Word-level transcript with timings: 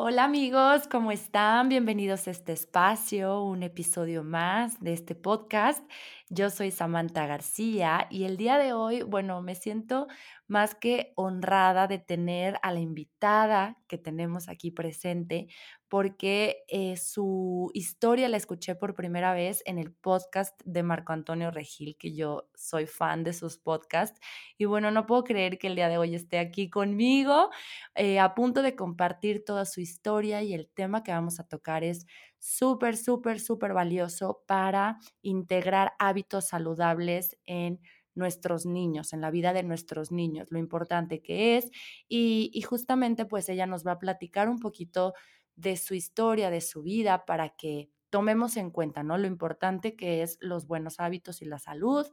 Hola 0.00 0.22
amigos, 0.22 0.86
¿cómo 0.88 1.10
están? 1.10 1.68
Bienvenidos 1.68 2.28
a 2.28 2.30
este 2.30 2.52
espacio, 2.52 3.42
un 3.42 3.64
episodio 3.64 4.22
más 4.22 4.78
de 4.78 4.92
este 4.92 5.16
podcast. 5.16 5.82
Yo 6.30 6.50
soy 6.50 6.70
Samantha 6.70 7.26
García 7.26 8.06
y 8.10 8.24
el 8.24 8.36
día 8.36 8.58
de 8.58 8.74
hoy, 8.74 9.00
bueno, 9.02 9.40
me 9.40 9.54
siento 9.54 10.08
más 10.46 10.74
que 10.74 11.12
honrada 11.16 11.86
de 11.86 11.98
tener 11.98 12.58
a 12.62 12.70
la 12.72 12.80
invitada 12.80 13.78
que 13.88 13.96
tenemos 13.96 14.48
aquí 14.50 14.70
presente, 14.70 15.48
porque 15.88 16.64
eh, 16.68 16.98
su 16.98 17.70
historia 17.72 18.28
la 18.28 18.36
escuché 18.36 18.74
por 18.74 18.94
primera 18.94 19.32
vez 19.32 19.62
en 19.64 19.78
el 19.78 19.92
podcast 19.94 20.60
de 20.66 20.82
Marco 20.82 21.14
Antonio 21.14 21.50
Regil, 21.50 21.96
que 21.98 22.14
yo 22.14 22.50
soy 22.54 22.86
fan 22.86 23.24
de 23.24 23.32
sus 23.32 23.56
podcasts. 23.56 24.20
Y 24.58 24.66
bueno, 24.66 24.90
no 24.90 25.06
puedo 25.06 25.24
creer 25.24 25.58
que 25.58 25.68
el 25.68 25.76
día 25.76 25.88
de 25.88 25.96
hoy 25.96 26.14
esté 26.14 26.38
aquí 26.40 26.68
conmigo, 26.68 27.48
eh, 27.94 28.18
a 28.20 28.34
punto 28.34 28.60
de 28.60 28.76
compartir 28.76 29.44
toda 29.46 29.64
su 29.64 29.80
historia 29.80 30.42
y 30.42 30.52
el 30.52 30.68
tema 30.68 31.02
que 31.02 31.12
vamos 31.12 31.40
a 31.40 31.44
tocar 31.48 31.84
es 31.84 32.06
súper, 32.38 32.96
súper, 32.96 33.40
súper 33.40 33.72
valioso 33.74 34.42
para 34.46 34.98
integrar 35.22 35.92
hábitos 35.98 36.48
saludables 36.48 37.36
en 37.46 37.80
nuestros 38.14 38.66
niños, 38.66 39.12
en 39.12 39.20
la 39.20 39.30
vida 39.30 39.52
de 39.52 39.62
nuestros 39.62 40.10
niños, 40.10 40.48
lo 40.50 40.58
importante 40.58 41.22
que 41.22 41.56
es. 41.56 41.70
Y, 42.08 42.50
y 42.52 42.62
justamente 42.62 43.26
pues 43.26 43.48
ella 43.48 43.66
nos 43.66 43.86
va 43.86 43.92
a 43.92 43.98
platicar 43.98 44.48
un 44.48 44.58
poquito 44.58 45.14
de 45.56 45.76
su 45.76 45.94
historia, 45.94 46.50
de 46.50 46.60
su 46.60 46.82
vida, 46.82 47.24
para 47.26 47.50
que 47.50 47.90
tomemos 48.10 48.56
en 48.56 48.70
cuenta, 48.70 49.02
¿no? 49.02 49.18
Lo 49.18 49.26
importante 49.26 49.96
que 49.96 50.22
es 50.22 50.38
los 50.40 50.66
buenos 50.66 51.00
hábitos 51.00 51.42
y 51.42 51.44
la 51.46 51.58
salud, 51.58 52.06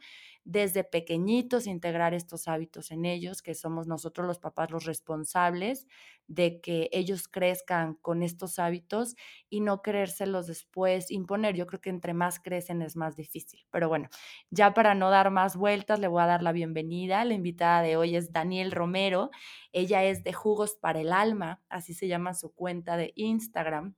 desde 0.44 0.84
pequeñitos 0.84 1.68
integrar 1.68 2.14
estos 2.14 2.48
hábitos 2.48 2.92
en 2.92 3.06
ellos, 3.06 3.42
que 3.42 3.56
somos 3.56 3.88
nosotros 3.88 4.28
los 4.28 4.40
papás 4.40 4.72
los 4.72 4.86
responsables 4.86 5.88
de 6.28 6.60
que 6.62 6.90
ellos 6.92 7.28
crezcan 7.28 7.96
con 7.96 8.24
estos 8.24 8.60
hábitos 8.60 9.16
y 9.50 9.62
no 9.62 9.82
querérselos 9.82 10.48
después 10.48 11.12
imponer. 11.12 11.56
Yo 11.56 11.68
creo 11.68 11.82
que 11.82 11.90
entre 11.90 12.14
más 12.14 12.40
crecen 12.40 12.82
es 12.82 12.96
más 12.96 13.16
difícil. 13.16 13.66
Pero 13.72 13.90
bueno, 13.90 14.10
ya 14.50 14.74
para 14.74 14.96
no 14.96 15.10
dar 15.10 15.32
más 15.32 15.56
vueltas, 15.56 16.00
le 16.00 16.08
voy 16.08 16.22
a 16.24 16.28
dar 16.28 16.44
la 16.44 16.52
bienvenida. 16.52 17.24
La 17.26 17.34
invitada 17.34 17.82
de 17.82 17.98
hoy 17.98 18.16
es 18.16 18.32
Daniel 18.32 18.72
Romero. 18.72 19.30
Ella 19.72 20.04
es 20.04 20.24
de 20.24 20.34
Jugos 20.34 20.76
para 20.76 21.00
el 21.02 21.12
Alma, 21.14 21.62
así 21.70 21.94
se 21.94 22.08
llama 22.08 22.34
su 22.34 22.54
cuenta 22.54 22.98
de 22.98 23.14
Instagram. 23.16 23.96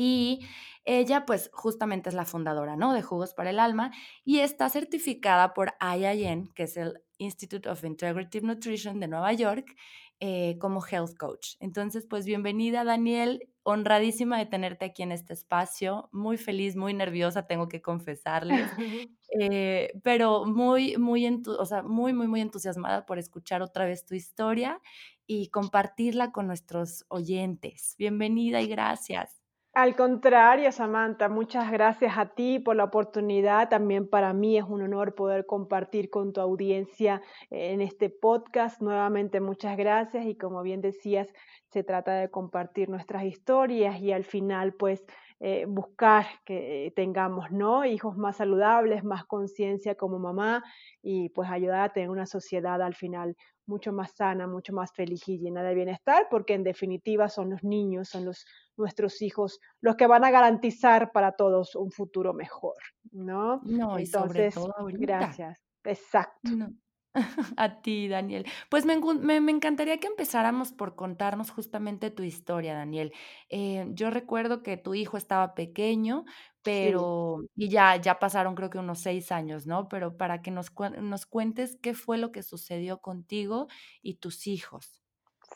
Y 0.00 0.46
ella, 0.84 1.26
pues, 1.26 1.50
justamente 1.52 2.08
es 2.08 2.14
la 2.14 2.24
fundadora, 2.24 2.76
¿no? 2.76 2.92
De 2.92 3.02
Jugos 3.02 3.34
para 3.34 3.50
el 3.50 3.58
Alma 3.58 3.90
y 4.24 4.38
está 4.38 4.68
certificada 4.70 5.54
por 5.54 5.72
IIN, 5.80 6.52
que 6.54 6.62
es 6.62 6.76
el 6.76 7.02
Institute 7.18 7.68
of 7.68 7.82
Integrative 7.82 8.46
Nutrition 8.46 9.00
de 9.00 9.08
Nueva 9.08 9.32
York, 9.32 9.74
eh, 10.20 10.56
como 10.60 10.84
health 10.86 11.16
coach. 11.18 11.56
Entonces, 11.58 12.06
pues, 12.08 12.26
bienvenida, 12.26 12.84
Daniel. 12.84 13.48
Honradísima 13.64 14.38
de 14.38 14.46
tenerte 14.46 14.84
aquí 14.84 15.02
en 15.02 15.10
este 15.10 15.32
espacio. 15.32 16.08
Muy 16.12 16.36
feliz, 16.36 16.76
muy 16.76 16.94
nerviosa, 16.94 17.48
tengo 17.48 17.68
que 17.68 17.82
confesarles. 17.82 18.70
Eh, 19.40 19.92
pero 20.02 20.46
muy, 20.46 20.96
muy, 20.96 21.26
o 21.46 21.66
sea, 21.66 21.82
muy, 21.82 22.14
muy, 22.14 22.26
muy 22.28 22.40
entusiasmada 22.40 23.04
por 23.04 23.18
escuchar 23.18 23.60
otra 23.60 23.84
vez 23.84 24.06
tu 24.06 24.14
historia 24.14 24.80
y 25.26 25.50
compartirla 25.50 26.32
con 26.32 26.46
nuestros 26.46 27.04
oyentes. 27.08 27.94
Bienvenida 27.98 28.62
y 28.62 28.68
gracias. 28.68 29.37
Al 29.78 29.94
contrario, 29.94 30.72
Samantha, 30.72 31.28
muchas 31.28 31.70
gracias 31.70 32.18
a 32.18 32.34
ti 32.34 32.58
por 32.58 32.74
la 32.74 32.82
oportunidad. 32.82 33.68
También 33.68 34.08
para 34.08 34.32
mí 34.32 34.58
es 34.58 34.64
un 34.64 34.82
honor 34.82 35.14
poder 35.14 35.46
compartir 35.46 36.10
con 36.10 36.32
tu 36.32 36.40
audiencia 36.40 37.22
en 37.48 37.80
este 37.80 38.10
podcast. 38.10 38.82
Nuevamente, 38.82 39.40
muchas 39.40 39.76
gracias. 39.76 40.26
Y 40.26 40.34
como 40.34 40.62
bien 40.62 40.80
decías, 40.80 41.32
se 41.68 41.84
trata 41.84 42.14
de 42.14 42.28
compartir 42.28 42.88
nuestras 42.88 43.22
historias 43.22 44.00
y 44.00 44.10
al 44.10 44.24
final, 44.24 44.74
pues, 44.74 45.06
eh, 45.38 45.64
buscar 45.68 46.26
que 46.44 46.92
tengamos 46.96 47.52
¿no? 47.52 47.84
hijos 47.84 48.16
más 48.16 48.38
saludables, 48.38 49.04
más 49.04 49.26
conciencia 49.26 49.94
como 49.94 50.18
mamá 50.18 50.64
y 51.00 51.28
pues 51.28 51.48
ayudar 51.48 51.82
a 51.82 51.92
tener 51.92 52.10
una 52.10 52.26
sociedad 52.26 52.82
al 52.82 52.96
final 52.96 53.36
mucho 53.68 53.92
más 53.92 54.16
sana, 54.16 54.48
mucho 54.48 54.72
más 54.72 54.92
feliz 54.92 55.28
y 55.28 55.38
llena 55.38 55.62
de 55.62 55.74
bienestar, 55.74 56.26
porque 56.30 56.54
en 56.54 56.64
definitiva 56.64 57.28
son 57.28 57.50
los 57.50 57.62
niños, 57.62 58.08
son 58.08 58.24
los 58.24 58.44
nuestros 58.78 59.20
hijos 59.22 59.60
los 59.80 59.96
que 59.96 60.06
van 60.06 60.24
a 60.24 60.30
garantizar 60.30 61.12
para 61.12 61.32
todos 61.32 61.74
un 61.74 61.90
futuro 61.90 62.32
mejor, 62.32 62.76
¿no? 63.10 63.60
No, 63.64 63.98
Entonces, 63.98 64.54
gracias. 64.98 65.60
Exacto. 65.84 66.50
A 67.56 67.80
ti, 67.80 68.08
Daniel. 68.08 68.46
Pues 68.68 68.84
me, 68.84 68.92
encantaría 69.50 69.98
que 69.98 70.06
empezáramos 70.06 70.72
por 70.72 70.94
contarnos 70.94 71.50
justamente 71.50 72.10
tu 72.10 72.22
historia, 72.22 72.74
Daniel. 72.74 73.12
Eh, 73.48 73.86
yo 73.90 74.10
recuerdo 74.10 74.62
que 74.62 74.76
tu 74.76 74.94
hijo 74.94 75.16
estaba 75.16 75.54
pequeño, 75.54 76.24
pero, 76.62 77.40
y 77.56 77.68
ya, 77.70 77.96
ya 77.96 78.18
pasaron 78.18 78.54
creo 78.54 78.70
que 78.70 78.78
unos 78.78 79.00
seis 79.00 79.32
años, 79.32 79.66
¿no? 79.66 79.88
Pero 79.88 80.16
para 80.16 80.42
que 80.42 80.50
nos, 80.50 80.70
nos 81.00 81.26
cuentes 81.26 81.78
qué 81.82 81.94
fue 81.94 82.18
lo 82.18 82.30
que 82.30 82.42
sucedió 82.42 83.00
contigo 83.00 83.68
y 84.02 84.16
tus 84.16 84.46
hijos. 84.46 85.02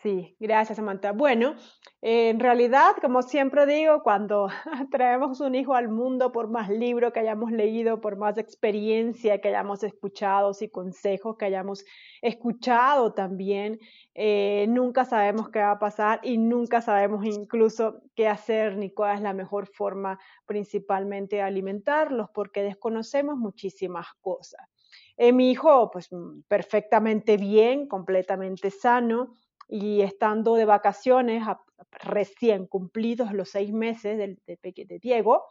Sí, 0.03 0.35
gracias 0.41 0.79
Samantha. 0.79 1.13
Bueno, 1.13 1.55
en 2.01 2.41
realidad, 2.41 2.97
como 3.01 3.23
siempre 3.23 3.67
digo, 3.67 4.03
cuando 4.03 4.49
traemos 4.91 5.41
un 5.41 5.55
hijo 5.55 5.75
al 5.77 5.89
mundo, 5.91 6.33
por 6.33 6.49
más 6.51 6.69
libro 6.71 7.13
que 7.13 7.21
hayamos 7.21 7.53
leído, 7.53 8.01
por 8.01 8.17
más 8.17 8.37
experiencia 8.37 9.41
que 9.41 9.49
hayamos 9.51 9.85
escuchado 9.85 10.51
y 10.61 10.69
consejos 10.71 11.37
que 11.37 11.45
hayamos 11.45 11.85
escuchado 12.21 13.15
también, 13.15 13.79
eh, 14.15 14.67
nunca 14.69 15.05
sabemos 15.05 15.51
qué 15.51 15.61
va 15.61 15.71
a 15.71 15.79
pasar 15.79 16.19
y 16.25 16.37
nunca 16.37 16.81
sabemos 16.81 17.25
incluso 17.25 18.03
qué 18.17 18.27
hacer 18.27 18.77
ni 18.77 18.91
cuál 18.91 19.15
es 19.19 19.23
la 19.23 19.35
mejor 19.35 19.69
forma 19.69 20.19
principalmente 20.47 21.37
de 21.37 21.43
alimentarlos, 21.43 22.29
porque 22.35 22.65
desconocemos 22.65 23.37
muchísimas 23.37 24.09
cosas. 24.21 24.69
Eh, 25.17 25.33
mi 25.33 25.53
hijo, 25.53 25.91
pues 25.93 26.09
perfectamente 26.49 27.37
bien, 27.37 27.87
completamente 27.87 28.71
sano 28.71 29.35
y 29.73 30.03
estando 30.03 30.55
de 30.55 30.67
vacaciones, 30.67 31.45
recién 31.93 32.67
cumplidos 32.67 33.33
los 33.33 33.49
seis 33.49 33.73
meses 33.73 34.19
de, 34.19 34.99
Diego, 35.01 35.47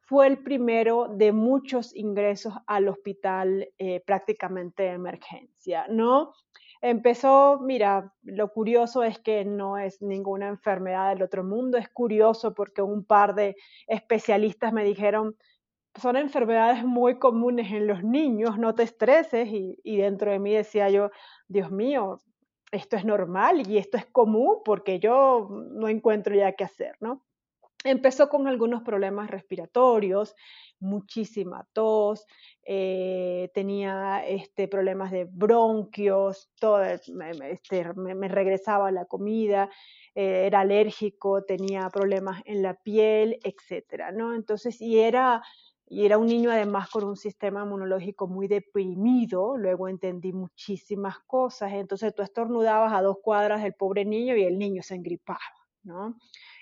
fue 0.00 0.26
el 0.26 0.42
primero 0.42 1.06
de 1.08 1.30
muchos 1.30 1.94
ingresos 1.94 2.54
al 2.66 2.88
hospital 2.88 3.68
eh, 3.78 4.02
prácticamente 4.04 4.82
de 4.82 4.88
emergencia, 4.88 5.86
¿no? 5.88 6.32
Empezó, 6.80 7.60
mira, 7.60 8.12
lo 8.24 8.48
curioso 8.48 9.04
es 9.04 9.20
que 9.20 9.44
no 9.44 9.78
es 9.78 10.02
ninguna 10.02 10.48
enfermedad 10.48 11.10
del 11.10 11.22
otro 11.22 11.44
mundo, 11.44 11.78
es 11.78 11.88
curioso 11.88 12.54
porque 12.54 12.82
un 12.82 13.04
par 13.04 13.36
de 13.36 13.54
especialistas 13.86 14.72
me 14.72 14.82
dijeron, 14.82 15.36
son 16.00 16.16
enfermedades 16.16 16.84
muy 16.84 17.20
comunes 17.20 17.70
en 17.70 17.86
los 17.86 18.02
niños, 18.02 18.58
no 18.58 18.74
te 18.74 18.82
estreses, 18.82 19.48
y 19.52 19.96
dentro 19.98 20.32
de 20.32 20.40
mí 20.40 20.52
decía 20.52 20.90
yo, 20.90 21.10
Dios 21.46 21.70
mío, 21.70 22.18
esto 22.72 22.96
es 22.96 23.04
normal 23.04 23.68
y 23.68 23.78
esto 23.78 23.96
es 23.98 24.06
común 24.06 24.58
porque 24.64 24.98
yo 24.98 25.48
no 25.70 25.88
encuentro 25.88 26.34
ya 26.34 26.52
qué 26.52 26.64
hacer, 26.64 26.96
¿no? 27.00 27.24
Empezó 27.84 28.28
con 28.28 28.46
algunos 28.46 28.82
problemas 28.82 29.28
respiratorios, 29.30 30.36
muchísima 30.78 31.66
tos, 31.72 32.26
eh, 32.64 33.50
tenía 33.54 34.24
este, 34.26 34.68
problemas 34.68 35.10
de 35.10 35.24
bronquios, 35.24 36.50
todo, 36.60 36.82
este, 36.84 37.12
me, 37.12 38.28
regresaba 38.28 38.92
la 38.92 39.04
comida, 39.04 39.68
eh, 40.14 40.46
era 40.46 40.60
alérgico, 40.60 41.42
tenía 41.42 41.88
problemas 41.90 42.40
en 42.44 42.62
la 42.62 42.74
piel, 42.74 43.38
etcétera, 43.42 44.12
¿no? 44.12 44.34
Entonces, 44.34 44.80
y 44.80 45.00
era 45.00 45.42
y 45.86 46.06
era 46.06 46.18
un 46.18 46.26
niño 46.26 46.50
además 46.50 46.88
con 46.90 47.04
un 47.04 47.16
sistema 47.16 47.62
inmunológico 47.64 48.26
muy 48.26 48.48
deprimido, 48.48 49.56
luego 49.56 49.88
entendí 49.88 50.32
muchísimas 50.32 51.18
cosas, 51.26 51.72
entonces 51.72 52.14
tú 52.14 52.22
estornudabas 52.22 52.92
a 52.92 53.02
dos 53.02 53.16
cuadras 53.22 53.62
del 53.62 53.74
pobre 53.74 54.04
niño 54.04 54.36
y 54.36 54.44
el 54.44 54.58
niño 54.58 54.82
se 54.82 54.94
engripaba, 54.94 55.40
¿no? 55.82 56.16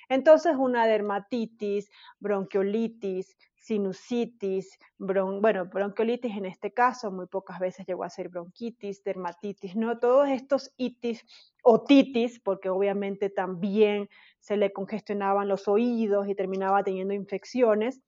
Entonces 0.08 0.56
una 0.58 0.86
dermatitis, 0.86 1.88
bronquiolitis, 2.18 3.36
sinusitis, 3.54 4.78
bueno, 4.98 5.66
bronquiolitis 5.66 6.36
en 6.36 6.46
este 6.46 6.72
caso, 6.72 7.12
muy 7.12 7.26
pocas 7.26 7.60
veces 7.60 7.86
llegó 7.86 8.02
a 8.02 8.10
ser 8.10 8.28
bronquitis, 8.28 9.04
dermatitis, 9.04 9.76
¿no? 9.76 9.98
Todos 9.98 10.28
estos 10.30 10.72
itis 10.78 11.24
o 11.62 11.84
titis, 11.84 12.40
porque 12.40 12.70
obviamente 12.70 13.30
también 13.30 14.08
se 14.40 14.56
le 14.56 14.72
congestionaban 14.72 15.46
los 15.46 15.68
oídos 15.68 16.26
y 16.26 16.34
terminaba 16.34 16.82
teniendo 16.82 17.14
infecciones, 17.14 18.00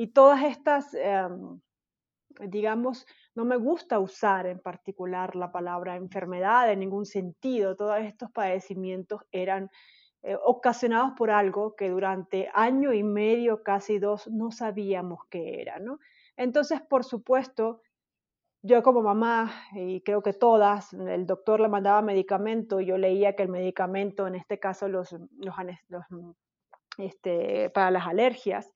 Y 0.00 0.06
todas 0.14 0.42
estas, 0.44 0.94
em, 0.94 1.60
digamos, 2.48 3.06
no 3.34 3.44
me 3.44 3.56
gusta 3.56 3.98
usar 3.98 4.46
en 4.46 4.58
particular 4.58 5.36
la 5.36 5.52
palabra 5.52 5.96
enfermedad 5.96 6.72
en 6.72 6.80
ningún 6.80 7.04
sentido. 7.04 7.76
Todos 7.76 8.00
estos 8.00 8.30
padecimientos 8.30 9.20
eran 9.30 9.68
eh, 10.22 10.38
ocasionados 10.42 11.12
por 11.18 11.30
algo 11.30 11.76
que 11.76 11.90
durante 11.90 12.48
año 12.54 12.94
y 12.94 13.02
medio, 13.02 13.62
casi 13.62 13.98
dos, 13.98 14.26
no 14.28 14.50
sabíamos 14.50 15.20
qué 15.28 15.60
era, 15.60 15.78
¿no? 15.80 15.98
Entonces, 16.34 16.80
por 16.80 17.04
supuesto, 17.04 17.82
yo 18.62 18.82
como 18.82 19.02
mamá, 19.02 19.52
y 19.74 20.00
creo 20.00 20.22
que 20.22 20.32
todas, 20.32 20.94
el 20.94 21.26
doctor 21.26 21.60
le 21.60 21.68
mandaba 21.68 22.00
medicamento, 22.00 22.80
yo 22.80 22.96
leía 22.96 23.36
que 23.36 23.42
el 23.42 23.50
medicamento, 23.50 24.26
en 24.26 24.36
este 24.36 24.58
caso 24.58 24.88
los, 24.88 25.12
los, 25.12 25.54
este, 26.96 27.68
para 27.68 27.90
las 27.90 28.06
alergias, 28.06 28.72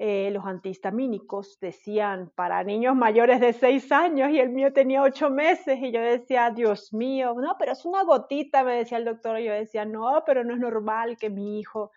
eh, 0.00 0.30
los 0.30 0.46
antihistamínicos 0.46 1.58
decían 1.58 2.30
para 2.36 2.62
niños 2.62 2.94
mayores 2.94 3.40
de 3.40 3.52
6 3.52 3.90
años 3.90 4.30
y 4.30 4.38
el 4.38 4.50
mío 4.50 4.72
tenía 4.72 5.02
8 5.02 5.28
meses 5.28 5.76
y 5.82 5.90
yo 5.90 6.00
decía, 6.00 6.52
Dios 6.52 6.92
mío, 6.92 7.34
no, 7.36 7.56
pero 7.58 7.72
es 7.72 7.84
una 7.84 8.04
gotita, 8.04 8.62
me 8.62 8.76
decía 8.76 8.98
el 8.98 9.04
doctor, 9.04 9.40
y 9.40 9.46
yo 9.46 9.52
decía, 9.52 9.84
no, 9.84 10.22
pero 10.24 10.44
no 10.44 10.54
es 10.54 10.60
normal 10.60 11.16
que 11.16 11.30
mi 11.30 11.58
hijo 11.58 11.90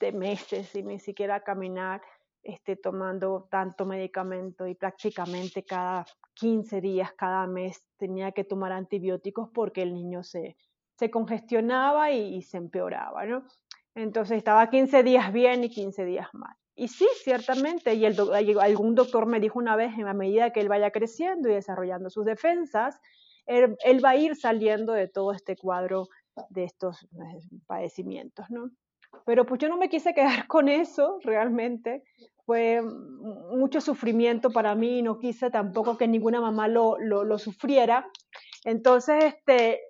de 0.00 0.10
meses 0.10 0.74
y 0.74 0.82
ni 0.82 0.98
siquiera 0.98 1.44
caminar 1.44 2.02
esté 2.42 2.74
tomando 2.74 3.46
tanto 3.48 3.86
medicamento 3.86 4.66
y 4.66 4.74
prácticamente 4.74 5.64
cada 5.64 6.04
15 6.34 6.80
días, 6.80 7.12
cada 7.12 7.46
mes 7.46 7.86
tenía 7.96 8.32
que 8.32 8.42
tomar 8.42 8.72
antibióticos 8.72 9.50
porque 9.54 9.82
el 9.82 9.94
niño 9.94 10.24
se, 10.24 10.56
se 10.98 11.12
congestionaba 11.12 12.10
y, 12.10 12.34
y 12.34 12.42
se 12.42 12.56
empeoraba, 12.56 13.24
¿no? 13.24 13.44
Entonces 13.94 14.38
estaba 14.38 14.68
15 14.68 15.04
días 15.04 15.32
bien 15.32 15.62
y 15.62 15.70
15 15.70 16.04
días 16.04 16.28
mal. 16.32 16.56
Y 16.76 16.88
sí, 16.88 17.06
ciertamente, 17.22 17.94
y 17.94 18.04
el 18.04 18.18
algún 18.58 18.94
doctor 18.94 19.26
me 19.26 19.38
dijo 19.38 19.58
una 19.58 19.76
vez, 19.76 19.94
en 19.96 20.04
la 20.04 20.14
medida 20.14 20.50
que 20.50 20.60
él 20.60 20.68
vaya 20.68 20.90
creciendo 20.90 21.48
y 21.48 21.54
desarrollando 21.54 22.10
sus 22.10 22.24
defensas, 22.24 23.00
él, 23.46 24.04
va 24.04 24.10
a 24.10 24.16
ir 24.16 24.34
saliendo 24.36 24.92
de 24.92 25.06
todo 25.06 25.32
este 25.32 25.56
cuadro 25.56 26.08
de 26.48 26.64
estos 26.64 27.04
eh, 27.04 27.40
padecimientos, 27.66 28.50
¿no? 28.50 28.70
Pero 29.24 29.46
pues 29.46 29.60
yo 29.60 29.68
no 29.68 29.76
me 29.76 29.88
quise 29.88 30.14
quedar 30.14 30.46
con 30.48 30.68
eso, 30.68 31.18
realmente. 31.22 32.02
Fue 32.46 32.82
mucho 32.82 33.80
sufrimiento 33.80 34.50
para 34.50 34.74
mí, 34.74 35.00
no 35.00 35.18
quise 35.18 35.50
tampoco 35.50 35.96
que 35.96 36.08
ninguna 36.08 36.40
mamá 36.40 36.68
lo, 36.68 36.98
lo 36.98 37.38
sufriera. 37.38 38.06
Entonces, 38.64 39.24
este, 39.24 39.80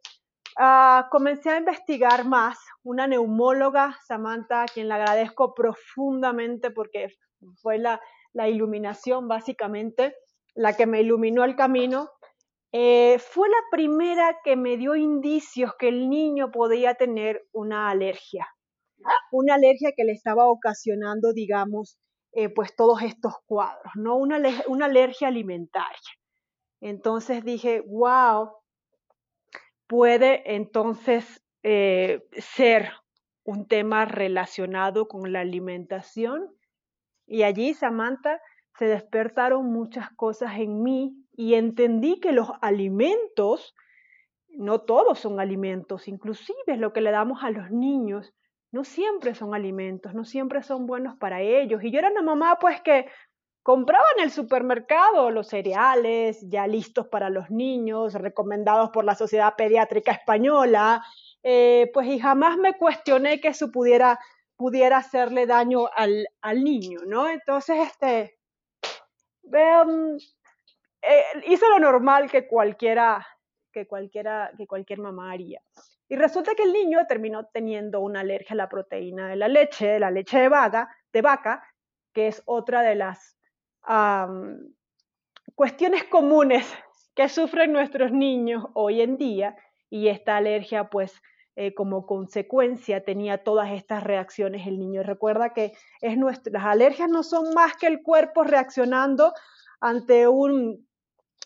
uh, 0.58 1.08
comencé 1.10 1.50
a 1.50 1.58
investigar 1.58 2.24
más 2.24 2.58
una 2.82 3.06
neumóloga, 3.06 3.98
Samantha, 4.06 4.62
a 4.62 4.66
quien 4.66 4.88
le 4.88 4.94
agradezco 4.94 5.54
profundamente 5.54 6.70
porque 6.70 7.08
fue 7.60 7.78
la, 7.78 8.00
iluminación 8.48 9.28
básicamente, 9.28 10.14
la 10.54 10.76
que 10.76 10.86
me 10.86 11.00
iluminó 11.00 11.44
el 11.44 11.56
camino. 11.56 12.10
Eh, 12.72 13.18
fue 13.20 13.48
la 13.48 13.62
primera 13.70 14.40
que 14.42 14.56
me 14.56 14.76
dio 14.76 14.96
indicios 14.96 15.72
que 15.78 15.88
el 15.88 16.10
niño 16.10 16.50
podía 16.50 16.94
tener 16.94 17.46
una 17.52 17.88
alergia, 17.88 18.48
una 19.30 19.54
alergia 19.54 19.92
que 19.96 20.02
le 20.02 20.12
estaba 20.12 20.46
ocasionando, 20.46 21.32
digamos, 21.32 21.98
eh, 22.32 22.48
pues 22.48 22.74
todos 22.74 23.02
estos 23.02 23.34
cuadros, 23.46 23.92
¿no? 23.94 24.16
Una, 24.16 24.42
una 24.66 24.86
alergia 24.86 25.28
alimentaria. 25.28 26.10
Entonces 26.80 27.44
dije, 27.44 27.80
wow, 27.86 28.50
puede 29.86 30.54
entonces 30.54 31.42
eh, 31.62 32.26
ser 32.32 32.92
un 33.44 33.66
tema 33.66 34.04
relacionado 34.04 35.06
con 35.08 35.32
la 35.32 35.40
alimentación. 35.40 36.48
Y 37.26 37.42
allí, 37.42 37.75
Samantha, 37.75 38.40
se 38.78 38.86
despertaron 38.86 39.66
muchas 39.66 40.10
cosas 40.10 40.58
en 40.58 40.82
mí 40.82 41.14
y 41.32 41.54
entendí 41.54 42.20
que 42.20 42.32
los 42.32 42.50
alimentos, 42.60 43.75
no 44.48 44.81
todos 44.81 45.19
son 45.19 45.40
alimentos, 45.40 46.08
inclusive 46.08 46.76
lo 46.76 46.92
que 46.92 47.00
le 47.00 47.10
damos 47.10 47.42
a 47.42 47.50
los 47.50 47.70
niños, 47.70 48.34
no 48.72 48.82
siempre 48.82 49.34
son 49.34 49.54
alimentos, 49.54 50.14
no 50.14 50.25
siempre 50.25 50.62
son 50.62 50.86
buenos 50.86 51.16
para 51.16 51.40
ellos. 51.40 51.84
Y 51.84 51.92
yo 51.92 52.00
era 52.00 52.10
una 52.10 52.22
mamá 52.22 52.58
pues 52.60 52.81
que 52.81 53.06
compraba 53.64 54.05
en 54.19 54.25
el 54.25 54.31
supermercado 54.31 55.31
los 55.31 55.49
cereales 55.49 56.38
ya 56.50 56.66
listos 56.66 57.08
para 57.08 57.31
los 57.31 57.50
niños, 57.50 58.12
recomendados 58.12 58.90
por 58.90 59.06
la 59.06 59.14
Sociedad 59.14 59.56
Pediátrica 59.56 60.12
Española, 60.12 61.02
eh, 61.43 61.90
pues 61.94 62.06
y 62.08 62.19
jamás 62.19 62.58
me 62.58 62.75
cuestioné 62.76 63.40
que 63.40 63.49
eso 63.49 63.72
pudiera, 63.72 64.20
pudiera 64.55 64.99
hacerle 64.99 65.46
daño 65.46 65.88
al, 65.96 66.28
al 66.43 66.62
niño, 66.62 67.00
¿no? 67.06 67.26
Entonces, 67.26 67.78
este, 67.88 68.38
um, 69.44 70.19
hice 71.46 71.69
lo 71.70 71.78
normal 71.78 72.31
que 72.31 72.46
cualquiera, 72.46 73.26
que 73.72 73.87
cualquiera, 73.87 74.52
que 74.58 74.67
cualquier 74.67 74.99
mamá 74.99 75.32
haría. 75.32 75.62
Y 76.06 76.17
resulta 76.17 76.55
que 76.55 76.64
el 76.64 76.72
niño 76.75 77.06
terminó 77.08 77.46
teniendo 77.46 78.02
una 78.02 78.20
alergia 78.20 78.52
a 78.52 78.56
la 78.56 78.69
proteína 78.69 79.26
de 79.26 79.37
la 79.37 79.49
leche, 79.49 79.99
la 79.99 80.10
leche 80.10 80.38
de 80.38 80.49
vaca, 80.50 80.94
de 81.14 81.22
vaca 81.22 81.64
que 82.12 82.28
es 82.28 82.43
otra 82.46 82.82
de 82.82 82.94
las 82.94 83.37
cuestiones 85.54 86.04
comunes 86.04 86.66
que 87.14 87.28
sufren 87.28 87.72
nuestros 87.72 88.12
niños 88.12 88.64
hoy 88.75 89.00
en 89.00 89.16
día 89.16 89.56
y 89.90 90.08
esta 90.08 90.36
alergia 90.36 90.90
pues 90.90 91.22
eh, 91.56 91.72
como 91.72 92.04
consecuencia 92.04 93.04
tenía 93.04 93.44
todas 93.44 93.70
estas 93.70 94.02
reacciones 94.02 94.66
el 94.66 94.81
niño. 94.81 95.04
recuerda 95.04 95.50
que 95.50 95.72
es 96.00 96.16
nuestro, 96.16 96.52
las 96.52 96.64
alergias 96.64 97.08
no 97.08 97.22
son 97.22 97.54
más 97.54 97.76
que 97.76 97.86
el 97.86 98.02
cuerpo 98.02 98.42
reaccionando 98.42 99.32
ante, 99.81 100.26
un, 100.26 100.84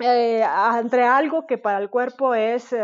eh, 0.01 0.43
ante 0.43 1.03
algo 1.03 1.47
que 1.47 1.59
para 1.59 1.79
el 1.79 1.91
cuerpo 1.91 2.35
es, 2.35 2.75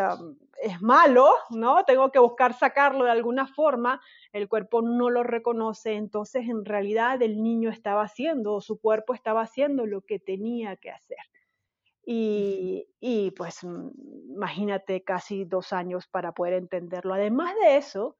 es 0.62 0.80
malo, 0.82 1.30
¿no? 1.50 1.84
Tengo 1.84 2.10
que 2.10 2.18
buscar 2.18 2.54
sacarlo 2.54 3.04
de 3.04 3.10
alguna 3.10 3.46
forma, 3.46 4.00
el 4.32 4.48
cuerpo 4.48 4.82
no 4.82 5.10
lo 5.10 5.22
reconoce, 5.22 5.94
entonces 5.94 6.48
en 6.48 6.64
realidad 6.64 7.20
el 7.22 7.42
niño 7.42 7.70
estaba 7.70 8.02
haciendo 8.02 8.54
o 8.54 8.60
su 8.60 8.80
cuerpo 8.80 9.14
estaba 9.14 9.42
haciendo 9.42 9.86
lo 9.86 10.02
que 10.02 10.18
tenía 10.18 10.76
que 10.76 10.90
hacer. 10.90 11.18
Y, 12.06 13.32
pues 13.36 13.64
mm, 13.64 13.88
imagínate 14.34 15.02
casi 15.02 15.44
dos 15.44 15.72
años 15.72 16.06
para 16.06 16.32
poder 16.32 16.54
entenderlo. 16.54 17.14
Además 17.14 17.54
de 17.62 17.76
eso, 17.76 18.16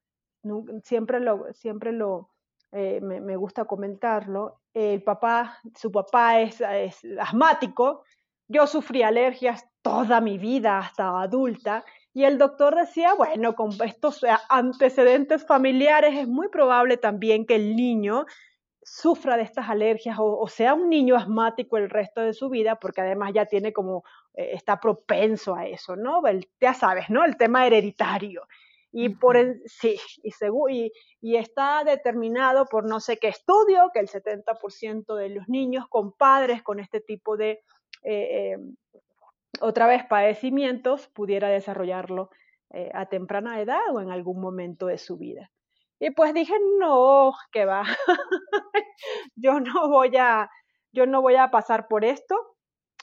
siempre 0.83 1.19
lo, 1.19 1.53
siempre 1.53 1.91
lo 1.91 2.29
eh, 2.71 2.99
me, 3.01 3.35
gusta 3.37 3.65
comentarlo, 3.65 4.61
el 4.73 5.01
papá, 5.03 5.59
su 5.75 5.91
papá 5.91 6.41
es, 6.41 6.61
asmático, 7.19 8.03
yo 8.47 8.67
sufrí 8.67 9.01
alergias 9.01 9.65
toda 9.81 10.19
mi 10.19 10.37
vida 10.37 10.79
hasta 10.79 11.21
adulta 11.21 11.85
y 12.15 12.23
el 12.23 12.37
doctor 12.37 12.75
decía, 12.75 13.13
bueno, 13.13 13.55
con 13.55 13.71
estos 13.83 14.23
eh, 14.23 14.29
antecedentes 14.47 15.45
familiares 15.45 16.17
es 16.17 16.29
muy 16.29 16.47
probable 16.47 16.95
también 16.95 17.45
que 17.45 17.55
el 17.55 17.75
niño 17.75 18.25
sufra 18.81 19.35
de 19.35 19.43
estas 19.43 19.67
alergias 19.67 20.15
o, 20.17 20.47
sea 20.47 20.75
un 20.75 20.89
niño 20.89 21.17
asmático 21.17 21.75
el 21.75 21.89
resto 21.89 22.21
de 22.21 22.33
su 22.33 22.47
vida, 22.49 22.77
porque 22.77 23.01
además 23.01 23.33
ya 23.33 23.47
tiene 23.47 23.73
como, 23.73 24.05
eh, 24.33 24.51
está 24.53 24.79
propenso 24.79 25.55
a 25.55 25.67
eso, 25.67 25.97
¿no? 25.97 26.21
ya 26.61 26.73
sabes, 26.73 27.09
¿no? 27.09 27.25
El 27.25 27.35
tema 27.35 27.67
hereditario. 27.67 28.47
Y 28.93 29.09
por 29.09 29.35
sí, 29.65 29.99
y, 30.23 30.31
y, 30.69 30.91
y, 31.19 31.35
está 31.35 31.83
determinado 31.83 32.65
por 32.65 32.87
no 32.87 33.01
sé 33.01 33.17
qué 33.17 33.27
estudio 33.27 33.91
que 33.93 33.99
el 33.99 34.07
70% 34.07 35.15
de 35.15 35.29
los 35.31 35.49
niños 35.49 35.85
con 35.89 36.13
padres 36.13 36.63
con 36.63 36.79
este 36.79 37.01
tipo 37.01 37.35
de, 37.35 37.61
eh, 38.03 38.53
em, 38.53 38.77
otra 39.61 39.87
vez, 39.87 40.03
padecimientos, 40.05 41.07
pudiera 41.07 41.49
desarrollarlo 41.49 42.29
eh, 42.71 42.91
a 42.93 43.05
temprana 43.07 43.61
edad 43.61 43.81
o 43.93 44.01
en 44.01 44.11
algún 44.11 44.41
momento 44.41 44.87
de 44.87 44.97
su 44.97 45.17
vida. 45.17 45.51
Y 45.99 46.11
pues 46.11 46.33
dije, 46.33 46.53
no, 46.79 47.33
que 47.51 47.65
va, 47.65 47.83
yo 49.35 49.59
no 49.59 49.89
voy 49.89 50.15
a, 50.17 50.49
yo 50.91 51.05
no 51.05 51.21
voy 51.21 51.35
a 51.35 51.51
pasar 51.51 51.87
por 51.87 52.03
esto, 52.03 52.35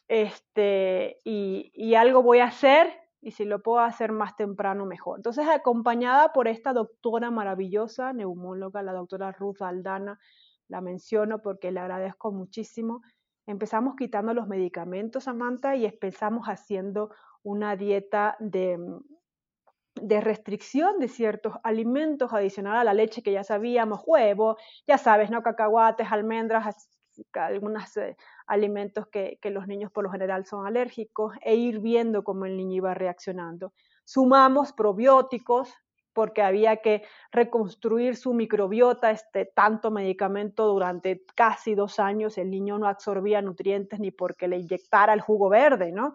este, 0.09 1.21
y, 1.25 1.71
y, 1.75 1.95
algo 1.95 2.23
voy 2.23 2.41
a 2.41 2.47
hacer, 2.47 2.93
y 3.23 3.31
si 3.31 3.45
lo 3.45 3.63
puedo 3.63 3.79
hacer 3.79 4.13
más 4.13 4.37
temprano, 4.37 4.85
mejor. 4.85 5.19
Entonces, 5.19 5.49
acompañada 5.49 6.33
por 6.33 6.49
esta 6.49 6.73
doctora 6.75 7.31
maravillosa, 7.31 8.13
neumóloga, 8.13 8.83
la 8.83 8.93
doctora 8.93 9.33
Ruth 9.33 9.63
Aldana, 9.63 10.19
la 10.69 10.81
menciono 10.81 11.41
porque 11.41 11.71
le 11.71 11.81
agradezco 11.81 12.33
muchísimo. 12.33 13.01
Empezamos 13.47 13.97
quitando 13.97 14.35
los 14.35 14.47
medicamentos, 14.47 15.25
Samantha, 15.25 15.75
y 15.75 15.85
empezamos 15.85 16.47
haciendo 16.47 17.11
una 17.43 17.77
dieta 17.77 18.37
de, 18.39 18.79
de 19.95 20.21
restricción 20.21 20.99
de 20.99 21.09
ciertos 21.09 21.55
alimentos 21.65 22.33
adicional 22.33 22.77
a 22.77 22.85
la 22.85 22.95
leche 22.95 23.23
que 23.23 23.33
ya 23.33 23.45
sabíamos, 23.45 24.03
huevo, 24.07 24.57
ya 24.87 24.97
sabes, 24.97 25.31
¿no? 25.31 25.43
Cacahuates, 25.43 26.11
almendras, 26.11 26.89
algunos 27.35 27.97
eh, 27.97 28.17
alimentos 28.47 29.07
que, 29.09 29.39
que, 29.43 29.51
los 29.51 29.67
niños 29.67 29.91
por 29.93 30.05
lo 30.05 30.11
general 30.11 30.47
son 30.47 30.67
alérgicos, 30.67 31.35
e 31.43 31.57
ir 31.57 31.81
viendo 31.81 32.25
cómo 32.25 32.47
el 32.47 32.57
niño 32.57 32.77
iba 32.77 32.95
reaccionando. 32.95 33.73
Sumamos 34.05 34.73
probióticos, 34.73 35.73
porque 36.13 36.43
había 36.43 36.77
que 36.77 37.03
reconstruir 37.31 38.17
su 38.17 38.35
microbiota, 38.35 39.11
este 39.11 39.47
tanto 39.47 39.91
medicamento 39.91 40.67
durante 40.67 41.25
casi 41.35 41.75
dos 41.75 41.99
años, 41.99 42.39
el 42.39 42.51
niño 42.51 42.79
no 42.79 42.87
absorbía 42.87 43.43
nutrientes 43.43 44.01
ni 44.01 44.11
porque 44.11 44.49
le 44.49 44.59
inyectara 44.59 45.15
el 45.15 45.21
jugo 45.21 45.49
verde, 45.49 45.93
¿no? 45.93 46.15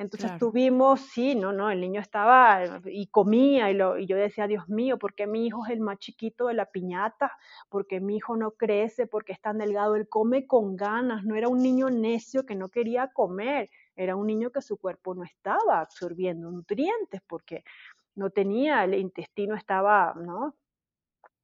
Entonces 0.00 0.38
tuvimos, 0.38 1.02
sí, 1.02 1.34
no, 1.34 1.52
no, 1.52 1.70
el 1.70 1.78
niño 1.78 2.00
estaba 2.00 2.80
y 2.86 3.08
comía 3.08 3.70
y, 3.70 3.74
lo, 3.74 3.98
y 3.98 4.06
yo 4.06 4.16
decía, 4.16 4.46
Dios 4.46 4.66
mío, 4.66 4.98
¿por 4.98 5.12
qué 5.12 5.26
mi 5.26 5.46
hijo 5.46 5.66
es 5.66 5.72
el 5.72 5.80
más 5.80 5.98
chiquito 5.98 6.46
de 6.46 6.54
la 6.54 6.64
piñata? 6.64 7.36
¿Por 7.68 7.86
qué 7.86 8.00
mi 8.00 8.16
hijo 8.16 8.34
no 8.34 8.52
crece? 8.52 9.06
¿Por 9.06 9.26
qué 9.26 9.34
es 9.34 9.42
tan 9.42 9.58
delgado? 9.58 9.96
Él 9.96 10.08
come 10.08 10.46
con 10.46 10.74
ganas, 10.74 11.22
no 11.24 11.34
era 11.36 11.48
un 11.48 11.58
niño 11.58 11.90
necio 11.90 12.46
que 12.46 12.54
no 12.54 12.70
quería 12.70 13.08
comer, 13.08 13.68
era 13.94 14.16
un 14.16 14.26
niño 14.26 14.50
que 14.50 14.62
su 14.62 14.78
cuerpo 14.78 15.14
no 15.14 15.22
estaba 15.22 15.80
absorbiendo 15.80 16.50
nutrientes 16.50 17.20
porque 17.26 17.62
no 18.20 18.28
tenía, 18.28 18.84
el 18.84 18.94
intestino 18.94 19.54
estaba, 19.56 20.12
¿no? 20.14 20.54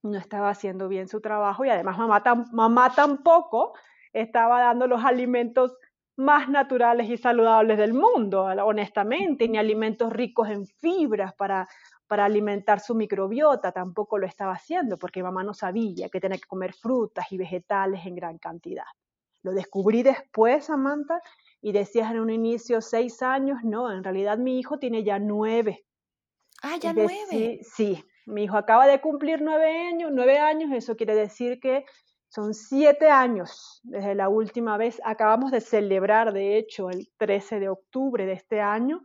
No 0.02 0.18
estaba 0.18 0.50
haciendo 0.50 0.88
bien 0.88 1.08
su 1.08 1.22
trabajo 1.22 1.64
y 1.64 1.70
además 1.70 1.96
mamá, 1.96 2.22
mamá 2.52 2.94
tampoco 2.94 3.72
estaba 4.12 4.60
dando 4.60 4.86
los 4.86 5.02
alimentos 5.02 5.74
más 6.16 6.50
naturales 6.50 7.08
y 7.08 7.16
saludables 7.16 7.78
del 7.78 7.94
mundo, 7.94 8.44
honestamente, 8.44 9.48
ni 9.48 9.56
alimentos 9.56 10.12
ricos 10.12 10.50
en 10.50 10.66
fibras 10.66 11.34
para, 11.34 11.66
para 12.06 12.26
alimentar 12.26 12.80
su 12.80 12.94
microbiota, 12.94 13.72
tampoco 13.72 14.18
lo 14.18 14.26
estaba 14.26 14.52
haciendo, 14.52 14.98
porque 14.98 15.22
mamá 15.22 15.42
no 15.44 15.54
sabía 15.54 16.10
que 16.10 16.20
tenía 16.20 16.38
que 16.38 16.46
comer 16.46 16.74
frutas 16.74 17.32
y 17.32 17.38
vegetales 17.38 18.04
en 18.04 18.16
gran 18.16 18.38
cantidad. 18.38 18.84
Lo 19.42 19.52
descubrí 19.52 20.02
después, 20.02 20.66
Samantha, 20.66 21.20
y 21.60 21.72
decías 21.72 22.10
en 22.10 22.20
un 22.20 22.30
inicio 22.30 22.80
seis 22.80 23.22
años, 23.22 23.58
no, 23.64 23.90
en 23.92 24.04
realidad 24.04 24.38
mi 24.38 24.58
hijo 24.58 24.78
tiene 24.78 25.04
ya 25.04 25.18
nueve. 25.18 25.86
Ah, 26.62 26.76
ya 26.80 26.92
nueve. 26.92 27.26
Sí, 27.30 27.60
sí, 27.62 28.04
mi 28.26 28.44
hijo 28.44 28.56
acaba 28.56 28.86
de 28.86 29.00
cumplir 29.00 29.40
nueve 29.42 29.88
años, 29.88 30.10
nueve 30.12 30.38
años, 30.38 30.72
eso 30.72 30.96
quiere 30.96 31.14
decir 31.14 31.60
que 31.60 31.84
son 32.28 32.54
siete 32.54 33.08
años 33.08 33.80
desde 33.84 34.14
la 34.14 34.28
última 34.28 34.76
vez. 34.76 35.00
Acabamos 35.04 35.52
de 35.52 35.60
celebrar, 35.60 36.32
de 36.32 36.58
hecho, 36.58 36.90
el 36.90 37.08
13 37.18 37.60
de 37.60 37.68
octubre 37.68 38.26
de 38.26 38.32
este 38.32 38.60
año, 38.60 39.02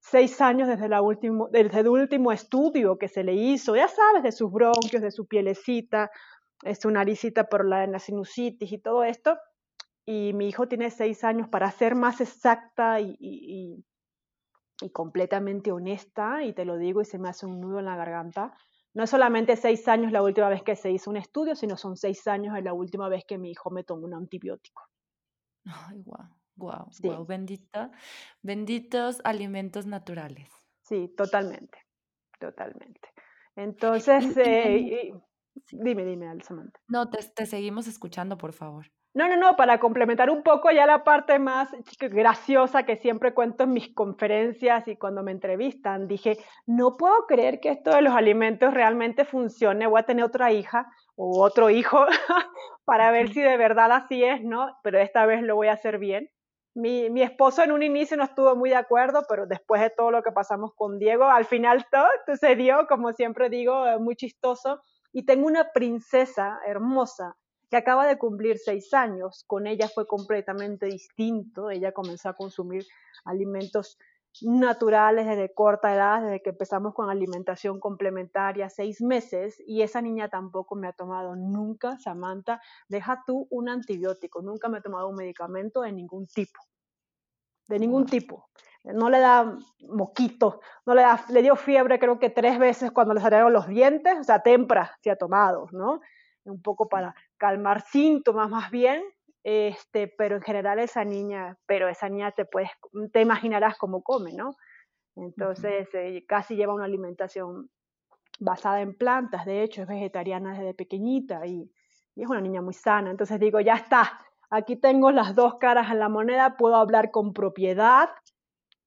seis 0.00 0.40
años 0.40 0.68
desde, 0.68 0.88
la 0.88 1.02
último, 1.02 1.48
desde 1.50 1.80
el 1.80 1.88
último 1.88 2.32
estudio 2.32 2.98
que 2.98 3.08
se 3.08 3.24
le 3.24 3.34
hizo, 3.34 3.76
ya 3.76 3.88
sabes, 3.88 4.22
de 4.22 4.32
sus 4.32 4.50
bronquios, 4.50 5.02
de 5.02 5.10
su 5.10 5.26
pielecita, 5.26 6.10
su 6.80 6.90
naricita 6.90 7.44
por 7.44 7.66
la, 7.66 7.98
sinusitis 7.98 8.72
y 8.72 8.78
todo 8.78 9.04
esto. 9.04 9.36
Y 10.04 10.32
mi 10.32 10.48
hijo 10.48 10.66
tiene 10.66 10.90
seis 10.90 11.22
años 11.22 11.48
para 11.48 11.70
ser 11.70 11.94
más 11.94 12.20
exacta 12.20 13.00
y, 13.00 13.16
y, 13.20 13.76
y 13.76 13.84
completamente 14.90 15.72
honesta, 15.72 16.42
y 16.44 16.52
te 16.52 16.64
lo 16.64 16.76
digo 16.76 17.00
y 17.02 17.04
se 17.04 17.18
me 17.18 17.28
hace 17.28 17.46
un 17.46 17.60
nudo 17.60 17.78
en 17.78 17.86
la 17.86 17.96
garganta 17.96 18.54
no 18.94 19.04
es 19.04 19.10
solamente 19.10 19.56
seis 19.56 19.88
años 19.88 20.12
la 20.12 20.22
última 20.22 20.48
vez 20.48 20.62
que 20.62 20.76
se 20.76 20.90
hizo 20.90 21.10
un 21.10 21.16
estudio, 21.16 21.54
sino 21.56 21.76
son 21.76 21.96
seis 21.96 22.26
años 22.26 22.54
la 22.62 22.74
última 22.74 23.08
vez 23.08 23.24
que 23.26 23.38
mi 23.38 23.50
hijo 23.50 23.70
me 23.70 23.84
tomó 23.84 24.04
un 24.04 24.14
antibiótico. 24.14 24.82
Ay, 25.64 26.02
guau, 26.02 26.28
guau, 26.56 26.90
guau, 27.00 27.24
bendita, 27.24 27.90
benditos 28.42 29.20
alimentos 29.24 29.86
naturales. 29.86 30.50
Sí, 30.82 31.08
totalmente, 31.16 31.78
totalmente. 32.38 33.08
Entonces, 33.56 34.24
eh, 34.36 35.12
dime, 35.70 36.04
dime, 36.04 36.38
Samantha. 36.42 36.80
No, 36.88 37.08
te 37.08 37.46
seguimos 37.46 37.86
escuchando, 37.86 38.36
por 38.36 38.52
favor. 38.52 38.92
No, 39.14 39.28
no, 39.28 39.36
no, 39.36 39.56
para 39.56 39.78
complementar 39.78 40.30
un 40.30 40.42
poco 40.42 40.70
ya 40.70 40.86
la 40.86 41.04
parte 41.04 41.38
más 41.38 41.68
graciosa 42.00 42.84
que 42.84 42.96
siempre 42.96 43.34
cuento 43.34 43.64
en 43.64 43.74
mis 43.74 43.92
conferencias 43.92 44.88
y 44.88 44.96
cuando 44.96 45.22
me 45.22 45.32
entrevistan, 45.32 46.08
dije, 46.08 46.38
no 46.64 46.96
puedo 46.96 47.26
creer 47.26 47.60
que 47.60 47.68
esto 47.68 47.90
de 47.90 48.00
los 48.00 48.14
alimentos 48.14 48.72
realmente 48.72 49.26
funcione, 49.26 49.86
voy 49.86 50.00
a 50.00 50.04
tener 50.04 50.24
otra 50.24 50.50
hija 50.50 50.86
o 51.14 51.42
otro 51.42 51.68
hijo 51.68 52.06
para 52.86 53.10
ver 53.10 53.28
si 53.34 53.42
de 53.42 53.58
verdad 53.58 53.92
así 53.92 54.24
es, 54.24 54.42
¿no? 54.42 54.78
Pero 54.82 54.98
esta 54.98 55.26
vez 55.26 55.42
lo 55.42 55.56
voy 55.56 55.68
a 55.68 55.74
hacer 55.74 55.98
bien. 55.98 56.30
Mi, 56.74 57.10
mi, 57.10 57.20
esposo 57.22 57.62
en 57.62 57.72
un 57.72 57.82
inicio 57.82 58.16
no 58.16 58.24
estuvo 58.24 58.56
muy 58.56 58.70
de 58.70 58.76
acuerdo, 58.76 59.24
pero 59.28 59.46
después 59.46 59.82
de 59.82 59.90
todo 59.90 60.10
lo 60.10 60.22
que 60.22 60.32
pasamos 60.32 60.72
con 60.74 60.98
Diego, 60.98 61.24
al 61.24 61.44
final 61.44 61.84
todo 61.90 62.06
sucedió, 62.24 62.86
como 62.88 63.12
siempre 63.12 63.50
digo, 63.50 63.84
muy 64.00 64.16
chistoso. 64.16 64.80
Y 65.12 65.26
tengo 65.26 65.46
una 65.46 65.70
princesa 65.74 66.58
hermosa 66.66 67.36
que 67.72 67.78
acaba 67.78 68.06
de 68.06 68.18
cumplir 68.18 68.58
seis 68.58 68.92
años. 68.92 69.44
Con 69.46 69.66
ella 69.66 69.88
fue 69.88 70.06
completamente 70.06 70.84
distinto. 70.84 71.70
Ella 71.70 71.92
comenzó 71.92 72.28
a 72.28 72.34
consumir 72.34 72.84
alimentos 73.24 73.98
naturales 74.42 75.26
desde 75.26 75.54
corta 75.54 75.94
edad, 75.94 76.20
desde 76.20 76.42
que 76.42 76.50
empezamos 76.50 76.92
con 76.92 77.08
alimentación 77.08 77.80
complementaria, 77.80 78.68
seis 78.68 79.00
meses, 79.00 79.56
y 79.66 79.80
esa 79.80 80.02
niña 80.02 80.28
tampoco 80.28 80.74
me 80.74 80.86
ha 80.86 80.92
tomado 80.92 81.34
nunca, 81.34 81.98
Samantha, 81.98 82.60
deja 82.88 83.22
tú 83.26 83.46
un 83.48 83.70
antibiótico, 83.70 84.42
nunca 84.42 84.68
me 84.68 84.76
ha 84.76 84.82
tomado 84.82 85.08
un 85.08 85.16
medicamento 85.16 85.80
de 85.80 85.92
ningún 85.92 86.26
tipo, 86.26 86.60
de 87.68 87.78
ningún 87.78 88.04
tipo. 88.04 88.50
No 88.84 89.08
le 89.08 89.20
da 89.20 89.56
moquito, 89.88 90.60
no 90.84 90.94
le 90.94 91.02
da, 91.02 91.24
le 91.30 91.40
dio 91.40 91.56
fiebre 91.56 91.98
creo 91.98 92.18
que 92.18 92.28
tres 92.28 92.58
veces 92.58 92.90
cuando 92.90 93.14
le 93.14 93.20
salieron 93.22 93.50
los 93.50 93.66
dientes, 93.66 94.18
o 94.20 94.24
sea, 94.24 94.42
tempra 94.42 94.98
se 95.00 95.10
ha 95.10 95.16
tomado, 95.16 95.68
¿no? 95.72 96.00
Un 96.44 96.60
poco 96.60 96.88
para 96.88 97.14
calmar 97.36 97.82
síntomas 97.82 98.50
más 98.50 98.70
bien, 98.70 99.02
este, 99.44 100.08
pero 100.08 100.36
en 100.36 100.42
general 100.42 100.78
esa 100.78 101.04
niña, 101.04 101.56
pero 101.66 101.88
esa 101.88 102.08
niña 102.08 102.32
te 102.32 102.44
puedes, 102.44 102.70
te 103.12 103.20
imaginarás 103.20 103.76
cómo 103.78 104.02
come, 104.02 104.32
¿no? 104.32 104.56
Entonces 105.16 105.88
eh, 105.94 106.24
casi 106.26 106.56
lleva 106.56 106.74
una 106.74 106.84
alimentación 106.84 107.70
basada 108.38 108.80
en 108.80 108.96
plantas, 108.96 109.44
de 109.44 109.62
hecho 109.62 109.82
es 109.82 109.88
vegetariana 109.88 110.52
desde 110.52 110.74
pequeñita 110.74 111.46
y, 111.46 111.70
y 112.14 112.22
es 112.22 112.28
una 112.28 112.40
niña 112.40 112.62
muy 112.62 112.74
sana. 112.74 113.10
Entonces 113.10 113.38
digo, 113.38 113.60
ya 113.60 113.74
está, 113.74 114.18
aquí 114.50 114.76
tengo 114.76 115.10
las 115.10 115.34
dos 115.34 115.56
caras 115.56 115.90
en 115.90 115.98
la 115.98 116.08
moneda, 116.08 116.56
puedo 116.56 116.76
hablar 116.76 117.10
con 117.10 117.32
propiedad 117.32 118.10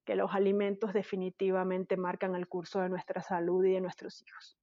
que 0.06 0.16
los 0.16 0.34
alimentos 0.34 0.94
definitivamente 0.94 1.98
marcan 1.98 2.36
el 2.36 2.48
curso 2.48 2.80
de 2.82 2.90
nuestra 2.90 3.22
salud 3.22 3.66
y 3.66 3.74
de 3.74 3.82
nuestros 3.82 4.22
hijos. 4.22 4.58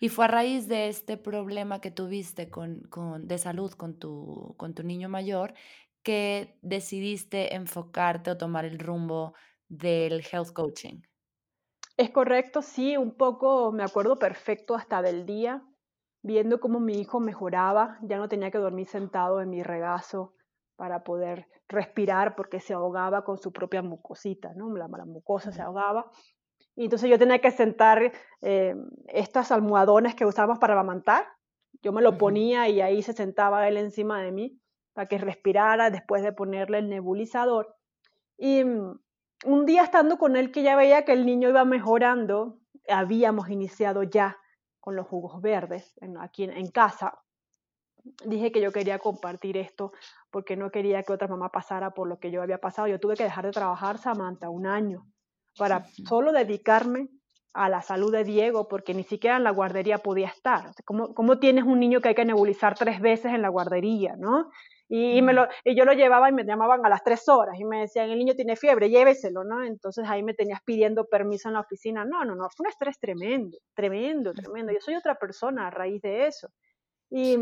Y 0.00 0.08
fue 0.08 0.26
a 0.26 0.28
raíz 0.28 0.68
de 0.68 0.88
este 0.88 1.16
problema 1.16 1.80
que 1.80 1.90
tuviste 1.90 2.50
con, 2.50 2.82
con, 2.90 3.26
de 3.26 3.38
salud 3.38 3.72
con 3.72 3.98
tu, 3.98 4.54
con 4.56 4.74
tu 4.74 4.82
niño 4.82 5.08
mayor 5.08 5.54
que 6.02 6.58
decidiste 6.62 7.54
enfocarte 7.54 8.30
o 8.30 8.38
tomar 8.38 8.64
el 8.64 8.78
rumbo 8.78 9.34
del 9.68 10.24
health 10.32 10.52
coaching. 10.52 11.02
Es 11.96 12.10
correcto, 12.10 12.62
sí, 12.62 12.96
un 12.96 13.16
poco, 13.16 13.72
me 13.72 13.82
acuerdo 13.82 14.18
perfecto 14.18 14.76
hasta 14.76 15.02
del 15.02 15.26
día, 15.26 15.62
viendo 16.22 16.60
cómo 16.60 16.78
mi 16.78 17.00
hijo 17.00 17.18
mejoraba, 17.18 17.98
ya 18.02 18.18
no 18.18 18.28
tenía 18.28 18.50
que 18.50 18.58
dormir 18.58 18.86
sentado 18.86 19.40
en 19.40 19.50
mi 19.50 19.62
regazo 19.62 20.34
para 20.76 21.02
poder 21.02 21.48
respirar 21.68 22.36
porque 22.36 22.60
se 22.60 22.72
ahogaba 22.72 23.24
con 23.24 23.36
su 23.38 23.52
propia 23.52 23.82
mucosita, 23.82 24.54
¿no? 24.54 24.74
La, 24.76 24.86
la 24.86 25.04
mucosa 25.04 25.50
se 25.50 25.60
ahogaba. 25.60 26.10
Y 26.78 26.84
entonces 26.84 27.10
yo 27.10 27.18
tenía 27.18 27.40
que 27.40 27.50
sentar 27.50 28.12
eh, 28.40 28.76
estas 29.08 29.50
almohadones 29.50 30.14
que 30.14 30.24
usábamos 30.24 30.60
para 30.60 30.74
amamantar. 30.74 31.26
Yo 31.82 31.92
me 31.92 32.02
lo 32.02 32.16
ponía 32.16 32.68
y 32.68 32.80
ahí 32.80 33.02
se 33.02 33.14
sentaba 33.14 33.66
él 33.66 33.76
encima 33.76 34.22
de 34.22 34.30
mí 34.30 34.60
para 34.92 35.08
que 35.08 35.18
respirara 35.18 35.90
después 35.90 36.22
de 36.22 36.30
ponerle 36.30 36.78
el 36.78 36.88
nebulizador. 36.88 37.74
Y 38.36 38.62
mm, 38.62 38.96
un 39.46 39.66
día 39.66 39.82
estando 39.82 40.18
con 40.18 40.36
él 40.36 40.52
que 40.52 40.62
ya 40.62 40.76
veía 40.76 41.04
que 41.04 41.14
el 41.14 41.26
niño 41.26 41.48
iba 41.48 41.64
mejorando, 41.64 42.60
habíamos 42.88 43.50
iniciado 43.50 44.04
ya 44.04 44.38
con 44.78 44.94
los 44.94 45.08
jugos 45.08 45.42
verdes 45.42 45.98
aquí 46.20 46.44
en, 46.44 46.70
casa. 46.70 47.18
Dije 48.24 48.52
que 48.52 48.60
yo 48.60 48.70
quería 48.70 49.00
compartir 49.00 49.56
esto 49.56 49.90
porque 50.30 50.56
no 50.56 50.70
quería 50.70 51.02
que 51.02 51.12
otra 51.12 51.26
mamá 51.26 51.50
pasara 51.50 51.90
por 51.90 52.06
lo 52.06 52.20
que 52.20 52.30
yo 52.30 52.40
había 52.40 52.58
pasado. 52.58 52.86
Yo 52.86 53.00
tuve 53.00 53.16
que 53.16 53.24
dejar 53.24 53.46
de 53.46 53.50
trabajar, 53.50 53.98
Samantha, 53.98 54.48
un 54.48 54.68
año 54.68 55.08
para 55.58 55.86
solo 56.08 56.32
dedicarme 56.32 57.08
a 57.54 57.68
la 57.68 57.82
salud 57.82 58.12
de 58.12 58.24
Diego, 58.24 58.68
porque 58.68 58.94
ni 58.94 59.02
siquiera 59.02 59.36
en 59.36 59.44
la 59.44 59.50
guardería 59.50 59.98
podía 59.98 60.28
estar. 60.28 60.70
¿Cómo, 60.84 61.14
¿Cómo, 61.14 61.38
tienes 61.38 61.64
un 61.64 61.80
niño 61.80 62.00
que 62.00 62.08
hay 62.08 62.14
que 62.14 62.24
nebulizar 62.24 62.76
tres 62.76 63.00
veces 63.00 63.32
en 63.32 63.42
la 63.42 63.48
guardería, 63.48 64.14
no? 64.16 64.50
Y, 64.90 65.20
me 65.20 65.34
lo, 65.34 65.46
y 65.64 65.76
yo 65.76 65.84
lo 65.84 65.92
llevaba 65.92 66.30
y 66.30 66.32
me 66.32 66.44
llamaban 66.44 66.84
a 66.86 66.88
las 66.88 67.04
tres 67.04 67.28
horas 67.28 67.56
y 67.60 67.64
me 67.64 67.80
decían, 67.80 68.08
el 68.08 68.18
niño 68.18 68.34
tiene 68.34 68.56
fiebre, 68.56 68.88
lléveselo, 68.88 69.44
¿no? 69.44 69.62
Entonces 69.62 70.06
ahí 70.08 70.22
me 70.22 70.32
tenías 70.32 70.62
pidiendo 70.64 71.04
permiso 71.04 71.48
en 71.48 71.54
la 71.54 71.60
oficina. 71.60 72.06
No, 72.06 72.24
no, 72.24 72.34
no, 72.34 72.48
fue 72.56 72.64
un 72.64 72.70
estrés 72.70 72.98
tremendo, 72.98 73.58
tremendo, 73.74 74.32
tremendo. 74.32 74.72
Yo 74.72 74.80
soy 74.80 74.94
otra 74.94 75.16
persona 75.16 75.66
a 75.66 75.70
raíz 75.70 76.00
de 76.00 76.26
eso. 76.26 76.48
Y, 77.10 77.36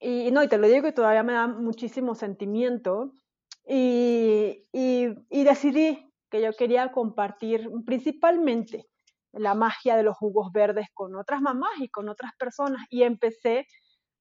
y 0.00 0.30
no, 0.32 0.42
y 0.42 0.48
te 0.48 0.58
lo 0.58 0.66
digo 0.66 0.88
y 0.88 0.92
todavía 0.92 1.22
me 1.22 1.34
da 1.34 1.46
muchísimo 1.46 2.16
sentimiento. 2.16 3.12
Y, 3.64 4.64
y, 4.72 5.14
y 5.30 5.44
decidí 5.44 6.07
que 6.30 6.42
yo 6.42 6.52
quería 6.52 6.92
compartir 6.92 7.68
principalmente 7.86 8.86
la 9.32 9.54
magia 9.54 9.96
de 9.96 10.02
los 10.02 10.16
jugos 10.16 10.52
verdes 10.52 10.88
con 10.94 11.14
otras 11.16 11.40
mamás 11.40 11.78
y 11.80 11.88
con 11.88 12.08
otras 12.08 12.32
personas 12.38 12.86
y 12.90 13.02
empecé 13.02 13.66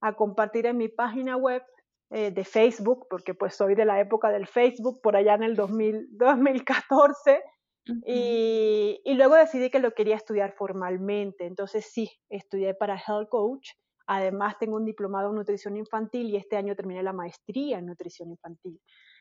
a 0.01 0.13
compartir 0.15 0.65
en 0.65 0.77
mi 0.77 0.89
página 0.89 1.37
web 1.37 1.63
eh, 2.09 2.31
de 2.31 2.45
Facebook, 2.45 3.07
porque 3.09 3.33
pues 3.33 3.55
soy 3.55 3.75
de 3.75 3.83
la 3.83 3.99
época 3.99 4.29
del 4.29 4.47
Facebook, 4.47 5.01
por 5.01 5.17
allá 5.17 5.33
en 5.33 5.43
el 5.43 5.55
2014, 5.55 7.43
y, 8.05 9.01
y, 9.03 9.13
luego 9.15 9.35
decidí 9.35 9.69
que 9.69 9.79
lo 9.79 9.91
quería 9.91 10.15
estudiar 10.15 10.53
formalmente. 10.53 11.45
Entonces 11.45 11.89
sí, 11.91 12.09
estudié 12.29 12.75
para 12.75 12.95
Health 12.95 13.27
Coach. 13.29 13.71
Además 14.05 14.57
tengo 14.57 14.77
un 14.77 14.85
diplomado 14.85 15.29
en 15.31 15.35
nutrición 15.35 15.75
infantil 15.75 16.29
y 16.29 16.37
este 16.37 16.55
año 16.55 16.77
terminé 16.77 17.03
la 17.03 17.11
maestría 17.11 17.79
en 17.79 17.87
nutrición 17.87 18.29
infantil. 18.29 18.79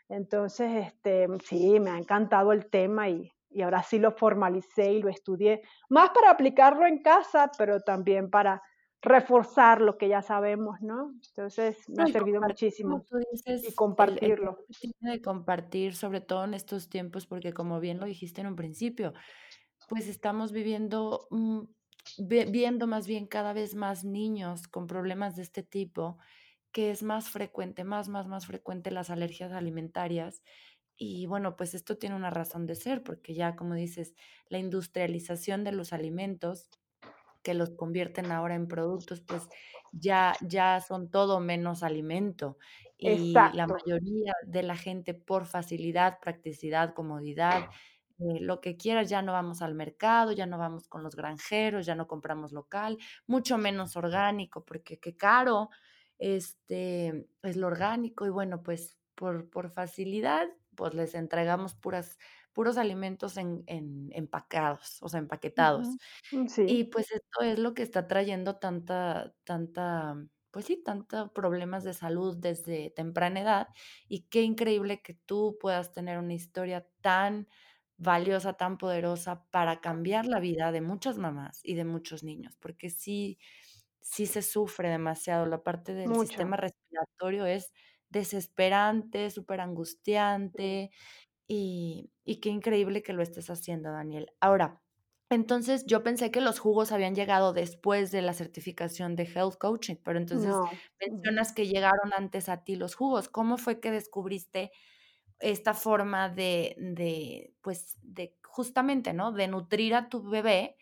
Entonces, 0.08 0.86
este, 0.86 1.26
sí, 1.44 1.80
me 1.80 1.90
ha 1.90 1.98
encantado 1.98 2.52
el 2.52 2.70
tema 2.70 3.08
y, 3.08 3.32
y 3.50 3.62
ahora 3.62 3.82
sí 3.82 3.98
lo 3.98 4.12
formalicé 4.12 4.92
y 4.92 5.02
lo 5.02 5.08
estudié, 5.08 5.62
más 5.88 6.10
para 6.10 6.30
aplicarlo 6.30 6.86
en 6.86 7.02
casa, 7.02 7.50
pero 7.58 7.80
también 7.80 8.30
para 8.30 8.62
reforzar 9.02 9.80
lo 9.80 9.98
que 9.98 10.08
ya 10.08 10.20
sabemos, 10.20 10.80
¿no? 10.80 11.12
Entonces 11.28 11.88
me 11.88 12.02
ha 12.02 12.06
servido 12.06 12.40
muchísimo. 12.40 13.04
y 13.44 13.72
compartirlo. 13.74 14.58
El, 14.82 15.12
de 15.12 15.22
compartir, 15.22 15.94
sobre 15.94 16.20
todo 16.20 16.44
en 16.44 16.54
estos 16.54 16.88
tiempos, 16.88 17.26
porque 17.26 17.52
como 17.52 17.78
bien 17.78 18.00
lo 18.00 18.06
dijiste 18.06 18.40
en 18.40 18.48
un 18.48 18.56
principio, 18.56 19.12
pues 19.88 20.08
estamos 20.08 20.50
viviendo, 20.52 21.28
mm, 21.30 21.60
viendo 22.18 22.86
más 22.86 23.06
bien 23.06 23.26
cada 23.26 23.52
vez 23.52 23.74
más 23.74 24.04
niños 24.04 24.66
con 24.66 24.86
problemas 24.86 25.36
de 25.36 25.42
este 25.42 25.62
tipo, 25.62 26.18
que 26.72 26.90
es 26.90 27.02
más 27.02 27.30
frecuente, 27.30 27.84
más, 27.84 28.08
más, 28.08 28.26
más 28.28 28.46
frecuente 28.46 28.90
las 28.90 29.10
alergias 29.10 29.52
alimentarias. 29.52 30.42
Y 30.96 31.26
bueno, 31.26 31.56
pues 31.56 31.74
esto 31.74 31.98
tiene 31.98 32.16
una 32.16 32.30
razón 32.30 32.66
de 32.66 32.74
ser, 32.74 33.02
porque 33.02 33.34
ya, 33.34 33.56
como 33.56 33.74
dices, 33.74 34.14
la 34.48 34.58
industrialización 34.58 35.64
de 35.64 35.72
los 35.72 35.92
alimentos 35.92 36.70
que 37.42 37.54
los 37.54 37.70
convierten 37.70 38.32
ahora 38.32 38.54
en 38.56 38.66
productos, 38.68 39.20
pues 39.20 39.48
ya, 39.92 40.34
ya 40.40 40.80
son 40.80 41.10
todo 41.10 41.40
menos 41.40 41.82
alimento. 41.82 42.58
Y 42.98 43.32
la 43.52 43.66
mayoría 43.66 44.32
de 44.46 44.62
la 44.62 44.76
gente 44.76 45.14
por 45.14 45.46
facilidad, 45.46 46.18
practicidad, 46.20 46.94
comodidad, 46.94 47.66
eh, 48.18 48.40
lo 48.40 48.60
que 48.60 48.76
quieras, 48.76 49.10
ya 49.10 49.20
no 49.22 49.32
vamos 49.32 49.60
al 49.62 49.74
mercado, 49.74 50.32
ya 50.32 50.46
no 50.46 50.58
vamos 50.58 50.88
con 50.88 51.02
los 51.02 51.14
granjeros, 51.16 51.84
ya 51.86 51.94
no 51.94 52.06
compramos 52.06 52.52
local, 52.52 52.98
mucho 53.26 53.58
menos 53.58 53.96
orgánico, 53.96 54.64
porque 54.64 54.98
qué 54.98 55.16
caro 55.16 55.68
este, 56.18 57.28
es 57.42 57.56
lo 57.56 57.66
orgánico 57.66 58.26
y 58.26 58.30
bueno, 58.30 58.62
pues 58.62 58.98
por, 59.14 59.50
por 59.50 59.70
facilidad, 59.70 60.48
pues 60.74 60.94
les 60.94 61.14
entregamos 61.14 61.74
puras 61.74 62.18
puros 62.56 62.78
alimentos 62.78 63.36
en, 63.36 63.64
empacados, 64.12 64.96
o 65.02 65.10
sea, 65.10 65.20
empaquetados. 65.20 65.88
Mm, 66.32 66.46
y 66.66 66.84
pues 66.84 67.12
esto 67.12 67.42
es 67.42 67.58
lo 67.58 67.74
que 67.74 67.82
está 67.82 68.08
trayendo 68.08 68.56
tanta, 68.56 69.34
tanta, 69.44 70.16
pues 70.50 70.64
sí, 70.64 70.82
tantos 70.82 71.30
problemas 71.32 71.84
de 71.84 71.92
salud 71.92 72.34
desde 72.34 72.88
temprana 72.96 73.40
edad. 73.42 73.68
Y 74.08 74.22
qué 74.28 74.40
increíble 74.40 75.02
que 75.02 75.12
tú 75.12 75.58
puedas 75.60 75.92
tener 75.92 76.18
una 76.18 76.32
historia 76.32 76.86
tan 77.02 77.46
valiosa, 77.98 78.54
tan 78.54 78.78
poderosa 78.78 79.44
para 79.50 79.82
cambiar 79.82 80.24
la 80.24 80.40
vida 80.40 80.72
de 80.72 80.80
muchas 80.80 81.18
mamás 81.18 81.60
y 81.62 81.74
de 81.74 81.84
muchos 81.84 82.24
niños, 82.24 82.56
porque 82.56 82.88
sí, 82.88 83.38
sí 84.06 84.26
se 84.26 84.42
sufre 84.42 84.88
demasiado. 84.88 85.46
La 85.46 85.62
parte 85.62 85.92
del 85.92 86.14
sistema 86.14 86.56
respiratorio 86.56 87.44
es 87.44 87.72
desesperante, 88.08 89.30
súper 89.30 89.60
angustiante. 89.60 90.90
Y, 91.48 92.12
qué 92.40 92.48
increíble 92.48 93.02
que 93.02 93.12
lo 93.12 93.22
estés 93.22 93.50
haciendo, 93.50 93.90
Daniel. 93.90 94.32
Ahora, 94.40 94.80
entonces 95.28 95.84
yo 95.86 96.04
pensé 96.04 96.30
que 96.30 96.40
los 96.40 96.60
jugos 96.60 96.92
habían 96.92 97.16
llegado 97.16 97.52
después 97.52 98.12
de 98.12 98.22
la 98.22 98.32
certificación 98.32 99.16
de 99.16 99.24
Health 99.24 99.58
Coaching, 99.58 99.96
pero 100.04 100.18
entonces 100.18 100.54
mencionas 101.00 101.52
que 101.52 101.66
llegaron 101.66 102.12
antes 102.16 102.48
a 102.48 102.62
ti 102.62 102.76
los 102.76 102.94
jugos. 102.94 103.28
¿Cómo 103.28 103.58
fue 103.58 103.80
que 103.80 103.90
descubriste 103.90 104.70
esta 105.40 105.74
forma 105.74 106.28
de, 106.28 106.76
de, 106.78 107.54
pues, 107.60 107.98
de 108.02 108.36
justamente, 108.44 109.12
¿no? 109.12 109.32
De 109.32 109.48
nutrir 109.48 109.94
a 109.96 110.08
tu 110.08 110.22
bebé 110.22 110.76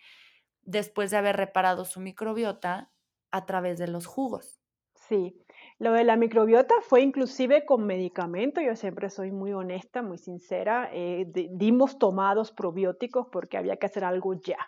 después 0.62 1.10
de 1.10 1.16
haber 1.16 1.36
reparado 1.36 1.84
su 1.86 2.00
microbiota 2.00 2.93
a 3.34 3.46
través 3.46 3.78
de 3.78 3.88
los 3.88 4.06
jugos? 4.06 4.60
Sí, 4.94 5.44
lo 5.80 5.92
de 5.92 6.04
la 6.04 6.16
microbiota 6.16 6.74
fue 6.82 7.02
inclusive 7.02 7.66
con 7.66 7.84
medicamento, 7.84 8.60
yo 8.60 8.76
siempre 8.76 9.10
soy 9.10 9.32
muy 9.32 9.52
honesta, 9.52 10.02
muy 10.02 10.18
sincera, 10.18 10.88
eh, 10.92 11.26
dimos 11.50 11.98
tomados 11.98 12.52
probióticos 12.52 13.26
porque 13.32 13.58
había 13.58 13.76
que 13.76 13.86
hacer 13.86 14.04
algo 14.04 14.34
ya. 14.34 14.58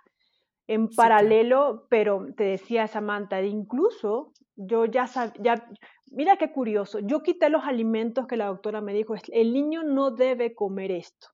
En 0.66 0.88
paralelo, 0.88 1.86
pero 1.88 2.26
te 2.36 2.42
decía 2.42 2.88
Samantha, 2.88 3.40
incluso 3.40 4.32
yo 4.56 4.84
ya 4.84 5.06
sabía, 5.06 5.64
mira 6.10 6.36
qué 6.36 6.50
curioso, 6.50 6.98
yo 6.98 7.22
quité 7.22 7.48
los 7.48 7.62
alimentos 7.64 8.26
que 8.26 8.36
la 8.36 8.46
doctora 8.46 8.80
me 8.80 8.92
dijo, 8.94 9.14
el 9.32 9.52
niño 9.52 9.84
no 9.84 10.10
debe 10.10 10.56
comer 10.56 10.90
esto 10.90 11.28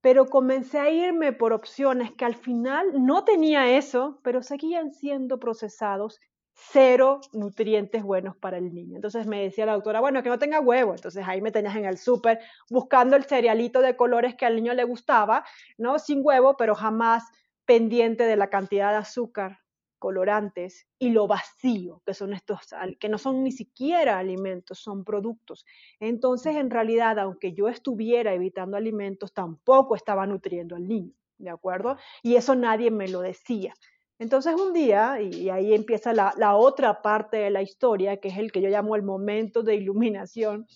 pero 0.00 0.26
comencé 0.26 0.78
a 0.78 0.90
irme 0.90 1.32
por 1.32 1.52
opciones 1.52 2.12
que 2.12 2.24
al 2.24 2.34
final 2.34 3.04
no 3.04 3.24
tenía 3.24 3.76
eso, 3.76 4.20
pero 4.22 4.42
seguían 4.42 4.92
siendo 4.92 5.38
procesados 5.40 6.20
cero 6.60 7.20
nutrientes 7.32 8.02
buenos 8.02 8.36
para 8.36 8.58
el 8.58 8.74
niño. 8.74 8.96
Entonces 8.96 9.26
me 9.26 9.42
decía 9.42 9.64
la 9.64 9.74
doctora, 9.74 10.00
bueno, 10.00 10.22
que 10.22 10.28
no 10.28 10.38
tenga 10.38 10.60
huevo. 10.60 10.92
Entonces 10.94 11.24
ahí 11.26 11.40
me 11.40 11.52
tenías 11.52 11.76
en 11.76 11.84
el 11.84 11.98
súper 11.98 12.40
buscando 12.68 13.16
el 13.16 13.24
cerealito 13.24 13.80
de 13.80 13.96
colores 13.96 14.34
que 14.34 14.44
al 14.44 14.56
niño 14.56 14.74
le 14.74 14.84
gustaba, 14.84 15.44
¿no? 15.78 15.98
Sin 15.98 16.20
huevo, 16.22 16.56
pero 16.56 16.74
jamás 16.74 17.24
pendiente 17.64 18.24
de 18.24 18.36
la 18.36 18.50
cantidad 18.50 18.90
de 18.90 18.96
azúcar, 18.96 19.58
colorantes 19.98 20.86
y 20.98 21.10
lo 21.10 21.26
vacío 21.26 22.02
que 22.04 22.14
son 22.14 22.32
estos, 22.32 22.60
que 22.98 23.08
no 23.08 23.18
son 23.18 23.44
ni 23.44 23.52
siquiera 23.52 24.18
alimentos, 24.18 24.78
son 24.78 25.04
productos. 25.04 25.64
Entonces, 26.00 26.56
en 26.56 26.70
realidad, 26.70 27.18
aunque 27.18 27.52
yo 27.52 27.68
estuviera 27.68 28.32
evitando 28.34 28.76
alimentos, 28.76 29.32
tampoco 29.32 29.94
estaba 29.94 30.26
nutriendo 30.26 30.76
al 30.76 30.88
niño, 30.88 31.14
¿de 31.38 31.50
acuerdo? 31.50 31.96
Y 32.22 32.36
eso 32.36 32.54
nadie 32.54 32.90
me 32.90 33.08
lo 33.08 33.20
decía. 33.20 33.74
Entonces 34.18 34.54
un 34.56 34.72
día, 34.72 35.20
y 35.20 35.48
ahí 35.48 35.72
empieza 35.72 36.12
la, 36.12 36.56
otra 36.56 37.02
parte 37.02 37.36
de 37.36 37.50
la 37.50 37.62
historia, 37.62 38.16
que 38.18 38.28
es 38.28 38.38
el 38.38 38.50
que 38.50 38.60
yo 38.60 38.68
llamo 38.68 38.96
el 38.96 39.02
momento 39.02 39.62
de 39.62 39.76
iluminación, 39.76 40.66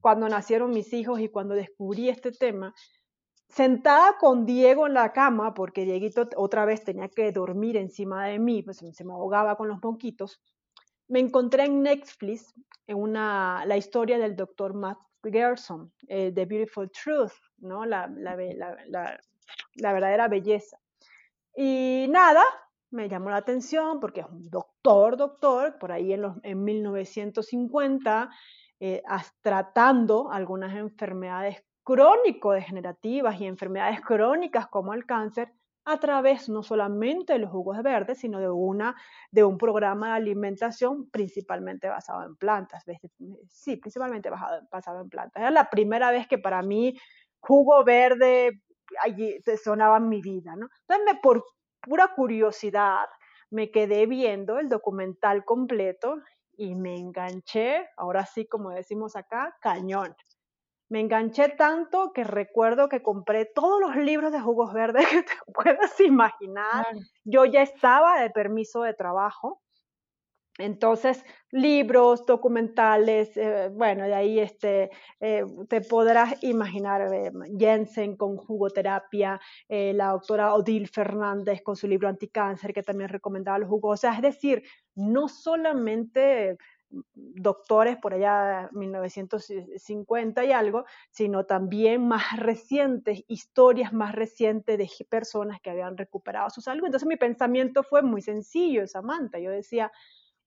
cuando 0.00 0.28
nacieron 0.28 0.70
mis 0.70 0.92
hijos 0.92 1.20
y 1.20 1.28
cuando 1.28 1.54
descubrí 1.54 2.08
este 2.08 2.30
tema, 2.30 2.72
sentada 3.48 4.16
con 4.18 4.46
Diego 4.46 4.86
en 4.86 4.94
la 4.94 5.12
cama, 5.12 5.54
porque 5.54 5.84
Dieguito 5.84 6.28
otra 6.36 6.64
vez 6.64 6.84
tenía 6.84 7.08
que 7.08 7.32
dormir 7.32 7.76
encima 7.76 8.26
de 8.26 8.38
mí, 8.38 8.62
pues 8.62 8.78
se 8.78 9.04
me 9.04 9.12
ahogaba 9.12 9.56
con 9.56 9.68
los 9.68 9.78
moquitos, 9.82 10.40
me 11.08 11.20
encontré 11.20 11.64
en 11.64 11.82
Netflix 11.82 12.54
en 12.86 12.96
una, 12.96 13.64
la 13.66 13.76
historia 13.76 14.18
del 14.18 14.36
doctor 14.36 14.74
Matt 14.74 14.98
Gerson, 15.22 15.92
eh, 16.08 16.30
The 16.32 16.46
Beautiful 16.46 16.90
Truth, 16.90 17.32
¿no? 17.58 17.84
la, 17.84 18.08
la, 18.08 18.36
la 19.74 19.92
verdadera 19.92 20.28
belleza. 20.28 20.78
Y 21.56 22.06
nada, 22.10 22.42
me 22.90 23.08
llamó 23.08 23.30
la 23.30 23.38
atención 23.38 23.98
porque 23.98 24.20
es 24.20 24.26
un 24.26 24.50
doctor, 24.50 25.16
doctor, 25.16 25.78
por 25.78 25.90
ahí 25.90 26.12
en, 26.12 26.22
los, 26.22 26.36
en 26.42 26.62
1950, 26.62 28.30
eh, 28.78 29.02
tratando 29.40 30.30
algunas 30.30 30.76
enfermedades 30.76 31.64
crónico-degenerativas 31.82 33.40
y 33.40 33.46
enfermedades 33.46 34.00
crónicas 34.02 34.66
como 34.68 34.92
el 34.92 35.06
cáncer 35.06 35.52
a 35.86 35.98
través 35.98 36.48
no 36.48 36.64
solamente 36.64 37.34
de 37.34 37.38
los 37.38 37.50
jugos 37.50 37.80
verdes, 37.82 38.18
sino 38.18 38.40
de, 38.40 38.50
una, 38.50 38.96
de 39.30 39.44
un 39.44 39.56
programa 39.56 40.08
de 40.08 40.14
alimentación 40.14 41.08
principalmente 41.10 41.88
basado 41.88 42.24
en 42.24 42.36
plantas. 42.36 42.84
Sí, 43.48 43.76
principalmente 43.76 44.28
basado, 44.28 44.66
basado 44.70 45.00
en 45.00 45.08
plantas. 45.08 45.40
Era 45.40 45.52
la 45.52 45.70
primera 45.70 46.10
vez 46.10 46.26
que 46.26 46.38
para 46.38 46.60
mí 46.60 46.98
jugo 47.38 47.84
verde 47.84 48.60
allí 49.02 49.38
sonaba 49.62 50.00
mi 50.00 50.20
vida, 50.20 50.54
¿no? 50.56 50.68
Entonces, 50.88 51.18
por 51.22 51.44
pura 51.80 52.08
curiosidad, 52.14 53.06
me 53.50 53.70
quedé 53.70 54.06
viendo 54.06 54.58
el 54.58 54.68
documental 54.68 55.44
completo 55.44 56.16
y 56.56 56.74
me 56.74 56.96
enganché, 56.96 57.88
ahora 57.96 58.26
sí 58.26 58.46
como 58.46 58.70
decimos 58.70 59.16
acá, 59.16 59.56
cañón. 59.60 60.16
Me 60.88 61.00
enganché 61.00 61.48
tanto 61.48 62.12
que 62.12 62.22
recuerdo 62.22 62.88
que 62.88 63.02
compré 63.02 63.44
todos 63.44 63.80
los 63.80 63.96
libros 63.96 64.32
de 64.32 64.40
jugos 64.40 64.72
verdes 64.72 65.06
que 65.10 65.22
te 65.22 65.52
puedas 65.52 66.00
imaginar. 66.00 66.86
Yo 67.24 67.44
ya 67.44 67.62
estaba 67.62 68.20
de 68.20 68.30
permiso 68.30 68.82
de 68.82 68.94
trabajo 68.94 69.60
entonces, 70.58 71.22
libros, 71.50 72.24
documentales, 72.24 73.36
eh, 73.36 73.68
bueno, 73.72 74.04
de 74.04 74.14
ahí 74.14 74.38
este, 74.38 74.90
eh, 75.20 75.44
te 75.68 75.82
podrás 75.82 76.42
imaginar 76.42 77.12
eh, 77.12 77.30
Jensen 77.58 78.16
con 78.16 78.36
jugoterapia, 78.36 79.40
la 79.68 80.08
doctora 80.08 80.54
Odile 80.54 80.86
Fernández 80.86 81.62
con 81.62 81.76
su 81.76 81.86
libro 81.86 82.08
Anticáncer, 82.08 82.72
que 82.72 82.82
también 82.82 83.10
recomendaba 83.10 83.58
los 83.58 83.68
jugos. 83.68 83.98
O 83.98 84.00
sea, 84.00 84.14
es 84.14 84.22
decir, 84.22 84.62
no 84.94 85.28
solamente 85.28 86.56
doctores 87.14 87.96
por 87.96 88.14
allá 88.14 88.68
1950 88.72 90.44
y 90.44 90.52
algo, 90.52 90.84
sino 91.10 91.44
también 91.44 92.06
más 92.06 92.36
recientes, 92.38 93.24
historias 93.26 93.92
más 93.92 94.14
recientes 94.14 94.78
de 94.78 94.88
personas 95.08 95.60
que 95.60 95.70
habían 95.70 95.96
recuperado 95.96 96.48
su 96.50 96.60
salud. 96.60 96.84
Entonces 96.86 97.08
mi 97.08 97.16
pensamiento 97.16 97.82
fue 97.82 98.02
muy 98.02 98.22
sencillo, 98.22 98.86
Samantha. 98.86 99.38
Yo 99.38 99.50
decía, 99.50 99.90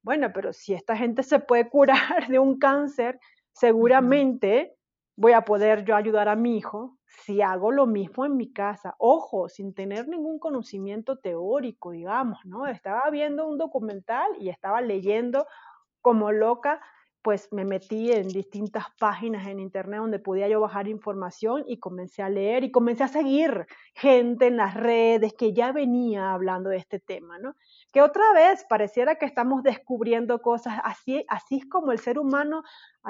bueno, 0.02 0.32
pero 0.34 0.54
si 0.54 0.74
esta 0.74 0.96
gente 0.96 1.24
se 1.24 1.40
puede 1.40 1.70
curar 1.70 2.28
de 2.30 2.40
un 2.40 2.58
cáncer, 2.58 3.20
seguramente 3.52 4.76
voy 5.16 5.34
a 5.34 5.42
poder 5.42 5.84
yo 5.84 5.96
ayudar 5.96 6.30
a 6.30 6.36
mi 6.36 6.58
hijo 6.58 6.98
si 7.26 7.42
hago 7.42 7.72
lo 7.72 7.86
mismo 7.88 8.26
en 8.26 8.38
mi 8.38 8.54
casa? 8.54 8.96
Ojo, 9.00 9.50
sin 9.50 9.74
tener 9.74 10.08
ningún 10.08 10.40
conocimiento 10.40 11.18
teórico, 11.18 11.92
digamos, 11.92 12.40
¿no? 12.46 12.68
Estaba 12.68 13.10
viendo 13.10 13.48
un 13.48 13.58
documental 13.58 14.28
y 14.40 14.50
estaba 14.50 14.80
leyendo 14.82 15.46
como 16.02 16.32
loca 16.32 16.80
pues 17.22 17.52
me 17.52 17.66
metí 17.66 18.12
en 18.12 18.28
distintas 18.30 18.86
páginas 18.98 19.48
en 19.48 19.60
internet 19.60 20.00
donde 20.00 20.20
podía 20.20 20.48
yo 20.48 20.62
bajar 20.62 20.88
información 20.88 21.64
y 21.68 21.78
comencé 21.78 22.22
a 22.22 22.30
leer 22.30 22.64
y 22.64 22.72
comencé 22.72 23.04
a 23.04 23.08
seguir 23.08 23.68
gente 23.94 24.48
en 24.48 24.58
las 24.58 24.74
redes 24.74 25.34
que 25.34 25.54
ya 25.54 25.72
venía 25.72 26.32
hablando 26.32 26.70
de 26.70 26.78
este 26.78 27.00
tema, 27.00 27.38
¿no? 27.40 27.56
Que 27.92 28.02
otra 28.02 28.24
vez 28.34 28.66
pareciera 28.70 29.16
que 29.16 29.26
estamos 29.26 29.64
descubriendo 29.64 30.42
cosas, 30.42 30.80
así, 30.84 31.26
así 31.28 31.58
es 31.58 31.66
como 31.66 31.92
el 31.92 32.00
ser 32.00 32.20
humano 32.20 32.64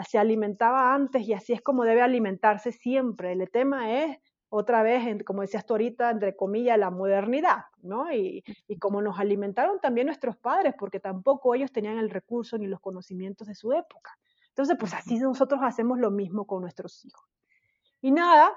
se 0.07 0.17
alimentaba 0.17 0.93
antes 0.93 1.27
y 1.27 1.33
así 1.33 1.53
es 1.53 1.61
como 1.61 1.83
debe 1.83 2.01
alimentarse 2.01 2.71
siempre. 2.71 3.33
El 3.33 3.49
tema 3.51 3.91
es 4.03 4.17
otra 4.49 4.81
vez, 4.81 5.23
como 5.25 5.41
decías 5.41 5.65
tú 5.65 5.73
ahorita, 5.73 6.09
entre 6.09 6.35
comillas, 6.35 6.77
la 6.77 6.89
modernidad, 6.89 7.65
¿no? 7.81 8.11
Y, 8.11 8.43
y 8.67 8.77
como 8.79 9.01
nos 9.01 9.19
alimentaron 9.19 9.79
también 9.79 10.07
nuestros 10.07 10.37
padres, 10.37 10.73
porque 10.77 10.99
tampoco 10.99 11.53
ellos 11.53 11.71
tenían 11.71 11.97
el 11.97 12.09
recurso 12.09 12.57
ni 12.57 12.65
los 12.65 12.79
conocimientos 12.79 13.47
de 13.47 13.55
su 13.55 13.73
época. 13.73 14.17
Entonces, 14.49 14.75
pues 14.79 14.93
así 14.93 15.19
nosotros 15.19 15.61
hacemos 15.63 15.99
lo 15.99 16.09
mismo 16.09 16.47
con 16.47 16.61
nuestros 16.61 17.05
hijos. 17.05 17.25
Y 18.01 18.11
nada, 18.11 18.51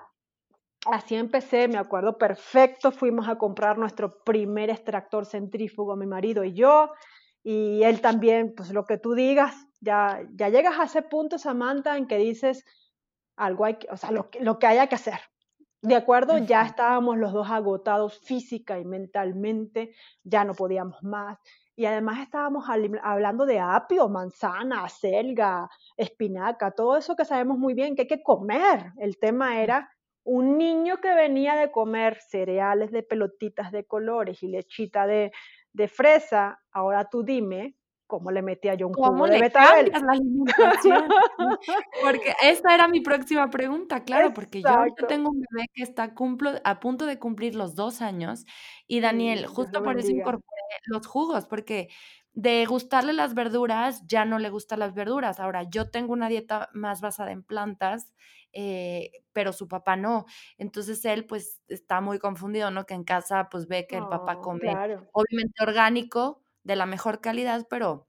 así 0.86 1.14
empecé, 1.14 1.68
me 1.68 1.78
acuerdo 1.78 2.18
perfecto, 2.18 2.90
fuimos 2.90 3.28
a 3.28 3.36
comprar 3.36 3.78
nuestro 3.78 4.22
primer 4.22 4.70
extractor 4.70 5.26
centrífugo, 5.26 5.96
mi 5.96 6.06
marido 6.06 6.44
y 6.44 6.54
yo, 6.54 6.92
y 7.42 7.82
él 7.82 8.00
también, 8.00 8.54
pues 8.56 8.70
lo 8.70 8.84
que 8.84 8.98
tú 8.98 9.14
digas, 9.14 9.54
ya, 9.80 10.20
ya 10.34 10.48
llegas 10.48 10.78
a 10.78 10.84
ese 10.84 11.02
punto, 11.02 11.38
Samantha, 11.38 11.96
en 11.96 12.06
que 12.06 12.18
dices 12.18 12.64
algo 13.36 13.64
hay 13.64 13.78
que, 13.78 13.88
o 13.90 13.96
sea, 13.96 14.10
lo, 14.10 14.28
lo 14.40 14.58
que 14.58 14.66
haya 14.66 14.86
que 14.86 14.94
hacer, 14.94 15.20
¿De 15.82 15.96
acuerdo? 15.96 16.38
Ya 16.38 16.62
estábamos 16.62 17.18
los 17.18 17.32
dos 17.32 17.50
agotados 17.50 18.20
física 18.20 18.78
y 18.78 18.84
mentalmente, 18.84 19.92
ya 20.22 20.44
no 20.44 20.54
podíamos 20.54 21.02
más. 21.02 21.40
Y 21.74 21.86
además 21.86 22.20
estábamos 22.20 22.66
hablando 23.02 23.46
de 23.46 23.58
apio, 23.58 24.08
manzana, 24.08 24.88
selga, 24.88 25.68
espinaca, 25.96 26.70
todo 26.70 26.96
eso 26.96 27.16
que 27.16 27.24
sabemos 27.24 27.58
muy 27.58 27.74
bien 27.74 27.96
que 27.96 28.02
hay 28.02 28.08
que 28.08 28.22
comer. 28.22 28.92
El 28.98 29.18
tema 29.18 29.60
era 29.60 29.90
un 30.24 30.58
niño 30.58 30.98
que 31.00 31.14
venía 31.14 31.56
de 31.56 31.70
comer 31.70 32.20
cereales 32.20 32.90
de 32.90 33.02
pelotitas 33.02 33.72
de 33.72 33.84
colores 33.84 34.42
y 34.42 34.48
lechita 34.48 35.06
de, 35.06 35.32
de 35.72 35.88
fresa. 35.88 36.62
Ahora 36.70 37.08
tú 37.10 37.22
dime, 37.24 37.74
cómo 38.12 38.30
le 38.30 38.42
metía 38.42 38.74
yo 38.74 38.88
un 38.88 38.92
jugo 38.92 39.26
de 39.26 39.40
betabel. 39.40 39.90
La 39.90 40.12
alimentación? 40.12 41.08
porque 42.02 42.34
esa 42.42 42.74
era 42.74 42.86
mi 42.86 43.00
próxima 43.00 43.48
pregunta, 43.48 44.04
claro, 44.04 44.34
porque 44.34 44.60
yo, 44.60 45.06
tengo 45.08 45.30
un 45.30 45.40
bebé 45.40 45.68
que 45.72 45.82
está 45.82 46.12
a 46.64 46.80
punto 46.80 47.06
de 47.06 47.18
cumplir 47.18 47.54
los 47.54 47.74
dos 47.74 48.02
años 48.02 48.44
y 48.86 49.00
Daniel, 49.00 49.46
justo 49.46 49.82
por 49.82 49.98
eso 49.98 50.10
incorporé 50.10 50.44
los 50.84 51.06
jugos, 51.06 51.46
porque 51.46 51.88
de 52.34 52.66
gustarle 52.66 53.14
las 53.14 53.32
verduras, 53.32 54.06
ya 54.06 54.26
no 54.26 54.38
le 54.38 54.50
gustan 54.50 54.80
las 54.80 54.92
verduras. 54.92 55.40
Ahora, 55.40 55.62
yo 55.62 55.88
tengo 55.90 56.12
una 56.12 56.28
dieta 56.28 56.68
más 56.74 57.00
basada 57.00 57.32
en 57.32 57.42
plantas, 57.42 58.12
eh, 58.52 59.10
pero 59.32 59.54
su 59.54 59.68
papá 59.68 59.96
no. 59.96 60.26
Entonces 60.58 61.02
él 61.06 61.24
pues 61.24 61.62
está 61.68 62.02
muy 62.02 62.18
confundido, 62.18 62.70
¿no? 62.70 62.84
Que 62.84 62.92
en 62.92 63.04
casa 63.04 63.48
pues 63.50 63.68
ve 63.68 63.86
que 63.86 63.96
el 63.96 64.06
papá 64.06 64.36
oh, 64.38 64.42
come 64.42 64.70
obviamente 65.12 65.62
orgánico, 65.62 66.41
de 66.64 66.76
la 66.76 66.86
mejor 66.86 67.20
calidad, 67.20 67.66
pero, 67.70 68.08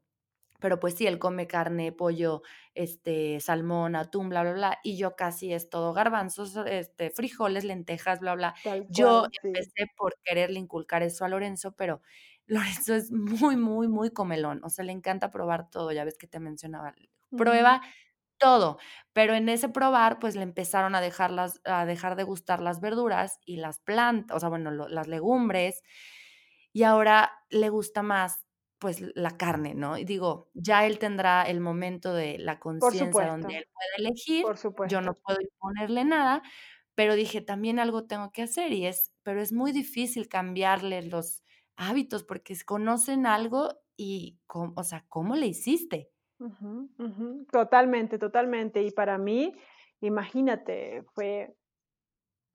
pero 0.60 0.80
pues 0.80 0.96
sí, 0.96 1.08
él 1.08 1.20
come 1.20 1.48
carne, 1.48 1.92
pollo, 1.92 2.42
este, 2.76 3.40
salmón, 3.42 3.96
atún, 3.96 4.30
bla, 4.30 4.44
bla, 4.44 4.54
bla, 4.54 4.80
y 4.84 4.98
yo 4.98 5.16
casi 5.16 5.54
es 5.54 5.70
todo 5.70 5.94
garbanzos, 5.94 6.56
este, 6.68 7.12
frijoles, 7.12 7.66
lentejas, 7.66 8.20
bla, 8.20 8.36
bla. 8.36 8.56
yo 8.88 9.26
empecé 9.44 9.88
por 9.98 10.16
quererle 10.24 10.60
inculcar 10.60 11.04
eso 11.04 11.26
a 11.26 11.30
Lorenzo, 11.30 11.74
pero 11.76 12.02
Lorenzo 12.48 12.96
es 12.96 13.12
muy, 13.12 13.58
muy, 13.58 13.88
muy 13.88 14.12
comelón, 14.12 14.62
o 14.64 14.70
sea, 14.70 14.86
le 14.86 14.92
encanta 14.94 15.32
probar 15.32 15.70
todo, 15.70 15.92
ya 15.92 16.06
ves 16.06 16.18
que 16.18 16.28
te 16.28 16.40
mencionaba, 16.40 16.94
prueba 17.36 17.82
todo, 18.38 18.78
pero 19.14 19.34
en 19.36 19.50
ese 19.50 19.70
probar, 19.70 20.20
pues 20.20 20.36
le 20.36 20.44
empezaron 20.44 20.96
a 20.96 21.02
dejar, 21.02 21.32
las, 21.32 21.62
a 21.66 21.86
dejar 21.86 22.16
de 22.16 22.24
gustar 22.24 22.62
las 22.62 22.82
verduras 22.82 23.40
y 23.46 23.58
las 23.58 23.80
plantas, 23.80 24.38
o 24.38 24.40
sea, 24.40 24.50
bueno, 24.50 24.72
las 24.72 25.08
legumbres, 25.08 25.82
y 26.74 26.84
ahora 26.84 27.32
le 27.50 27.70
gusta 27.70 28.04
más 28.04 28.46
pues 28.80 29.02
la 29.16 29.38
carne, 29.38 29.76
¿no? 29.76 29.98
Y 29.98 30.04
digo, 30.06 30.52
ya 30.54 30.86
él 30.86 31.00
tendrá 31.00 31.44
el 31.44 31.62
momento 31.62 32.14
de 32.14 32.38
la 32.40 32.60
conciencia 32.60 33.28
donde 33.28 33.58
él 33.60 33.66
puede 33.74 34.08
elegir, 34.10 34.46
yo 34.84 35.02
no 35.02 35.14
puedo 35.14 35.40
imponerle 35.42 36.04
nada, 36.06 36.44
pero 36.96 37.16
dije, 37.16 37.42
también 37.42 37.80
algo 37.80 38.08
tengo 38.08 38.32
que 38.34 38.44
hacer 38.44 38.74
y 38.74 38.86
es, 38.88 39.14
pero 39.24 39.42
es 39.42 39.54
muy 39.54 39.72
difícil 39.72 40.28
cambiarle 40.30 41.04
los 41.04 41.44
hábitos 41.78 42.24
porque 42.26 42.56
conocen 42.66 43.26
algo 43.26 43.70
y, 43.98 44.40
o 44.54 44.84
sea, 44.84 45.06
¿cómo 45.10 45.36
le 45.36 45.48
hiciste? 45.48 46.12
Totalmente, 47.52 48.18
totalmente. 48.18 48.82
Y 48.84 48.92
para 48.92 49.18
mí, 49.18 49.54
imagínate, 50.02 51.04
fue 51.14 51.56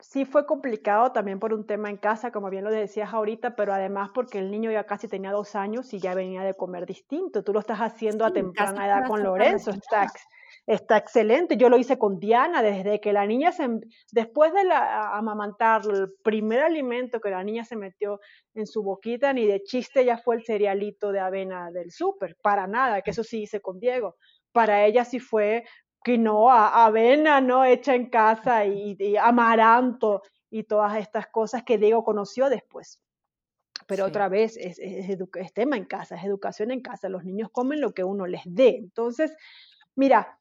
sí 0.00 0.24
fue 0.24 0.46
complicado 0.46 1.12
también 1.12 1.40
por 1.40 1.52
un 1.52 1.66
tema 1.66 1.90
en 1.90 1.96
casa, 1.96 2.30
como 2.30 2.50
bien 2.50 2.64
lo 2.64 2.70
decías 2.70 3.12
ahorita, 3.12 3.56
pero 3.56 3.72
además 3.72 4.11
porque 4.14 4.38
el 4.38 4.50
niño 4.50 4.70
ya 4.70 4.84
casi 4.84 5.08
tenía 5.08 5.32
dos 5.32 5.54
años 5.56 5.92
y 5.92 5.98
ya 5.98 6.14
venía 6.14 6.42
de 6.42 6.54
comer 6.54 6.87
distinto. 6.87 7.42
Tú 7.42 7.52
lo 7.52 7.61
estás 7.61 7.78
haciendo 7.78 8.24
a 8.24 8.32
temprana 8.32 8.87
edad 8.87 9.06
con 9.08 9.22
Lorenzo, 9.22 9.70
está, 9.70 10.06
está 10.66 10.96
excelente. 10.96 11.56
Yo 11.56 11.68
lo 11.68 11.78
hice 11.78 11.98
con 11.98 12.20
Diana, 12.20 12.62
desde 12.62 13.00
que 13.00 13.12
la 13.12 13.26
niña 13.26 13.50
se, 13.50 13.68
después 14.12 14.52
de 14.54 14.64
la, 14.64 15.16
amamantar, 15.16 15.82
el 15.90 16.12
primer 16.22 16.61
alimento 16.61 17.20
que 17.20 17.30
la 17.30 17.42
niña 17.42 17.64
se 17.64 17.74
metió 17.74 18.20
en 18.54 18.66
su 18.66 18.82
boquita, 18.84 19.32
ni 19.32 19.46
de 19.46 19.62
chiste 19.64 20.04
ya 20.04 20.16
fue 20.18 20.37
el 20.37 20.44
cerealito 20.44 21.11
de 21.11 21.20
avena 21.20 21.72
del 21.72 21.90
súper, 21.90 22.37
para 22.40 22.68
nada, 22.68 23.02
que 23.02 23.11
eso 23.11 23.24
sí 23.24 23.42
hice 23.42 23.61
con 23.61 23.80
Diego. 23.80 24.16
Para 24.52 24.87
ella 24.87 25.04
sí 25.04 25.18
fue 25.18 25.64
quinoa, 26.02 26.84
avena, 26.84 27.40
¿no? 27.40 27.64
Hecha 27.64 27.94
en 27.94 28.08
casa 28.08 28.64
y, 28.64 29.16
amaranto 29.16 30.22
y 30.50 30.64
todas 30.64 30.96
estas 30.96 31.26
cosas 31.28 31.62
que 31.64 31.78
Diego 31.78 32.04
conoció 32.04 32.48
después. 32.48 33.00
Pero 33.87 34.06
otra 34.06 34.28
vez 34.28 34.56
es, 34.56 34.78
es, 34.78 35.52
tema 35.54 35.76
en 35.76 35.84
casa, 35.84 36.16
es 36.16 36.24
educación 36.24 36.70
en 36.70 36.82
casa. 36.82 37.08
Los 37.08 37.24
niños 37.24 37.50
comen 37.50 37.80
lo 37.80 37.92
que 37.92 38.04
uno 38.04 38.26
les 38.26 38.42
dé. 38.44 38.76
Entonces, 38.76 39.34
mira, 39.94 40.38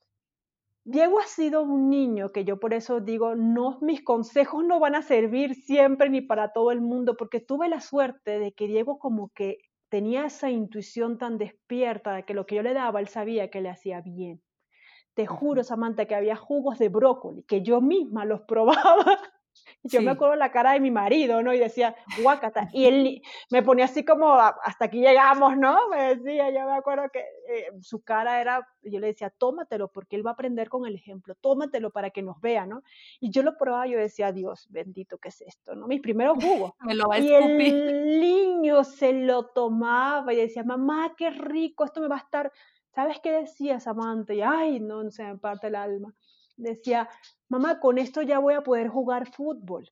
Diego 0.84 1.20
ha 1.20 1.28
sido 1.28 1.64
un 1.64 1.90
niño 1.90 2.32
que 2.32 2.46
yo 2.46 2.60
por 2.60 2.74
eso 2.74 3.02
digo, 3.02 3.36
no, 3.36 3.78
mis 3.82 4.04
consejos 4.04 4.64
no 4.64 4.80
van 4.80 4.96
a 4.96 5.02
servir 5.02 5.54
siempre 5.54 6.10
ni 6.10 6.22
para 6.22 6.54
todo 6.54 6.72
el 6.72 6.80
mundo, 6.80 7.18
porque 7.18 7.42
tuve 7.42 7.68
la 7.68 7.82
suerte 7.82 8.40
de 8.40 8.54
que 8.54 8.68
Diego 8.68 8.98
como 8.98 9.30
que 9.30 9.58
tenía 9.90 10.26
esa 10.26 10.50
intuición 10.50 11.18
tan 11.18 11.38
despierta 11.38 12.14
de 12.16 12.24
que 12.24 12.34
lo 12.34 12.46
que 12.46 12.56
yo 12.56 12.64
le 12.64 12.74
daba, 12.74 13.02
él 13.02 13.10
sabía 13.10 13.50
que 13.50 13.60
le 13.60 13.70
hacía 13.70 14.00
bien. 14.00 14.42
Te 15.18 15.26
juro, 15.26 15.64
Samantha, 15.64 16.06
que 16.06 16.14
había 16.14 16.36
jugos 16.36 16.78
de 16.78 16.90
brócoli 16.90 17.42
que 17.42 17.64
yo 17.64 17.82
misma 17.82 18.24
los 18.24 18.42
probaba. 18.48 19.18
Yo 19.82 20.04
me 20.04 20.12
acuerdo 20.12 20.36
la 20.36 20.52
cara 20.52 20.74
de 20.74 20.80
mi 20.80 20.92
marido, 20.92 21.42
¿no? 21.42 21.56
Y 21.56 21.58
decía, 21.58 21.96
guacata. 22.22 22.70
Y 22.72 22.86
él 22.86 23.22
me 23.50 23.64
ponía 23.64 23.86
así 23.86 24.06
como, 24.06 24.32
hasta 24.36 24.86
aquí 24.86 25.00
llegamos, 25.00 25.58
¿no? 25.58 25.90
Me 25.90 26.16
decía, 26.16 26.52
yo 26.52 26.68
me 26.68 26.78
acuerdo 26.78 27.10
que 27.12 27.22
eh, 27.50 27.72
su 27.82 28.04
cara 28.04 28.40
era, 28.40 28.68
yo 28.84 29.00
le 29.00 29.08
decía, 29.08 29.32
tómatelo, 29.32 29.88
porque 29.88 30.18
él 30.18 30.24
va 30.24 30.32
a 30.32 30.34
aprender 30.34 30.70
con 30.70 30.86
el 30.86 30.94
ejemplo, 30.94 31.34
tómatelo 31.34 31.90
para 31.90 32.12
que 32.12 32.22
nos 32.22 32.40
vea, 32.40 32.68
¿no? 32.68 32.84
Y 33.20 33.32
yo 33.32 33.42
lo 33.42 33.58
probaba, 33.58 33.88
yo 33.88 33.98
decía, 33.98 34.32
Dios 34.32 34.68
bendito, 34.70 35.18
¿qué 35.18 35.30
es 35.30 35.42
esto, 35.42 35.74
no? 35.74 35.88
Mis 35.88 36.02
primeros 36.02 36.38
jugos. 36.44 36.74
me 36.82 36.94
lo 36.94 37.08
va 37.08 37.16
a 37.16 37.20
y 37.20 37.34
el 37.34 38.20
niño 38.22 38.84
se 38.84 39.14
lo 39.14 39.48
tomaba 39.48 40.32
y 40.32 40.36
decía, 40.36 40.64
mamá, 40.64 41.16
qué 41.18 41.32
rico, 41.32 41.86
esto 41.86 42.02
me 42.02 42.08
va 42.08 42.18
a 42.18 42.20
estar 42.20 42.52
¿Sabes 42.98 43.20
qué 43.22 43.32
decía 43.32 43.80
Samantha? 43.80 44.34
Y 44.34 44.42
ay, 44.42 44.80
no, 44.80 45.08
se 45.12 45.24
me 45.24 45.38
parte 45.38 45.68
el 45.68 45.76
alma. 45.76 46.16
Decía, 46.56 47.08
mamá, 47.48 47.80
con 47.80 48.00
esto 48.00 48.24
ya 48.24 48.40
voy 48.40 48.56
a 48.56 48.64
poder 48.64 48.88
jugar 48.88 49.32
fútbol. 49.32 49.88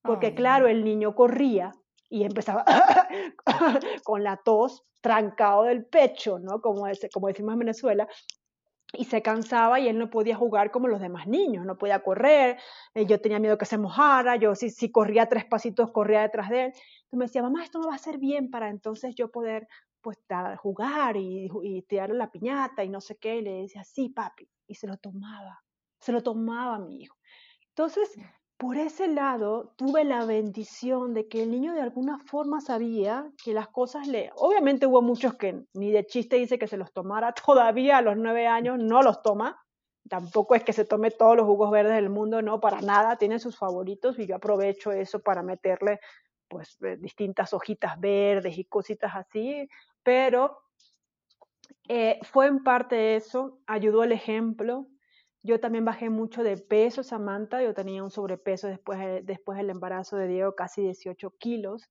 Porque 0.00 0.32
claro, 0.32 0.68
el 0.68 0.84
niño 0.84 1.16
corría 1.16 1.72
y 2.08 2.22
empezaba 2.22 2.64
con 4.04 4.22
la 4.22 4.36
tos 4.36 4.84
trancado 5.00 5.64
del 5.64 5.84
pecho, 5.86 6.38
¿no? 6.38 6.60
Como, 6.60 6.84
como 7.12 7.26
decimos 7.26 7.54
en 7.54 7.58
Venezuela, 7.58 8.06
y 8.92 9.06
se 9.06 9.22
cansaba 9.22 9.80
y 9.80 9.88
él 9.88 9.98
no 9.98 10.08
podía 10.08 10.36
jugar 10.36 10.70
como 10.70 10.86
los 10.86 11.00
demás 11.00 11.26
niños, 11.26 11.66
no 11.66 11.78
podía 11.78 12.00
correr, 12.04 12.58
eh, 12.94 13.06
yo 13.06 13.20
tenía 13.20 13.40
miedo 13.40 13.58
que 13.58 13.66
se 13.66 13.76
mojara, 13.76 14.36
yo 14.36 14.54
si, 14.54 14.70
si 14.70 14.92
corría 14.92 15.28
tres 15.28 15.46
pasitos 15.46 15.90
corría 15.90 16.22
detrás 16.22 16.48
de 16.48 16.66
él. 16.66 16.66
Entonces 16.66 17.18
me 17.18 17.24
decía, 17.24 17.42
mamá, 17.42 17.64
esto 17.64 17.80
no 17.80 17.88
va 17.88 17.96
a 17.96 17.98
ser 17.98 18.18
bien 18.18 18.50
para 18.50 18.68
entonces 18.68 19.16
yo 19.16 19.32
poder 19.32 19.66
pues 20.00 20.18
a 20.30 20.56
jugar 20.56 21.16
y, 21.16 21.48
y 21.62 21.82
tirarle 21.82 22.16
la 22.16 22.30
piñata 22.30 22.84
y 22.84 22.88
no 22.88 23.00
sé 23.00 23.16
qué, 23.16 23.36
y 23.36 23.42
le 23.42 23.62
decía, 23.62 23.84
sí, 23.84 24.08
papi, 24.08 24.48
y 24.66 24.74
se 24.74 24.86
lo 24.86 24.96
tomaba, 24.96 25.62
se 26.00 26.12
lo 26.12 26.22
tomaba 26.22 26.78
mi 26.78 27.02
hijo. 27.02 27.16
Entonces, 27.68 28.16
por 28.60 28.76
ese 28.76 29.08
lado, 29.08 29.72
tuve 29.76 30.04
la 30.04 30.26
bendición 30.26 31.14
de 31.14 31.28
que 31.28 31.42
el 31.42 31.50
niño 31.50 31.72
de 31.72 31.80
alguna 31.80 32.18
forma 32.18 32.60
sabía 32.60 33.32
que 33.42 33.54
las 33.54 33.68
cosas 33.68 34.06
le... 34.06 34.30
Obviamente 34.36 34.86
hubo 34.86 35.00
muchos 35.00 35.34
que 35.36 35.64
ni 35.72 35.90
de 35.90 36.04
chiste 36.04 36.36
dice 36.36 36.58
que 36.58 36.66
se 36.66 36.76
los 36.76 36.92
tomara 36.92 37.32
todavía 37.46 37.96
a 37.96 38.02
los 38.02 38.18
nueve 38.18 38.46
años, 38.46 38.78
no 38.78 39.00
los 39.00 39.22
toma, 39.22 39.58
tampoco 40.10 40.54
es 40.54 40.62
que 40.62 40.74
se 40.74 40.84
tome 40.84 41.10
todos 41.10 41.36
los 41.36 41.46
jugos 41.46 41.70
verdes 41.70 41.94
del 41.94 42.10
mundo, 42.10 42.42
no, 42.42 42.60
para 42.60 42.82
nada, 42.82 43.16
tiene 43.16 43.38
sus 43.38 43.56
favoritos 43.56 44.18
y 44.18 44.26
yo 44.26 44.36
aprovecho 44.36 44.92
eso 44.92 45.20
para 45.20 45.42
meterle 45.42 45.98
pues 46.50 46.76
distintas 46.98 47.54
hojitas 47.54 47.98
verdes 47.98 48.58
y 48.58 48.64
cositas 48.64 49.12
así, 49.14 49.68
pero 50.02 50.58
eh, 51.88 52.18
fue 52.22 52.46
en 52.46 52.62
parte 52.62 53.16
eso, 53.16 53.60
ayudó 53.66 54.04
el 54.04 54.12
ejemplo. 54.12 54.86
Yo 55.42 55.60
también 55.60 55.84
bajé 55.86 56.10
mucho 56.10 56.42
de 56.42 56.58
peso, 56.58 57.02
Samantha, 57.02 57.62
yo 57.62 57.72
tenía 57.72 58.04
un 58.04 58.10
sobrepeso 58.10 58.66
después, 58.68 58.98
después 59.24 59.56
del 59.56 59.70
embarazo 59.70 60.16
de 60.16 60.28
Diego, 60.28 60.54
casi 60.54 60.82
18 60.82 61.30
kilos. 61.38 61.88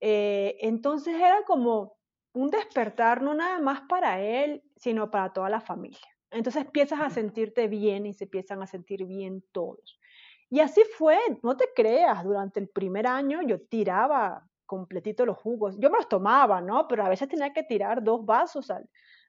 Eh, 0.00 0.56
entonces 0.60 1.16
era 1.16 1.42
como 1.46 1.96
un 2.32 2.50
despertar, 2.50 3.22
no 3.22 3.34
nada 3.34 3.58
más 3.58 3.82
para 3.88 4.22
él, 4.22 4.62
sino 4.76 5.10
para 5.10 5.32
toda 5.32 5.50
la 5.50 5.60
familia. 5.60 6.08
Entonces 6.30 6.64
empiezas 6.64 7.00
a 7.00 7.10
sentirte 7.10 7.68
bien 7.68 8.06
y 8.06 8.14
se 8.14 8.24
empiezan 8.24 8.62
a 8.62 8.66
sentir 8.66 9.04
bien 9.04 9.42
todos. 9.52 9.98
Y 10.48 10.60
así 10.60 10.82
fue, 10.96 11.18
no 11.42 11.56
te 11.56 11.66
creas, 11.74 12.22
durante 12.24 12.60
el 12.60 12.68
primer 12.68 13.06
año 13.06 13.42
yo 13.42 13.60
tiraba 13.66 14.46
completito 14.66 15.24
los 15.24 15.38
jugos. 15.38 15.76
Yo 15.78 15.90
me 15.90 15.98
los 15.98 16.08
tomaba, 16.08 16.60
¿no? 16.60 16.86
Pero 16.88 17.04
a 17.04 17.08
veces 17.08 17.28
tenía 17.28 17.52
que 17.52 17.62
tirar 17.62 18.02
dos 18.02 18.24
vasos 18.24 18.70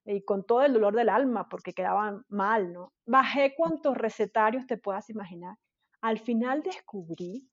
y 0.06 0.23
con 0.23 0.45
todo 0.45 0.63
el 0.63 0.73
dolor 0.73 0.95
del 0.95 1.10
alma 1.10 1.47
porque 1.49 1.73
quedaban 1.73 2.23
mal, 2.27 2.73
¿no? 2.73 2.93
Bajé 3.06 3.56
cuantos 3.56 3.97
recetarios 3.97 4.67
te 4.67 4.77
puedas 4.77 5.10
imaginar. 5.10 5.58
Al 6.01 6.19
final 6.19 6.63
descubrí 6.63 7.49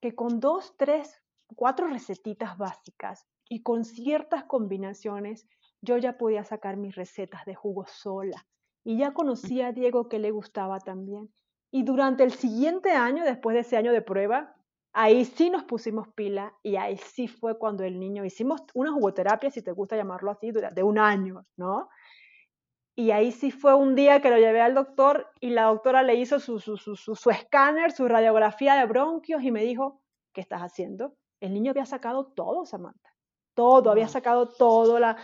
que 0.00 0.14
con 0.14 0.40
dos, 0.40 0.74
tres, 0.76 1.22
cuatro 1.54 1.86
recetitas 1.88 2.58
básicas 2.58 3.26
y 3.48 3.62
con 3.62 3.84
ciertas 3.84 4.44
combinaciones 4.44 5.46
yo 5.80 5.96
ya 5.98 6.18
podía 6.18 6.44
sacar 6.44 6.76
mis 6.76 6.94
recetas 6.94 7.44
de 7.44 7.54
jugo 7.54 7.86
sola. 7.86 8.46
Y 8.84 8.98
ya 8.98 9.14
conocía 9.14 9.68
a 9.68 9.72
Diego 9.72 10.08
que 10.08 10.18
le 10.18 10.30
gustaba 10.30 10.78
también. 10.80 11.32
Y 11.76 11.82
durante 11.82 12.24
el 12.24 12.32
siguiente 12.32 12.92
año, 12.92 13.22
después 13.22 13.52
de 13.52 13.60
ese 13.60 13.76
año 13.76 13.92
de 13.92 14.00
prueba, 14.00 14.56
ahí 14.94 15.26
sí 15.26 15.50
nos 15.50 15.64
pusimos 15.64 16.08
pila 16.08 16.54
y 16.62 16.76
ahí 16.76 16.96
sí 16.96 17.28
fue 17.28 17.58
cuando 17.58 17.84
el 17.84 18.00
niño, 18.00 18.24
hicimos 18.24 18.62
una 18.72 18.92
jugoterapia, 18.92 19.50
si 19.50 19.60
te 19.60 19.72
gusta 19.72 19.94
llamarlo 19.94 20.30
así, 20.30 20.52
de 20.52 20.82
un 20.82 20.98
año, 20.98 21.44
¿no? 21.58 21.90
Y 22.94 23.10
ahí 23.10 23.30
sí 23.30 23.50
fue 23.50 23.74
un 23.74 23.94
día 23.94 24.22
que 24.22 24.30
lo 24.30 24.38
llevé 24.38 24.62
al 24.62 24.74
doctor 24.74 25.28
y 25.38 25.50
la 25.50 25.64
doctora 25.64 26.02
le 26.02 26.14
hizo 26.14 26.40
su, 26.40 26.60
su, 26.60 26.78
su, 26.78 26.96
su, 26.96 27.30
escáner, 27.30 27.92
su 27.92 28.08
radiografía 28.08 28.74
de 28.76 28.86
bronquios 28.86 29.42
y 29.42 29.50
me 29.50 29.62
dijo, 29.62 30.00
¿qué 30.32 30.40
estás 30.40 30.62
haciendo? 30.62 31.14
El 31.40 31.52
niño 31.52 31.72
había 31.72 31.84
sacado 31.84 32.32
todo, 32.34 32.64
Samantha 32.64 33.15
todo, 33.56 33.90
había 33.90 34.06
sacado 34.06 34.48
todo 34.48 35.00
la, 35.00 35.16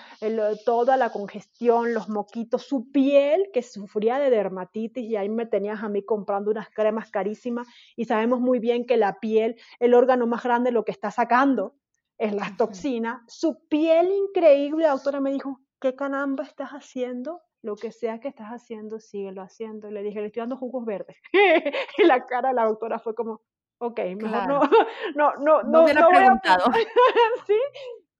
toda 0.64 0.96
la 0.96 1.10
congestión, 1.10 1.94
los 1.94 2.08
moquitos, 2.08 2.62
su 2.62 2.90
piel 2.90 3.50
que 3.52 3.62
sufría 3.62 4.18
de 4.18 4.30
dermatitis 4.30 5.04
y 5.04 5.14
ahí 5.14 5.28
me 5.28 5.46
tenías 5.46 5.82
a 5.84 5.88
mí 5.88 6.02
comprando 6.02 6.50
unas 6.50 6.70
cremas 6.70 7.10
carísimas 7.10 7.68
y 7.94 8.06
sabemos 8.06 8.40
muy 8.40 8.58
bien 8.58 8.86
que 8.86 8.96
la 8.96 9.20
piel, 9.20 9.56
el 9.78 9.94
órgano 9.94 10.26
más 10.26 10.42
grande, 10.42 10.72
lo 10.72 10.84
que 10.84 10.92
está 10.92 11.10
sacando 11.10 11.76
es 12.18 12.34
las 12.34 12.56
toxinas. 12.56 13.20
Su 13.28 13.66
piel 13.68 14.10
increíble, 14.10 14.84
la 14.84 14.92
doctora 14.92 15.20
me 15.20 15.30
dijo, 15.30 15.60
¿qué 15.80 15.94
canamba 15.94 16.44
estás 16.44 16.70
haciendo? 16.70 17.42
Lo 17.60 17.76
que 17.76 17.92
sea 17.92 18.18
que 18.18 18.28
estás 18.28 18.48
haciendo, 18.48 18.98
síguelo 18.98 19.42
haciendo. 19.42 19.88
Y 19.88 19.92
le 19.92 20.02
dije, 20.02 20.20
le 20.20 20.28
estoy 20.28 20.40
dando 20.40 20.56
jugos 20.56 20.84
verdes. 20.84 21.16
y 21.98 22.04
la 22.04 22.26
cara 22.26 22.48
de 22.48 22.54
la 22.54 22.64
doctora 22.64 22.98
fue 22.98 23.14
como, 23.14 23.42
ok, 23.78 23.98
mejor 24.16 24.46
no, 24.46 24.60
no, 25.16 25.34
no, 25.36 25.62
no, 25.62 25.86
no, 25.92 26.06
a... 26.44 26.72
sí, 27.46 27.58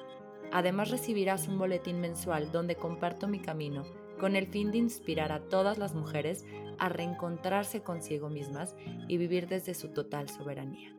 Además 0.53 0.91
recibirás 0.91 1.49
un 1.49 1.59
boletín 1.59 2.01
mensual 2.01 2.51
donde 2.53 2.77
comparto 2.77 3.29
mi 3.29 3.41
camino 3.41 3.85
con 4.19 4.37
el 4.37 4.47
fin 4.47 4.71
de 4.71 4.79
inspirar 4.79 5.33
a 5.33 5.41
todas 5.41 5.79
las 5.79 5.95
mujeres 5.95 6.45
a 6.79 6.89
reencontrarse 6.89 7.83
consigo 7.83 8.29
mismas 8.29 8.77
y 9.07 9.17
vivir 9.17 9.49
desde 9.49 9.75
su 9.75 9.93
total 9.93 10.29
soberanía. 10.29 10.95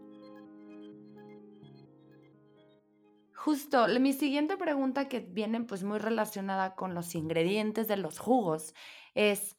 Justo, 3.33 3.87
mi 3.99 4.13
siguiente 4.13 4.57
pregunta 4.57 5.07
que 5.07 5.21
viene 5.21 5.61
pues 5.61 5.83
muy 5.83 5.97
relacionada 5.97 6.75
con 6.75 6.93
los 6.93 7.15
ingredientes 7.15 7.87
de 7.87 7.97
los 7.97 8.19
jugos 8.19 8.73
es 9.15 9.57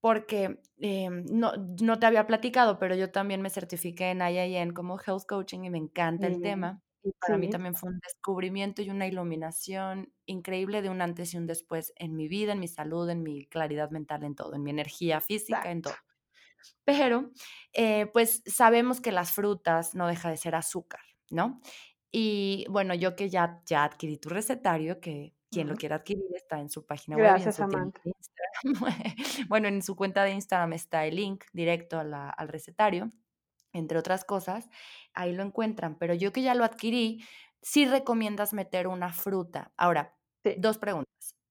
porque 0.00 0.60
em, 0.78 1.24
no, 1.30 1.52
no, 1.80 1.98
te 1.98 2.06
había 2.06 2.26
platicado, 2.26 2.78
pero 2.78 2.94
yo 2.94 3.10
también 3.10 3.40
me 3.40 3.50
certifiqué 3.50 4.10
en 4.10 4.20
IIN 4.20 4.72
como 4.72 4.98
Health 4.98 5.26
Coaching 5.28 5.64
y 5.64 5.70
me 5.70 5.78
encanta 5.78 6.26
el 6.26 6.40
tema. 6.40 6.82
Y 7.02 7.12
para 7.20 7.38
mí 7.38 7.48
también 7.48 7.74
fue 7.74 7.90
un 7.90 8.00
descubrimiento 8.00 8.82
y 8.82 8.90
una 8.90 9.06
iluminación 9.06 10.12
increíble 10.26 10.82
de 10.82 10.90
un 10.90 11.00
antes 11.00 11.32
y 11.32 11.36
un 11.36 11.46
después 11.46 11.92
en 11.96 12.16
mi 12.16 12.28
vida, 12.28 12.52
en 12.52 12.60
mi 12.60 12.68
salud, 12.68 13.08
en 13.08 13.22
mi 13.22 13.46
claridad 13.46 13.90
mental, 13.90 14.24
en 14.24 14.34
todo, 14.34 14.54
en 14.54 14.62
mi 14.62 14.70
energía 14.70 15.20
física, 15.20 15.70
en 15.70 15.82
todo. 15.82 15.94
Pero, 16.84 17.30
eh, 17.72 18.06
pues 18.12 18.42
sabemos 18.46 19.00
que 19.00 19.12
las 19.12 19.32
frutas 19.32 19.94
no 19.94 20.08
deja 20.08 20.30
de 20.30 20.36
ser 20.36 20.54
azúcar, 20.54 21.00
¿no? 21.30 21.60
Y 22.10 22.66
bueno, 22.68 22.94
yo 22.94 23.14
que 23.14 23.28
ya, 23.28 23.62
ya 23.64 23.84
adquirí 23.84 24.18
tu 24.18 24.28
recetario, 24.28 25.00
que 25.00 25.34
quien 25.50 25.68
lo 25.68 25.76
quiera 25.76 25.96
adquirir 25.96 26.24
está 26.34 26.58
en 26.60 26.68
su 26.68 26.84
página 26.84 27.16
web. 27.16 27.26
Gracias, 27.26 27.56
Samantha. 27.56 28.00
bueno, 29.48 29.68
en 29.68 29.82
su 29.82 29.94
cuenta 29.94 30.24
de 30.24 30.32
Instagram 30.32 30.72
está 30.72 31.06
el 31.06 31.16
link 31.16 31.44
directo 31.52 31.98
al 31.98 32.48
recetario 32.48 33.10
entre 33.72 33.98
otras 33.98 34.24
cosas, 34.24 34.68
ahí 35.14 35.32
lo 35.32 35.42
encuentran. 35.42 35.96
Pero 35.98 36.14
yo 36.14 36.32
que 36.32 36.42
ya 36.42 36.54
lo 36.54 36.64
adquirí, 36.64 37.24
sí 37.62 37.86
recomiendas 37.86 38.52
meter 38.52 38.86
una 38.88 39.12
fruta. 39.12 39.72
Ahora, 39.76 40.16
dos 40.58 40.78
preguntas. 40.78 41.06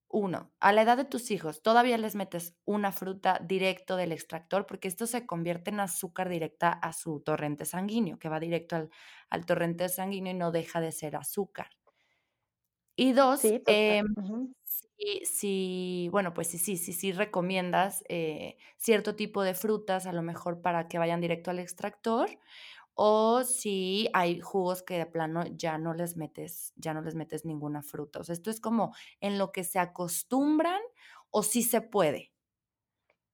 Uno, 0.09 0.53
a 0.61 0.71
la 0.71 0.83
edad 0.83 0.95
de 0.97 1.03
tus 1.05 1.31
hijos, 1.31 1.61
¿todavía 1.61 1.97
les 1.97 2.15
metes 2.15 2.55
una 2.65 2.93
fruta 2.93 3.39
directo 3.45 3.97
del 3.97 4.13
extractor? 4.13 4.65
Porque 4.65 4.87
esto 4.87 5.05
se 5.05 5.25
convierte 5.25 5.69
en 5.69 5.81
azúcar 5.81 6.29
directa 6.29 6.69
a 6.71 6.93
su 6.93 7.19
torrente 7.21 7.65
sanguíneo, 7.65 8.17
que 8.17 8.29
va 8.29 8.39
directo 8.39 8.77
al, 8.77 8.89
al 9.29 9.45
torrente 9.45 9.89
sanguíneo 9.89 10.31
y 10.31 10.37
no 10.37 10.51
deja 10.51 10.79
de 10.81 10.93
ser 10.93 11.17
azúcar. 11.17 11.76
Y 12.97 13.13
dos, 13.13 13.39
sí, 13.41 13.61
em, 13.67 14.05
si, 15.23 16.09
bueno, 16.11 16.33
pues 16.33 16.47
sí, 16.47 16.57
sí, 16.57 16.77
sí, 16.77 16.91
sí 16.91 17.11
recomiendas 17.11 18.03
eh, 18.09 18.57
cierto 18.77 19.15
tipo 19.15 19.43
de 19.43 19.53
frutas, 19.53 20.07
a 20.07 20.13
lo 20.13 20.23
mejor 20.23 20.61
para 20.61 20.87
que 20.87 20.97
vayan 20.97 21.21
directo 21.21 21.51
al 21.51 21.59
extractor, 21.59 22.29
o 22.95 23.43
si 23.43 24.09
hay 24.13 24.39
jugos 24.39 24.81
que 24.81 24.97
de 24.97 25.05
plano 25.05 25.45
ya 25.45 25.77
no 25.77 25.93
les 25.93 26.17
metes, 26.17 26.73
ya 26.75 26.95
no 26.95 27.01
les 27.01 27.13
metes 27.13 27.45
ninguna 27.45 27.83
fruta. 27.83 28.19
O 28.19 28.23
sea, 28.23 28.33
esto 28.33 28.49
es 28.49 28.59
como 28.59 28.95
en 29.21 29.37
lo 29.37 29.51
que 29.51 29.63
se 29.63 29.77
acostumbran 29.77 30.81
o 31.29 31.43
sí 31.43 31.61
se 31.61 31.81
puede. 31.81 32.33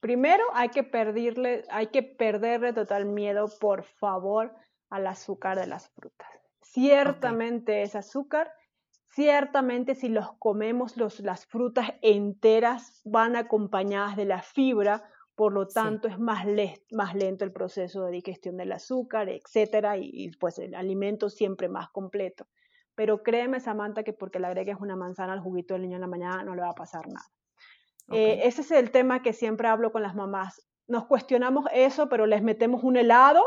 Primero 0.01 0.43
hay 0.53 0.67
que 0.67 0.83
perderle, 0.83 1.63
hay 1.69 1.87
que 1.87 2.03
perderle 2.03 2.73
total 2.73 3.05
miedo, 3.05 3.47
por 3.61 3.83
favor, 3.83 4.53
al 4.89 5.07
azúcar 5.07 5.57
de 5.57 5.67
las 5.67 5.87
frutas. 5.91 6.27
Ciertamente 6.61 7.83
es 7.83 7.95
azúcar, 7.95 8.51
Ciertamente 9.15 9.93
si 9.93 10.09
los 10.09 10.33
comemos, 10.39 10.97
los, 10.97 11.19
las 11.19 11.45
frutas 11.45 11.93
enteras 12.01 12.99
van 13.05 13.35
acompañadas 13.35 14.15
de 14.15 14.25
la 14.25 14.41
fibra, 14.41 15.03
por 15.35 15.53
lo 15.53 15.67
tanto 15.67 16.07
es 16.07 16.17
más, 16.17 16.45
más, 16.91 17.13
lento 17.13 17.45
el 17.45 17.51
proceso 17.51 18.05
de 18.05 18.11
digestión 18.11 18.57
del 18.57 18.71
azúcar, 18.71 19.29
etcétera, 19.29 19.97
y, 19.97 20.31
pues 20.39 20.57
el 20.57 20.73
alimento 20.73 21.29
siempre 21.29 21.69
más 21.69 21.89
completo. 21.89 22.47
Pero 22.95 23.21
créeme, 23.21 23.59
Samantha, 23.59 24.03
que 24.03 24.13
porque 24.13 24.39
le 24.39 24.47
agregues 24.47 24.77
una 24.79 24.95
manzana 24.95 25.33
al 25.33 25.41
juguito 25.41 25.75
del 25.75 25.83
niño 25.83 25.95
en 25.95 26.01
la 26.01 26.07
mañana 26.07 26.43
no 26.43 26.55
le 26.55 26.63
va 26.63 26.69
a 26.69 26.75
pasar 26.75 27.07
nada. 27.07 27.27
Eh, 28.11 28.41
ese 28.47 28.61
es 28.61 28.71
el 28.71 28.89
tema 28.89 29.21
que 29.21 29.33
siempre 29.33 29.67
hablo 29.67 29.91
con 29.91 30.01
las 30.01 30.15
mamás. 30.15 30.67
nos 30.87 31.05
cuestionamos 31.05 31.65
eso, 31.71 32.09
pero 32.09 32.25
les 32.25 32.41
metemos 32.41 32.83
un 32.83 32.97
helado, 32.97 33.43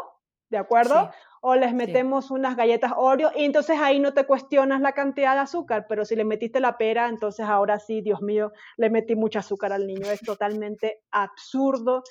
¿de 0.48 0.58
acuerdo? 0.58 1.10
O 1.48 1.54
les 1.54 1.72
metemos 1.72 2.32
unas 2.32 2.56
galletas 2.56 2.92
Oreo 2.96 3.30
y 3.36 3.44
entonces 3.44 3.78
ahí 3.80 4.00
no 4.00 4.12
te 4.12 4.26
cuestionas 4.26 4.80
la 4.80 4.94
cantidad 4.94 5.34
de 5.34 5.42
azúcar, 5.42 5.86
pero 5.88 6.04
si 6.04 6.16
le 6.16 6.24
metiste 6.24 6.58
la 6.58 6.76
pera, 6.76 7.08
entonces 7.08 7.46
ahora 7.46 7.78
sí, 7.78 8.00
Dios 8.00 8.20
mío, 8.20 8.52
le 8.76 8.90
metí 8.90 9.14
mucho 9.14 9.38
azúcar 9.38 9.72
al 9.72 9.86
niño. 9.86 10.10
Es 10.10 10.22
totalmente 10.22 11.04
absurdo 11.12 12.02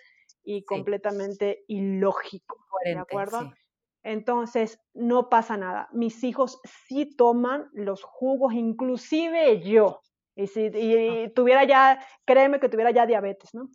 y 0.42 0.64
completamente 0.64 1.66
ilógico, 1.68 2.66
¿de 2.86 2.98
acuerdo? 2.98 3.52
Entonces, 4.04 4.80
no 4.94 5.28
pasa 5.28 5.58
nada. 5.58 5.90
Mis 5.92 6.24
hijos 6.24 6.62
sí 6.88 7.14
toman 7.18 7.70
los 7.74 8.04
jugos, 8.04 8.54
inclusive 8.54 9.60
yo. 9.60 10.00
Y 10.34 10.48
si 10.48 10.72
y 10.74 11.30
tuviera 11.36 11.66
ya, 11.66 12.00
créeme 12.24 12.62
que 12.62 12.70
tuviera 12.70 12.92
ya 12.92 13.06
diabetes, 13.06 13.54
¿no? 13.54 13.70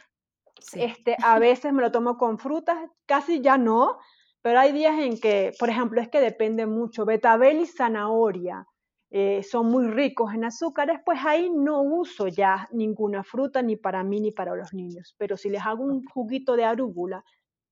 Este, 0.72 1.16
a 1.22 1.38
veces 1.38 1.74
me 1.74 1.82
lo 1.82 1.92
tomo 1.92 2.16
con 2.16 2.38
frutas, 2.38 2.78
casi 3.04 3.42
ya 3.42 3.58
no, 3.58 3.98
pero 4.42 4.58
hay 4.58 4.72
días 4.72 4.98
en 4.98 5.18
que, 5.18 5.52
por 5.58 5.68
ejemplo, 5.68 6.00
es 6.00 6.08
que 6.08 6.20
depende 6.20 6.66
mucho. 6.66 7.04
Betabel 7.04 7.60
y 7.60 7.66
zanahoria 7.66 8.66
eh, 9.10 9.42
son 9.42 9.66
muy 9.66 9.88
ricos 9.88 10.32
en 10.34 10.44
azúcares, 10.44 11.00
pues 11.04 11.18
ahí 11.24 11.50
no 11.50 11.82
uso 11.82 12.28
ya 12.28 12.68
ninguna 12.70 13.24
fruta 13.24 13.60
ni 13.60 13.76
para 13.76 14.04
mí 14.04 14.20
ni 14.20 14.30
para 14.30 14.54
los 14.54 14.72
niños. 14.72 15.14
Pero 15.18 15.36
si 15.36 15.50
les 15.50 15.66
hago 15.66 15.84
un 15.84 16.04
juguito 16.04 16.56
de 16.56 16.64
arúgula, 16.64 17.24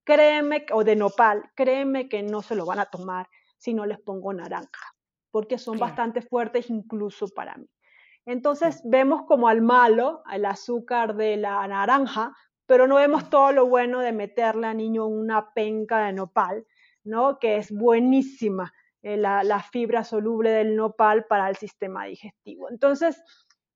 créeme, 0.05 0.67
o 0.73 0.85
de 0.85 0.97
nopal, 0.97 1.51
créeme 1.55 2.09
que 2.09 2.23
no 2.23 2.43
se 2.43 2.55
lo 2.55 2.67
van 2.67 2.81
a 2.81 2.87
tomar 2.87 3.29
si 3.57 3.73
no 3.73 3.87
les 3.87 4.01
pongo 4.01 4.33
naranja, 4.33 4.95
porque 5.31 5.59
son 5.59 5.79
bastante 5.79 6.23
fuertes 6.23 6.71
incluso 6.71 7.29
para 7.29 7.57
mí. 7.57 7.69
Entonces 8.27 8.83
vemos 8.85 9.23
como 9.27 9.49
al 9.49 9.63
malo, 9.63 10.23
el 10.33 10.45
azúcar 10.45 11.15
de 11.15 11.37
la 11.37 11.67
naranja, 11.67 12.35
pero 12.69 12.87
no 12.87 12.97
vemos 12.97 13.31
todo 13.31 13.51
lo 13.51 13.67
bueno 13.67 14.01
de 14.01 14.13
meterle 14.13 14.67
al 14.67 14.77
niño 14.77 15.07
una 15.07 15.55
penca 15.55 16.05
de 16.05 16.13
nopal, 16.13 16.67
¿no? 17.03 17.39
Que 17.39 17.57
es 17.57 17.73
buenísima 17.73 18.75
eh, 19.01 19.17
la, 19.17 19.43
la, 19.43 19.63
fibra 19.63 20.05
soluble 20.05 20.51
del 20.51 20.77
nopal 20.77 21.25
para 21.25 21.49
el 21.49 21.57
sistema 21.57 22.05
digestivo. 22.05 22.69
Entonces, 22.69 23.23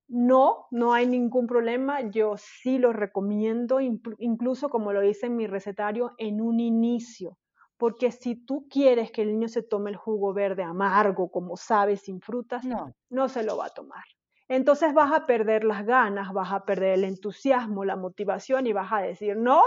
no, 0.08 0.66
no 0.70 0.92
hay 0.92 1.06
ningún 1.06 1.46
problema. 1.46 2.02
Yo 2.02 2.34
sí 2.36 2.78
lo 2.78 2.92
recomiendo, 2.92 3.80
incluso 3.80 4.68
como 4.68 4.92
lo 4.92 5.00
dice 5.00 5.24
en 5.24 5.36
mi 5.36 5.46
recetario, 5.46 6.10
en 6.18 6.42
un 6.42 6.60
inicio. 6.60 7.38
Porque 7.78 8.12
si 8.12 8.44
tú 8.44 8.68
quieres 8.68 9.10
que 9.10 9.22
el 9.22 9.28
niño 9.28 9.48
se 9.48 9.62
tome 9.62 9.88
el 9.88 9.96
jugo 9.96 10.34
verde 10.34 10.64
amargo, 10.64 11.30
como 11.30 11.56
sabes, 11.56 12.02
sin 12.02 12.20
frutas, 12.20 12.62
no, 12.62 12.92
no 13.08 13.30
se 13.30 13.42
lo 13.42 13.56
va 13.56 13.66
a 13.66 13.70
tomar 13.70 14.04
entonces 14.54 14.92
vas 14.92 15.12
a 15.12 15.26
perder 15.26 15.64
las 15.64 15.86
ganas, 15.86 16.32
vas 16.32 16.52
a 16.52 16.64
perder 16.66 16.94
el 16.98 17.04
entusiasmo, 17.04 17.84
la 17.84 17.96
motivación 17.96 18.66
y 18.66 18.72
vas 18.72 18.92
a 18.92 18.98
decir, 18.98 19.36
no, 19.36 19.62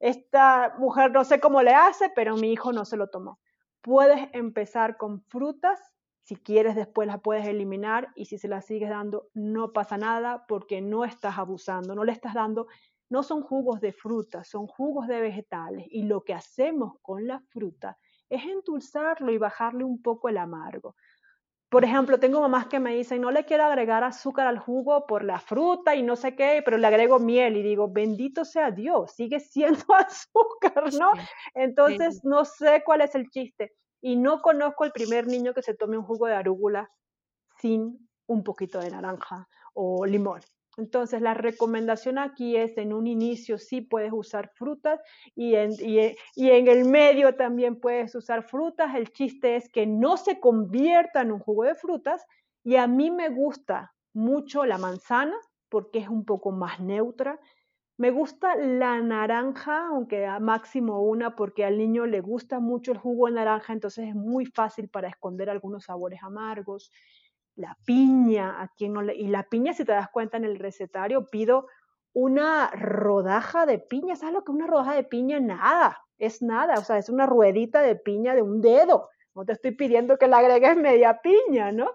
esta 0.00 0.74
mujer 0.78 1.12
no 1.12 1.22
sé 1.24 1.38
cómo 1.38 1.62
le 1.62 1.74
hace, 1.74 2.10
pero 2.14 2.36
mi 2.36 2.50
hijo 2.50 2.72
no 2.72 2.86
se 2.86 2.96
lo 2.96 3.08
tomó. 3.08 3.40
Puedes 3.82 4.28
empezar 4.32 4.96
con 4.96 5.22
frutas, 5.24 5.78
si 6.22 6.36
quieres 6.36 6.76
después 6.76 7.06
las 7.08 7.20
puedes 7.20 7.46
eliminar 7.46 8.08
y 8.14 8.24
si 8.24 8.38
se 8.38 8.48
las 8.48 8.64
sigues 8.64 8.88
dando 8.88 9.28
no 9.34 9.72
pasa 9.72 9.98
nada 9.98 10.46
porque 10.46 10.80
no 10.80 11.04
estás 11.04 11.36
abusando, 11.36 11.94
no 11.94 12.04
le 12.04 12.12
estás 12.12 12.32
dando, 12.32 12.68
no 13.10 13.22
son 13.22 13.42
jugos 13.42 13.82
de 13.82 13.92
frutas, 13.92 14.48
son 14.48 14.66
jugos 14.66 15.08
de 15.08 15.20
vegetales 15.20 15.86
y 15.90 16.04
lo 16.04 16.24
que 16.24 16.32
hacemos 16.32 16.94
con 17.02 17.26
la 17.26 17.40
fruta 17.50 17.98
es 18.30 18.44
endulzarlo 18.44 19.30
y 19.30 19.36
bajarle 19.36 19.84
un 19.84 20.00
poco 20.00 20.30
el 20.30 20.38
amargo. 20.38 20.96
Por 21.72 21.86
ejemplo, 21.86 22.20
tengo 22.20 22.42
mamás 22.42 22.66
que 22.66 22.80
me 22.80 22.94
dicen, 22.94 23.22
no 23.22 23.30
le 23.30 23.46
quiero 23.46 23.64
agregar 23.64 24.04
azúcar 24.04 24.46
al 24.46 24.58
jugo 24.58 25.06
por 25.06 25.24
la 25.24 25.40
fruta 25.40 25.96
y 25.96 26.02
no 26.02 26.16
sé 26.16 26.36
qué, 26.36 26.60
pero 26.62 26.76
le 26.76 26.86
agrego 26.86 27.18
miel 27.18 27.56
y 27.56 27.62
digo, 27.62 27.88
bendito 27.88 28.44
sea 28.44 28.70
Dios, 28.70 29.12
sigue 29.12 29.40
siendo 29.40 29.82
azúcar, 29.94 30.92
¿no? 30.92 31.12
Entonces, 31.54 32.22
no 32.24 32.44
sé 32.44 32.82
cuál 32.84 33.00
es 33.00 33.14
el 33.14 33.30
chiste. 33.30 33.72
Y 34.02 34.16
no 34.16 34.42
conozco 34.42 34.84
el 34.84 34.92
primer 34.92 35.26
niño 35.26 35.54
que 35.54 35.62
se 35.62 35.72
tome 35.72 35.96
un 35.96 36.04
jugo 36.04 36.26
de 36.26 36.34
arúgula 36.34 36.90
sin 37.58 38.06
un 38.26 38.44
poquito 38.44 38.78
de 38.78 38.90
naranja 38.90 39.48
o 39.72 40.04
limón. 40.04 40.42
Entonces, 40.78 41.20
la 41.20 41.34
recomendación 41.34 42.18
aquí 42.18 42.56
es 42.56 42.78
en 42.78 42.94
un 42.94 43.06
inicio 43.06 43.58
sí 43.58 43.82
puedes 43.82 44.12
usar 44.12 44.50
frutas 44.54 45.00
y 45.34 45.54
en, 45.54 45.72
y, 45.78 45.98
en, 46.36 46.68
el 46.68 46.86
medio 46.86 47.34
también 47.34 47.78
puedes 47.78 48.14
usar 48.14 48.42
frutas. 48.42 48.94
El 48.94 49.12
chiste 49.12 49.56
es 49.56 49.68
que 49.68 49.86
no 49.86 50.16
se 50.16 50.40
convierta 50.40 51.20
en 51.20 51.32
un 51.32 51.40
jugo 51.40 51.64
de 51.64 51.74
frutas 51.74 52.24
y 52.64 52.76
a 52.76 52.86
mí 52.86 53.10
me 53.10 53.28
gusta 53.28 53.92
mucho 54.14 54.64
la 54.64 54.78
manzana 54.78 55.36
porque 55.68 55.98
es 55.98 56.08
un 56.08 56.24
poco 56.24 56.52
más 56.52 56.80
neutra. 56.80 57.38
Me 57.98 58.10
gusta 58.10 58.56
la 58.56 58.98
naranja, 59.00 59.88
aunque 59.88 60.24
a 60.24 60.40
máximo 60.40 61.02
una, 61.02 61.36
porque 61.36 61.66
al 61.66 61.76
niño 61.76 62.06
le 62.06 62.22
gusta 62.22 62.60
mucho 62.60 62.92
el 62.92 62.98
jugo 62.98 63.26
de 63.26 63.34
naranja, 63.34 63.74
entonces 63.74 64.08
es 64.08 64.14
muy 64.14 64.46
fácil 64.46 64.88
para 64.88 65.08
esconder 65.08 65.50
algunos 65.50 65.84
sabores 65.84 66.22
amargos 66.22 66.90
la 67.56 67.76
piña, 67.84 68.62
a 68.62 68.68
quien 68.68 68.92
no 68.92 69.02
le... 69.02 69.14
Y 69.14 69.28
la 69.28 69.44
piña, 69.44 69.72
si 69.72 69.84
te 69.84 69.92
das 69.92 70.10
cuenta 70.10 70.36
en 70.36 70.44
el 70.44 70.58
recetario, 70.58 71.26
pido 71.26 71.66
una 72.12 72.70
rodaja 72.70 73.66
de 73.66 73.78
piña. 73.78 74.16
¿Sabes 74.16 74.34
lo 74.34 74.44
que 74.44 74.52
es 74.52 74.56
una 74.56 74.66
rodaja 74.66 74.94
de 74.94 75.04
piña? 75.04 75.40
Nada, 75.40 76.00
es 76.18 76.42
nada. 76.42 76.74
O 76.78 76.84
sea, 76.84 76.98
es 76.98 77.08
una 77.08 77.26
ruedita 77.26 77.82
de 77.82 77.96
piña 77.96 78.34
de 78.34 78.42
un 78.42 78.60
dedo. 78.60 79.08
No 79.34 79.44
te 79.44 79.52
estoy 79.52 79.72
pidiendo 79.72 80.18
que 80.18 80.28
le 80.28 80.36
agregues 80.36 80.76
media 80.76 81.20
piña, 81.22 81.72
¿no? 81.72 81.90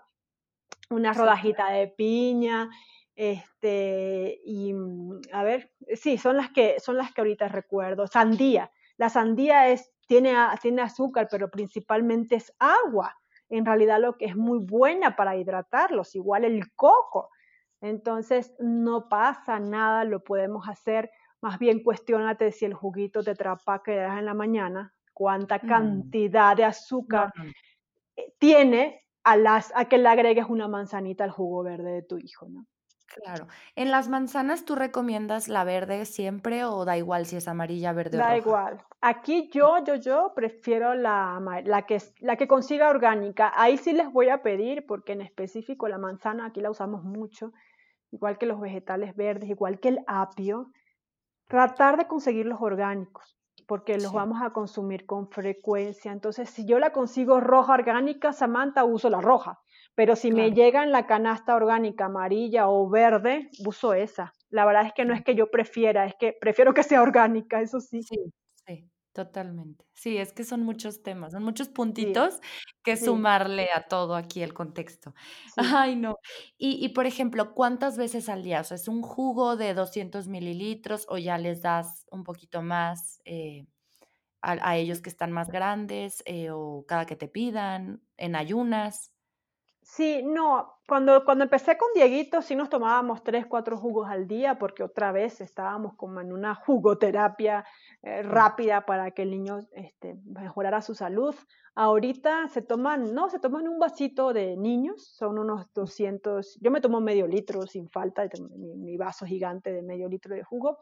Una 0.89 1.13
rodajita 1.13 1.69
de 1.71 1.87
piña, 1.87 2.69
este, 3.17 4.39
y 4.45 4.73
mm, 4.73 5.21
a 5.33 5.43
ver, 5.43 5.71
sí, 5.95 6.17
son 6.17 6.37
las 6.37 6.51
que, 6.51 6.79
son 6.79 6.97
las 6.97 7.11
que 7.11 7.21
ahorita 7.21 7.47
recuerdo. 7.47 8.07
Sandía. 8.07 8.71
La 8.95 9.09
sandía 9.09 9.69
es, 9.69 9.91
tiene, 10.07 10.33
tiene 10.61 10.83
azúcar, 10.83 11.27
pero 11.29 11.49
principalmente 11.49 12.35
es 12.35 12.53
agua 12.59 13.15
en 13.49 13.65
realidad 13.65 13.99
lo 13.99 14.17
que 14.17 14.25
es 14.25 14.35
muy 14.35 14.59
buena 14.59 15.15
para 15.15 15.35
hidratarlos, 15.35 16.15
igual 16.15 16.45
el 16.45 16.73
coco. 16.75 17.29
Entonces, 17.81 18.55
no 18.59 19.07
pasa 19.09 19.59
nada, 19.59 20.03
lo 20.03 20.23
podemos 20.23 20.67
hacer. 20.67 21.11
Más 21.41 21.59
bien 21.59 21.83
cuestionate 21.83 22.51
si 22.51 22.65
el 22.65 22.73
juguito 22.73 23.21
de 23.21 23.35
trapa 23.35 23.83
que 23.83 23.95
das 23.95 24.17
en 24.17 24.25
la 24.25 24.33
mañana, 24.33 24.93
cuánta 25.13 25.57
mm. 25.57 25.67
cantidad 25.67 26.55
de 26.55 26.65
azúcar 26.65 27.31
tiene 28.39 29.03
a, 29.23 29.37
las, 29.37 29.71
a 29.75 29.85
que 29.85 29.97
le 29.97 30.09
agregues 30.09 30.45
una 30.47 30.67
manzanita 30.67 31.23
al 31.23 31.31
jugo 31.31 31.63
verde 31.63 31.91
de 31.91 32.01
tu 32.03 32.17
hijo, 32.17 32.47
¿no? 32.49 32.65
Claro. 33.07 33.47
¿En 33.75 33.89
las 33.89 34.09
manzanas 34.09 34.65
tú 34.65 34.75
recomiendas 34.75 35.47
la 35.47 35.63
verde 35.63 36.05
siempre 36.05 36.65
o 36.65 36.83
da 36.85 36.97
igual 36.97 37.25
si 37.25 37.37
es 37.37 37.47
amarilla, 37.47 37.93
verde 37.93 38.17
o 38.17 38.21
roja? 38.21 38.31
Da 38.31 38.37
igual. 38.37 38.85
Aquí 39.01 39.49
yo, 39.51 39.83
yo, 39.83 39.95
yo 39.95 40.33
prefiero 40.35 40.93
la, 40.93 41.41
la, 41.63 41.85
que, 41.85 42.01
la 42.19 42.35
que 42.35 42.47
consiga 42.47 42.89
orgánica. 42.89 43.51
Ahí 43.55 43.77
sí 43.77 43.93
les 43.93 44.11
voy 44.11 44.29
a 44.29 44.41
pedir, 44.41 44.85
porque 44.85 45.13
en 45.13 45.21
específico 45.21 45.87
la 45.87 45.97
manzana 45.97 46.47
aquí 46.47 46.59
la 46.59 46.69
usamos 46.69 47.03
mucho, 47.03 47.53
igual 48.11 48.37
que 48.37 48.45
los 48.45 48.59
vegetales 48.59 49.15
verdes, 49.15 49.49
igual 49.49 49.79
que 49.79 49.89
el 49.89 49.99
apio. 50.07 50.71
Tratar 51.47 51.97
de 51.97 52.07
conseguir 52.07 52.45
los 52.45 52.61
orgánicos, 52.61 53.37
porque 53.67 53.97
los 53.97 54.11
vamos 54.11 54.41
a 54.41 54.49
consumir 54.49 55.05
con 55.05 55.29
frecuencia. 55.29 56.11
Entonces, 56.11 56.49
si 56.49 56.65
yo 56.65 56.77
la 56.77 56.91
consigo 56.91 57.39
roja 57.39 57.73
orgánica, 57.73 58.33
Samantha, 58.33 58.83
uso 58.83 59.09
la 59.09 59.21
roja. 59.21 59.61
Pero 59.97 60.15
si 60.15 60.29
me 60.29 60.51
llega 60.51 60.83
en 60.83 60.91
la 60.91 61.07
canasta 61.07 61.55
orgánica 61.55 62.05
amarilla 62.05 62.69
o 62.69 62.87
verde, 62.87 63.49
uso 63.65 63.95
esa. 63.95 64.31
La 64.51 64.63
verdad 64.63 64.85
es 64.85 64.93
que 64.93 65.05
no 65.05 65.15
es 65.15 65.23
que 65.23 65.33
yo 65.33 65.49
prefiera, 65.49 66.05
es 66.05 66.13
que 66.19 66.37
prefiero 66.39 66.75
que 66.75 66.83
sea 66.83 67.01
orgánica, 67.01 67.61
eso 67.61 67.79
sí. 67.79 68.03
Sí, 68.03 68.31
sí, 68.67 68.87
totalmente. 69.11 69.85
Sí, 69.95 70.17
es 70.17 70.33
que 70.33 70.43
son 70.43 70.61
muchos 70.61 71.01
temas, 71.01 71.31
son 71.31 71.41
muchos 71.43 71.69
puntitos 71.69 72.39
que 72.83 72.95
sumarle 72.95 73.69
a 73.73 73.87
todo 73.87 74.15
aquí 74.15 74.43
el 74.43 74.53
contexto. 74.53 75.15
Ay, 75.55 75.95
no. 75.95 76.17
Y, 76.59 76.77
y, 76.85 76.89
por 76.89 77.07
ejemplo, 77.07 77.55
¿cuántas 77.55 77.97
veces 77.97 78.29
al 78.29 78.43
día? 78.43 78.61
O 78.61 78.65
sea, 78.65 78.75
¿es 78.75 78.87
un 78.87 79.01
jugo 79.01 79.55
de 79.55 79.73
200 79.73 80.27
mililitros 80.27 81.07
o 81.09 81.17
ya 81.17 81.39
les 81.39 81.63
das 81.63 82.05
un 82.11 82.23
poquito 82.23 82.61
más 82.61 83.19
eh, 83.25 83.65
a, 84.41 84.77
ellos 84.77 85.01
que 85.01 85.09
están 85.09 85.31
más 85.31 85.47
grandes 85.47 86.21
eh, 86.27 86.51
o 86.51 86.85
cada 86.87 87.07
que 87.07 87.15
te 87.15 87.27
pidan, 87.27 88.03
en 88.15 88.35
ayunas? 88.35 89.11
Sí, 89.89 90.21
no, 90.21 90.79
cuando, 90.85 91.23
cuando 91.23 91.45
empecé 91.45 91.77
con 91.77 91.87
Dieguito 91.95 92.41
sí 92.41 92.55
nos 92.55 92.69
tomábamos 92.69 93.23
tres, 93.23 93.45
cuatro 93.45 93.77
jugos 93.77 94.09
al 94.09 94.27
día 94.27 94.59
porque 94.59 94.83
otra 94.83 95.13
vez 95.13 95.39
estábamos 95.39 95.95
como 95.95 96.19
en 96.19 96.33
una 96.33 96.55
jugoterapia 96.55 97.65
eh, 98.03 98.21
rápida 98.21 98.85
para 98.85 99.11
que 99.11 99.21
el 99.21 99.31
niño 99.31 99.59
este, 99.71 100.15
mejorara 100.25 100.81
su 100.81 100.93
salud. 100.93 101.33
Ahorita 101.73 102.49
se 102.49 102.61
toman, 102.61 103.13
no, 103.15 103.29
se 103.29 103.39
toman 103.39 103.69
un 103.69 103.79
vasito 103.79 104.33
de 104.33 104.57
niños, 104.57 105.07
son 105.07 105.39
unos 105.39 105.73
200, 105.73 106.59
yo 106.59 106.69
me 106.69 106.81
tomo 106.81 106.99
medio 106.99 107.25
litro 107.25 107.65
sin 107.65 107.89
falta, 107.89 108.23
mi, 108.57 108.75
mi 108.75 108.97
vaso 108.97 109.25
gigante 109.25 109.71
de 109.71 109.81
medio 109.83 110.09
litro 110.09 110.35
de 110.35 110.43
jugo. 110.43 110.79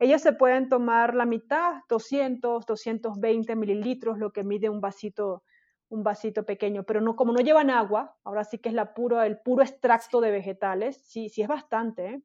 Ellos 0.00 0.22
se 0.22 0.32
pueden 0.32 0.68
tomar 0.68 1.14
la 1.14 1.24
mitad, 1.24 1.82
200, 1.88 2.66
220 2.66 3.54
mililitros, 3.54 4.18
lo 4.18 4.32
que 4.32 4.42
mide 4.42 4.68
un 4.68 4.80
vasito 4.80 5.44
un 5.90 6.02
vasito 6.02 6.44
pequeño, 6.44 6.84
pero 6.84 7.00
no, 7.00 7.16
como 7.16 7.32
no 7.32 7.40
llevan 7.40 7.68
agua, 7.68 8.16
ahora 8.24 8.44
sí 8.44 8.58
que 8.58 8.68
es 8.70 8.74
la 8.74 8.94
puro, 8.94 9.22
el 9.22 9.38
puro 9.38 9.62
extracto 9.62 10.20
de 10.20 10.30
vegetales, 10.30 11.02
sí, 11.04 11.28
sí 11.28 11.42
es 11.42 11.48
bastante, 11.48 12.06
¿eh? 12.06 12.22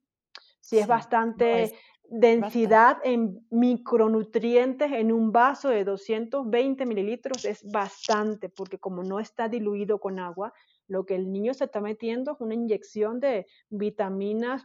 sí 0.62 0.80
es 0.80 0.88
bastante, 0.88 1.74
densidad 2.10 2.98
en 3.04 3.46
micronutrientes 3.50 4.92
en 4.92 5.12
un 5.12 5.32
vaso 5.32 5.70
de 5.70 5.84
220 5.84 6.86
mililitros 6.86 7.46
es 7.46 7.64
bastante, 7.72 8.50
porque 8.50 8.78
como 8.78 9.04
no 9.04 9.20
está 9.20 9.50
diluido 9.50 10.00
con 10.00 10.20
agua, 10.20 10.54
lo 10.88 11.06
que 11.06 11.16
el 11.16 11.32
niño 11.32 11.54
se 11.54 11.66
está 11.66 11.82
metiendo 11.82 12.34
es 12.34 12.42
una 12.42 12.54
inyección 12.54 13.20
de 13.20 13.48
vitaminas, 13.70 14.64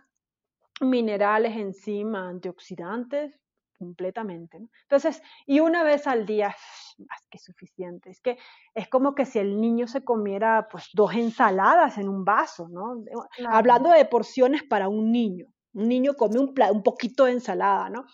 minerales, 0.81 1.57
enzimas, 1.57 2.31
antioxidantes, 2.31 3.39
completamente. 3.81 4.59
Entonces, 4.83 5.23
y 5.47 5.61
una 5.61 5.83
vez 5.83 6.07
al 6.07 6.27
día, 6.27 6.55
más 6.99 7.23
que 7.31 7.39
suficiente. 7.39 8.11
Es 8.11 8.21
que 8.21 8.37
es 8.75 8.89
como 8.89 9.15
que 9.15 9.25
si 9.25 9.39
el 9.39 9.59
niño 9.59 9.87
se 9.89 10.05
comiera 10.05 10.69
pues 10.71 10.91
dos 10.93 11.15
ensaladas 11.15 11.97
en 11.97 12.11
un 12.11 12.25
vaso, 12.25 12.69
¿no? 12.69 13.03
Hablando 13.49 13.91
de 13.91 14.05
porciones 14.05 14.63
para 14.63 14.89
un 14.89 15.11
niño. 15.11 15.47
Un 15.73 15.89
niño 15.89 16.15
come 16.15 16.39
un, 16.39 16.55
un 16.73 16.83
poquito 16.83 17.25
de 17.25 17.33
ensalada, 17.33 17.89
¿no? 17.89 18.05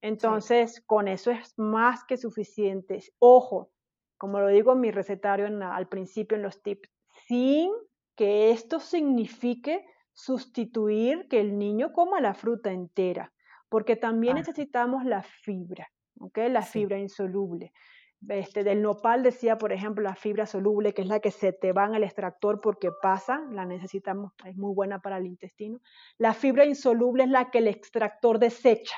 Entonces, 0.00 0.82
con 0.86 1.06
eso 1.06 1.30
es 1.30 1.52
más 1.58 2.02
que 2.04 2.16
suficiente. 2.16 3.02
Ojo, 3.18 3.70
como 4.16 4.40
lo 4.40 4.48
digo 4.48 4.72
en 4.72 4.80
mi 4.80 4.90
recetario 4.90 5.46
al 5.46 5.88
principio 5.88 6.36
en 6.36 6.42
los 6.42 6.62
tips, 6.62 6.88
sin 7.26 7.70
que 8.16 8.52
esto 8.52 8.80
signifique 8.80 9.84
sustituir 10.14 11.28
que 11.28 11.40
el 11.40 11.58
niño 11.58 11.92
coma 11.92 12.22
la 12.22 12.32
fruta 12.32 12.72
entera, 12.72 13.32
porque 13.70 13.96
también 13.96 14.34
necesitamos 14.34 15.06
la 15.06 15.22
fibra, 15.22 15.88
¿ok? 16.18 16.38
La 16.50 16.62
fibra 16.62 16.98
insoluble. 16.98 17.72
Este, 18.28 18.64
del 18.64 18.82
nopal 18.82 19.22
decía, 19.22 19.56
por 19.56 19.72
ejemplo, 19.72 20.04
la 20.04 20.14
fibra 20.14 20.44
soluble, 20.44 20.92
que 20.92 21.00
es 21.02 21.08
la 21.08 21.20
que 21.20 21.30
se 21.30 21.54
te 21.54 21.72
va 21.72 21.86
en 21.86 21.94
el 21.94 22.04
extractor 22.04 22.60
porque 22.60 22.90
pasa, 23.00 23.40
la 23.50 23.64
necesitamos, 23.64 24.32
es 24.44 24.56
muy 24.56 24.74
buena 24.74 25.00
para 25.00 25.16
el 25.16 25.26
intestino. 25.26 25.80
La 26.18 26.34
fibra 26.34 26.66
insoluble 26.66 27.22
es 27.22 27.30
la 27.30 27.50
que 27.50 27.58
el 27.58 27.68
extractor 27.68 28.38
desecha, 28.38 28.96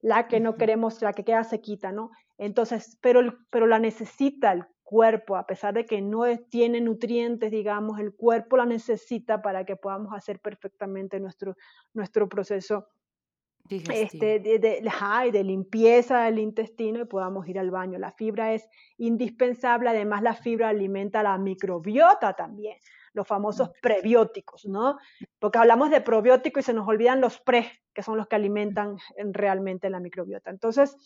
la 0.00 0.26
que 0.26 0.40
no 0.40 0.56
queremos, 0.56 1.00
la 1.02 1.12
que 1.12 1.22
queda 1.22 1.44
sequita, 1.44 1.92
¿no? 1.92 2.10
Entonces, 2.36 2.98
pero, 3.00 3.20
pero 3.50 3.66
la 3.66 3.78
necesita 3.78 4.52
el 4.52 4.64
cuerpo, 4.82 5.36
a 5.36 5.46
pesar 5.46 5.74
de 5.74 5.86
que 5.86 6.00
no 6.00 6.24
tiene 6.50 6.80
nutrientes, 6.80 7.50
digamos, 7.50 8.00
el 8.00 8.14
cuerpo 8.14 8.56
la 8.56 8.66
necesita 8.66 9.40
para 9.40 9.64
que 9.64 9.76
podamos 9.76 10.12
hacer 10.14 10.40
perfectamente 10.40 11.20
nuestro, 11.20 11.56
nuestro 11.92 12.28
proceso 12.28 12.88
este, 13.70 14.40
de, 14.40 14.58
de, 14.58 15.44
limpieza 15.44 16.24
del 16.24 16.38
intestino 16.38 17.00
y 17.00 17.04
podamos 17.06 17.48
ir 17.48 17.58
al 17.58 17.70
baño. 17.70 17.98
La 17.98 18.12
fibra 18.12 18.52
es 18.52 18.68
indispensable, 18.98 19.88
además 19.88 20.22
la 20.22 20.34
fibra 20.34 20.68
alimenta 20.68 21.22
la 21.22 21.38
microbiota 21.38 22.34
también, 22.34 22.76
los 23.14 23.26
famosos 23.26 23.70
prebióticos, 23.80 24.66
¿no? 24.66 24.98
Porque 25.38 25.58
hablamos 25.58 25.90
de 25.90 26.02
probióticos 26.02 26.62
y 26.62 26.66
se 26.66 26.74
nos 26.74 26.86
olvidan 26.86 27.22
los 27.22 27.40
pre, 27.40 27.70
que 27.94 28.02
son 28.02 28.18
los 28.18 28.26
que 28.26 28.36
alimentan 28.36 28.98
realmente 29.16 29.88
la 29.88 30.00
microbiota. 30.00 30.50
Entonces, 30.50 30.96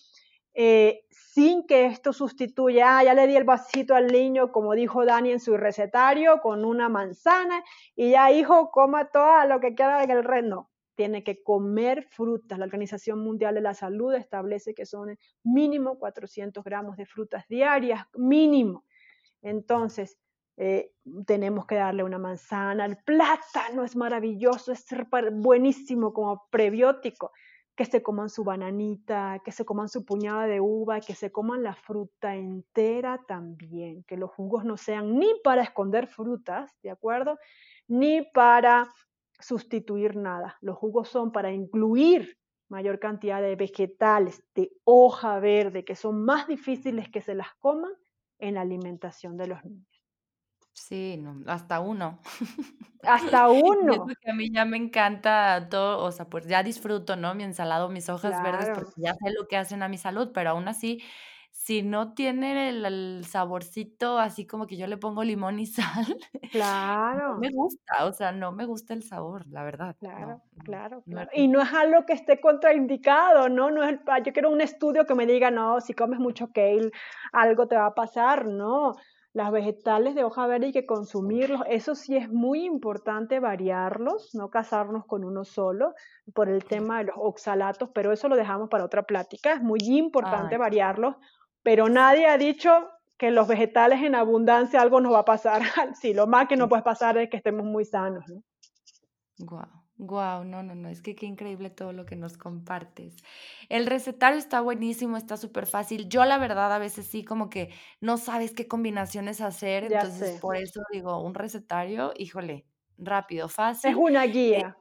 eh, 0.54 1.04
sin 1.10 1.64
que 1.64 1.86
esto 1.86 2.12
sustituya, 2.12 2.98
ah, 2.98 3.04
ya 3.04 3.14
le 3.14 3.28
di 3.28 3.36
el 3.36 3.44
vasito 3.44 3.94
al 3.94 4.08
niño, 4.08 4.50
como 4.50 4.74
dijo 4.74 5.04
Dani 5.04 5.30
en 5.30 5.40
su 5.40 5.56
recetario, 5.56 6.40
con 6.40 6.64
una 6.64 6.88
manzana, 6.88 7.62
y 7.94 8.10
ya 8.10 8.32
hijo, 8.32 8.72
coma 8.72 9.10
todo 9.10 9.44
lo 9.44 9.60
que 9.60 9.76
quiera 9.76 10.02
en 10.02 10.10
el 10.10 10.24
reino 10.24 10.68
tiene 10.98 11.22
que 11.22 11.44
comer 11.44 12.02
frutas. 12.10 12.58
La 12.58 12.64
Organización 12.64 13.20
Mundial 13.20 13.54
de 13.54 13.60
la 13.60 13.72
Salud 13.72 14.12
establece 14.14 14.74
que 14.74 14.84
son 14.84 15.16
mínimo 15.44 15.96
400 15.96 16.64
gramos 16.64 16.96
de 16.96 17.06
frutas 17.06 17.46
diarias, 17.46 18.04
mínimo. 18.16 18.84
Entonces, 19.40 20.18
eh, 20.56 20.90
tenemos 21.24 21.66
que 21.66 21.76
darle 21.76 22.02
una 22.02 22.18
manzana. 22.18 22.84
El 22.84 22.96
plátano 22.96 23.84
es 23.84 23.94
maravilloso, 23.94 24.72
es 24.72 24.84
buenísimo 25.34 26.12
como 26.12 26.48
prebiótico. 26.50 27.30
Que 27.76 27.84
se 27.84 28.02
coman 28.02 28.28
su 28.28 28.42
bananita, 28.42 29.40
que 29.44 29.52
se 29.52 29.64
coman 29.64 29.88
su 29.88 30.04
puñada 30.04 30.48
de 30.48 30.60
uva, 30.60 30.98
que 30.98 31.14
se 31.14 31.30
coman 31.30 31.62
la 31.62 31.76
fruta 31.76 32.34
entera 32.34 33.20
también. 33.28 34.02
Que 34.02 34.16
los 34.16 34.32
jugos 34.32 34.64
no 34.64 34.76
sean 34.76 35.16
ni 35.16 35.32
para 35.44 35.62
esconder 35.62 36.08
frutas, 36.08 36.76
¿de 36.82 36.90
acuerdo? 36.90 37.38
Ni 37.86 38.22
para 38.34 38.88
sustituir 39.38 40.16
nada. 40.16 40.56
Los 40.60 40.76
jugos 40.76 41.08
son 41.08 41.32
para 41.32 41.52
incluir 41.52 42.38
mayor 42.68 42.98
cantidad 42.98 43.40
de 43.40 43.56
vegetales 43.56 44.42
de 44.54 44.70
hoja 44.84 45.38
verde 45.40 45.84
que 45.84 45.96
son 45.96 46.24
más 46.24 46.46
difíciles 46.46 47.08
que 47.08 47.22
se 47.22 47.34
las 47.34 47.48
coman 47.58 47.92
en 48.38 48.54
la 48.54 48.60
alimentación 48.60 49.36
de 49.36 49.46
los 49.46 49.64
niños. 49.64 49.86
Sí, 50.72 51.20
hasta 51.46 51.80
uno. 51.80 52.20
Hasta 53.02 53.48
uno. 53.50 54.06
a 54.26 54.32
mí 54.32 54.50
ya 54.52 54.64
me 54.64 54.76
encanta 54.76 55.68
todo, 55.68 56.04
o 56.04 56.12
sea, 56.12 56.28
pues 56.28 56.46
ya 56.46 56.62
disfruto, 56.62 57.16
¿no? 57.16 57.34
Mi 57.34 57.42
ensalado, 57.42 57.88
mis 57.88 58.08
hojas 58.08 58.40
verdes, 58.42 58.70
porque 58.74 58.92
ya 58.96 59.14
sé 59.14 59.32
lo 59.36 59.48
que 59.48 59.56
hacen 59.56 59.82
a 59.82 59.88
mi 59.88 59.98
salud, 59.98 60.30
pero 60.32 60.50
aún 60.50 60.68
así 60.68 61.02
si 61.50 61.82
no 61.82 62.14
tiene 62.14 62.70
el, 62.70 63.24
saborcito 63.24 64.18
así 64.18 64.46
como 64.46 64.66
que 64.66 64.78
yo 64.78 64.86
le 64.86 64.96
pongo 64.96 65.22
limón 65.22 65.58
y 65.58 65.66
sal, 65.66 66.16
no 66.54 67.36
me 67.38 67.50
gusta, 67.50 68.06
o 68.06 68.12
sea, 68.12 68.32
no 68.32 68.52
me 68.52 68.64
gusta 68.64 68.94
el 68.94 69.02
sabor, 69.02 69.46
la 69.48 69.64
verdad. 69.64 69.94
Claro, 70.00 70.40
claro, 70.64 71.02
claro. 71.02 71.30
Y 71.34 71.46
no 71.46 71.60
es 71.60 71.70
algo 71.74 72.06
que 72.06 72.14
esté 72.14 72.40
contraindicado, 72.40 73.50
¿no? 73.50 73.70
No 73.70 73.84
es 73.84 73.98
yo 74.24 74.32
quiero 74.32 74.50
un 74.50 74.62
estudio 74.62 75.04
que 75.04 75.14
me 75.14 75.26
diga, 75.26 75.50
no, 75.50 75.80
si 75.82 75.92
comes 75.92 76.18
mucho 76.18 76.50
kale, 76.54 76.90
algo 77.32 77.68
te 77.68 77.76
va 77.76 77.86
a 77.86 77.94
pasar, 77.94 78.46
no. 78.46 78.94
Las 79.34 79.52
vegetales 79.52 80.14
de 80.14 80.24
hoja 80.24 80.46
verde 80.46 80.66
hay 80.66 80.72
que 80.72 80.86
consumirlos. 80.86 81.60
Eso 81.68 81.94
sí 81.94 82.16
es 82.16 82.30
muy 82.30 82.64
importante 82.64 83.40
variarlos, 83.40 84.34
no 84.34 84.48
casarnos 84.48 85.04
con 85.04 85.22
uno 85.22 85.44
solo 85.44 85.94
por 86.32 86.48
el 86.48 86.64
tema 86.64 86.98
de 86.98 87.04
los 87.04 87.16
oxalatos, 87.18 87.90
pero 87.92 88.10
eso 88.10 88.28
lo 88.28 88.36
dejamos 88.36 88.70
para 88.70 88.84
otra 88.84 89.02
plática. 89.02 89.52
Es 89.52 89.60
muy 89.60 89.80
importante 89.82 90.56
variarlos 90.56 91.16
pero 91.68 91.90
nadie 91.90 92.26
ha 92.26 92.38
dicho 92.38 92.88
que 93.18 93.30
los 93.30 93.46
vegetales 93.46 94.02
en 94.02 94.14
abundancia 94.14 94.80
algo 94.80 95.02
nos 95.02 95.12
va 95.12 95.18
a 95.18 95.24
pasar. 95.26 95.60
sí, 96.00 96.14
lo 96.14 96.26
más 96.26 96.48
que 96.48 96.56
nos 96.56 96.70
puede 96.70 96.82
pasar 96.82 97.18
es 97.18 97.28
que 97.28 97.36
estemos 97.36 97.66
muy 97.66 97.84
sanos. 97.84 98.24
¿no? 98.26 98.42
Guau, 99.36 99.68
guau, 99.98 100.44
no, 100.44 100.62
no, 100.62 100.74
no, 100.74 100.88
es 100.88 101.02
que 101.02 101.14
qué 101.14 101.26
increíble 101.26 101.68
todo 101.68 101.92
lo 101.92 102.06
que 102.06 102.16
nos 102.16 102.38
compartes. 102.38 103.16
El 103.68 103.84
recetario 103.84 104.38
está 104.38 104.62
buenísimo, 104.62 105.18
está 105.18 105.36
súper 105.36 105.66
fácil. 105.66 106.08
Yo 106.08 106.24
la 106.24 106.38
verdad 106.38 106.72
a 106.72 106.78
veces 106.78 107.06
sí 107.06 107.22
como 107.22 107.50
que 107.50 107.68
no 108.00 108.16
sabes 108.16 108.54
qué 108.54 108.66
combinaciones 108.66 109.42
hacer, 109.42 109.92
entonces 109.92 110.40
por 110.40 110.56
eso 110.56 110.80
digo, 110.90 111.20
un 111.20 111.34
recetario, 111.34 112.14
híjole, 112.16 112.64
rápido, 112.96 113.50
fácil. 113.50 113.90
Es 113.90 113.96
una 113.98 114.24
eh, 114.24 114.72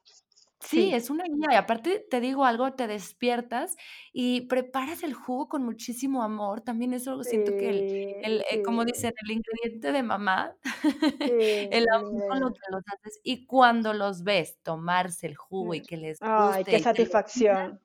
Sí, 0.59 0.93
es 0.93 1.09
una 1.09 1.23
guía. 1.25 1.47
Y 1.51 1.55
aparte 1.55 2.05
te 2.09 2.19
digo 2.19 2.43
algo, 2.43 2.73
te 2.73 2.87
despiertas 2.87 3.75
y 4.11 4.41
preparas 4.41 5.03
el 5.03 5.13
jugo 5.13 5.47
con 5.47 5.63
muchísimo 5.63 6.23
amor. 6.23 6.61
También 6.61 6.93
eso 6.93 7.23
siento 7.23 7.51
que 7.51 8.21
el, 8.23 8.43
eh, 8.49 8.63
como 8.63 8.83
dicen, 8.83 9.13
el 9.23 9.31
ingrediente 9.31 9.91
de 9.91 10.03
mamá, 10.03 10.55
el 11.71 11.85
amor 11.93 12.27
con 12.27 12.39
lo 12.39 12.53
que 12.53 12.59
los 12.71 12.83
haces. 12.87 13.19
Y 13.23 13.45
cuando 13.45 13.93
los 13.93 14.23
ves 14.23 14.57
tomarse 14.63 15.27
el 15.27 15.35
jugo 15.35 15.73
y 15.73 15.81
que 15.81 15.97
les 15.97 16.17
Ay, 16.21 16.63
qué 16.63 16.79
satisfacción. 16.79 17.79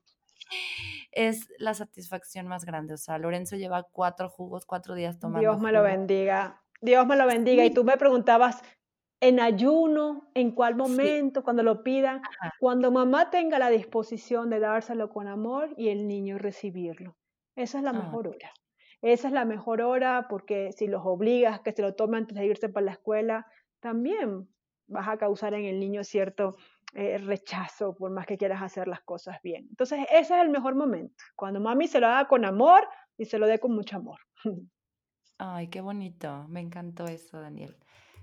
es 1.11 1.49
la 1.57 1.73
satisfacción 1.73 2.47
más 2.47 2.65
grande. 2.65 2.95
O 2.95 2.97
sea, 2.97 3.17
Lorenzo 3.17 3.55
lleva 3.55 3.83
cuatro 3.83 4.29
jugos, 4.29 4.65
cuatro 4.65 4.95
días 4.95 5.19
tomando 5.19 5.39
Dios 5.39 5.59
me 5.59 5.71
lo 5.71 5.83
bendiga. 5.83 6.61
Dios 6.81 7.05
me 7.07 7.15
lo 7.15 7.25
bendiga. 7.25 7.63
Y 7.65 7.71
tú 7.71 7.83
me 7.83 7.97
preguntabas, 7.97 8.61
en 9.23 9.39
ayuno, 9.39 10.29
en 10.33 10.51
cuál 10.51 10.75
momento, 10.75 11.43
cuando 11.43 11.63
lo 11.63 11.81
pidan, 11.81 12.21
cuando 12.59 12.91
mamá 12.91 13.29
tenga 13.29 13.57
la 13.57 13.69
disposición 13.69 14.49
de 14.49 14.59
dárselo 14.59 15.09
con 15.09 15.27
amor 15.27 15.73
y 15.77 15.87
el 15.89 16.09
niño 16.09 16.37
recibirlo. 16.37 17.15
Esa 17.55 17.77
es 17.77 17.85
la 17.85 17.91
ah. 17.91 17.93
mejor 17.93 18.27
hora. 18.27 18.51
Esa 19.01 19.29
es 19.29 19.33
la 19.33 19.45
mejor 19.45 19.81
hora 19.81 20.27
porque 20.29 20.73
si 20.73 20.87
los 20.87 21.03
obligas 21.05 21.61
que 21.61 21.71
se 21.71 21.81
lo 21.81 21.95
tomen 21.95 22.21
antes 22.21 22.37
de 22.37 22.45
irse 22.45 22.67
para 22.67 22.85
la 22.85 22.91
escuela, 22.91 23.47
también 23.79 24.49
vas 24.87 25.07
a 25.07 25.17
causar 25.17 25.53
en 25.53 25.63
el 25.65 25.79
niño 25.79 26.03
cierto 26.03 26.57
eh, 26.93 27.17
rechazo 27.17 27.95
por 27.95 28.11
más 28.11 28.25
que 28.25 28.37
quieras 28.37 28.61
hacer 28.61 28.89
las 28.89 29.01
cosas 29.03 29.37
bien. 29.41 29.67
Entonces, 29.69 29.99
ese 30.11 30.35
es 30.35 30.41
el 30.41 30.49
mejor 30.49 30.75
momento, 30.75 31.23
cuando 31.35 31.61
mami 31.61 31.87
se 31.87 32.01
lo 32.01 32.07
haga 32.07 32.27
con 32.27 32.43
amor 32.43 32.87
y 33.17 33.23
se 33.23 33.39
lo 33.39 33.47
dé 33.47 33.59
con 33.59 33.73
mucho 33.73 33.95
amor. 33.95 34.19
Ay, 35.37 35.69
qué 35.69 35.79
bonito, 35.79 36.45
me 36.49 36.59
encantó 36.59 37.05
eso, 37.05 37.39
Daniel. 37.39 37.77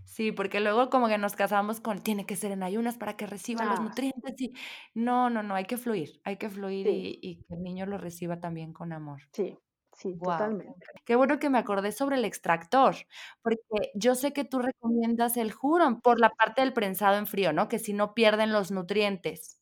Sí, 0.04 0.32
porque 0.32 0.60
luego 0.60 0.90
como 0.90 1.08
que 1.08 1.18
nos 1.18 1.36
casamos 1.36 1.80
con 1.80 2.02
tiene 2.02 2.26
que 2.26 2.36
ser 2.36 2.52
en 2.52 2.62
ayunas 2.62 2.98
para 2.98 3.16
que 3.16 3.26
reciba 3.26 3.64
los 3.64 3.80
nutrientes 3.80 4.40
y 4.40 4.52
no, 4.94 5.30
no, 5.30 5.42
no, 5.42 5.54
hay 5.54 5.64
que 5.64 5.76
fluir, 5.76 6.20
hay 6.24 6.36
que 6.36 6.50
fluir 6.50 6.86
y, 6.88 7.44
que 7.48 7.54
el 7.54 7.62
niño 7.62 7.86
lo 7.86 7.96
reciba 7.96 8.40
también 8.40 8.72
con 8.72 8.92
amor. 8.92 9.22
sí, 9.32 9.56
sí, 9.92 10.18
totalmente. 10.18 10.84
Qué 11.04 11.16
bueno 11.16 11.38
que 11.38 11.48
me 11.48 11.58
acordé 11.58 11.92
sobre 11.92 12.16
el 12.16 12.24
extractor, 12.24 12.96
porque 13.42 13.92
yo 13.94 14.14
sé 14.14 14.32
que 14.32 14.44
tú 14.44 14.58
recomiendas 14.58 15.36
el 15.36 15.52
Huron 15.60 16.00
por 16.00 16.20
la 16.20 16.30
parte 16.30 16.62
del 16.62 16.72
prensado 16.72 17.16
en 17.16 17.26
frío, 17.26 17.52
¿no? 17.52 17.68
Que 17.68 17.78
si 17.78 17.92
no 17.92 18.14
pierden 18.14 18.52
los 18.52 18.70
nutrientes. 18.70 19.60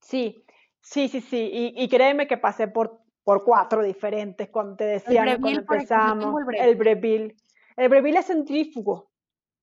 Sí, 0.00 0.44
sí, 0.80 1.08
sí, 1.08 1.20
sí. 1.20 1.72
Y, 1.76 1.88
créeme 1.88 2.26
que 2.26 2.36
pasé 2.36 2.68
por, 2.68 3.00
por 3.22 3.44
cuatro 3.44 3.82
diferentes 3.82 4.48
cuando 4.48 4.76
te 4.76 4.84
decía 4.84 5.24
cuando 5.38 5.48
empezamos. 5.60 6.34
el 6.58 6.76
Breville. 6.76 7.36
El 7.76 7.88
Breville 7.88 8.18
es 8.18 8.26
centrífugo. 8.26 9.13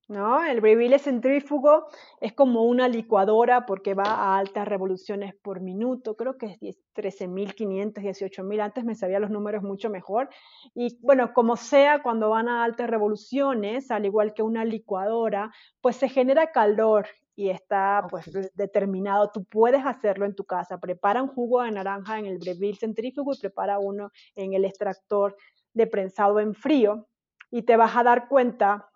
¿No? 0.08 0.44
El 0.44 0.60
Breville 0.60 0.98
centrífugo 0.98 1.86
es 2.20 2.32
como 2.32 2.64
una 2.64 2.88
licuadora 2.88 3.66
porque 3.66 3.94
va 3.94 4.04
a 4.04 4.38
altas 4.38 4.68
revoluciones 4.68 5.34
por 5.34 5.60
minuto, 5.60 6.16
creo 6.16 6.36
que 6.36 6.58
es 6.60 6.78
13.500, 6.94 7.94
18.000, 7.94 8.60
antes 8.60 8.84
me 8.84 8.94
sabía 8.94 9.20
los 9.20 9.30
números 9.30 9.62
mucho 9.62 9.90
mejor. 9.90 10.28
Y 10.74 10.98
bueno, 11.02 11.32
como 11.32 11.56
sea, 11.56 12.02
cuando 12.02 12.30
van 12.30 12.48
a 12.48 12.64
altas 12.64 12.90
revoluciones, 12.90 13.90
al 13.90 14.04
igual 14.04 14.34
que 14.34 14.42
una 14.42 14.64
licuadora, 14.64 15.52
pues 15.80 15.96
se 15.96 16.08
genera 16.08 16.52
calor 16.52 17.06
y 17.34 17.50
está 17.50 18.06
pues 18.10 18.30
determinado. 18.54 19.30
Tú 19.32 19.44
puedes 19.44 19.84
hacerlo 19.86 20.26
en 20.26 20.34
tu 20.34 20.44
casa. 20.44 20.78
Prepara 20.78 21.22
un 21.22 21.28
jugo 21.28 21.62
de 21.62 21.70
naranja 21.70 22.18
en 22.18 22.26
el 22.26 22.38
Breville 22.38 22.76
centrífugo 22.76 23.32
y 23.32 23.38
prepara 23.38 23.78
uno 23.78 24.10
en 24.34 24.52
el 24.52 24.64
extractor 24.64 25.36
de 25.72 25.86
prensado 25.86 26.40
en 26.40 26.54
frío 26.54 27.08
y 27.50 27.62
te 27.62 27.76
vas 27.76 27.96
a 27.96 28.02
dar 28.02 28.28
cuenta 28.28 28.91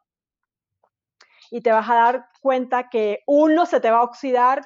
y 1.50 1.60
te 1.60 1.72
vas 1.72 1.88
a 1.88 1.94
dar 1.94 2.26
cuenta 2.40 2.88
que 2.88 3.20
uno 3.26 3.66
se 3.66 3.80
te 3.80 3.90
va 3.90 3.98
a 3.98 4.04
oxidar 4.04 4.62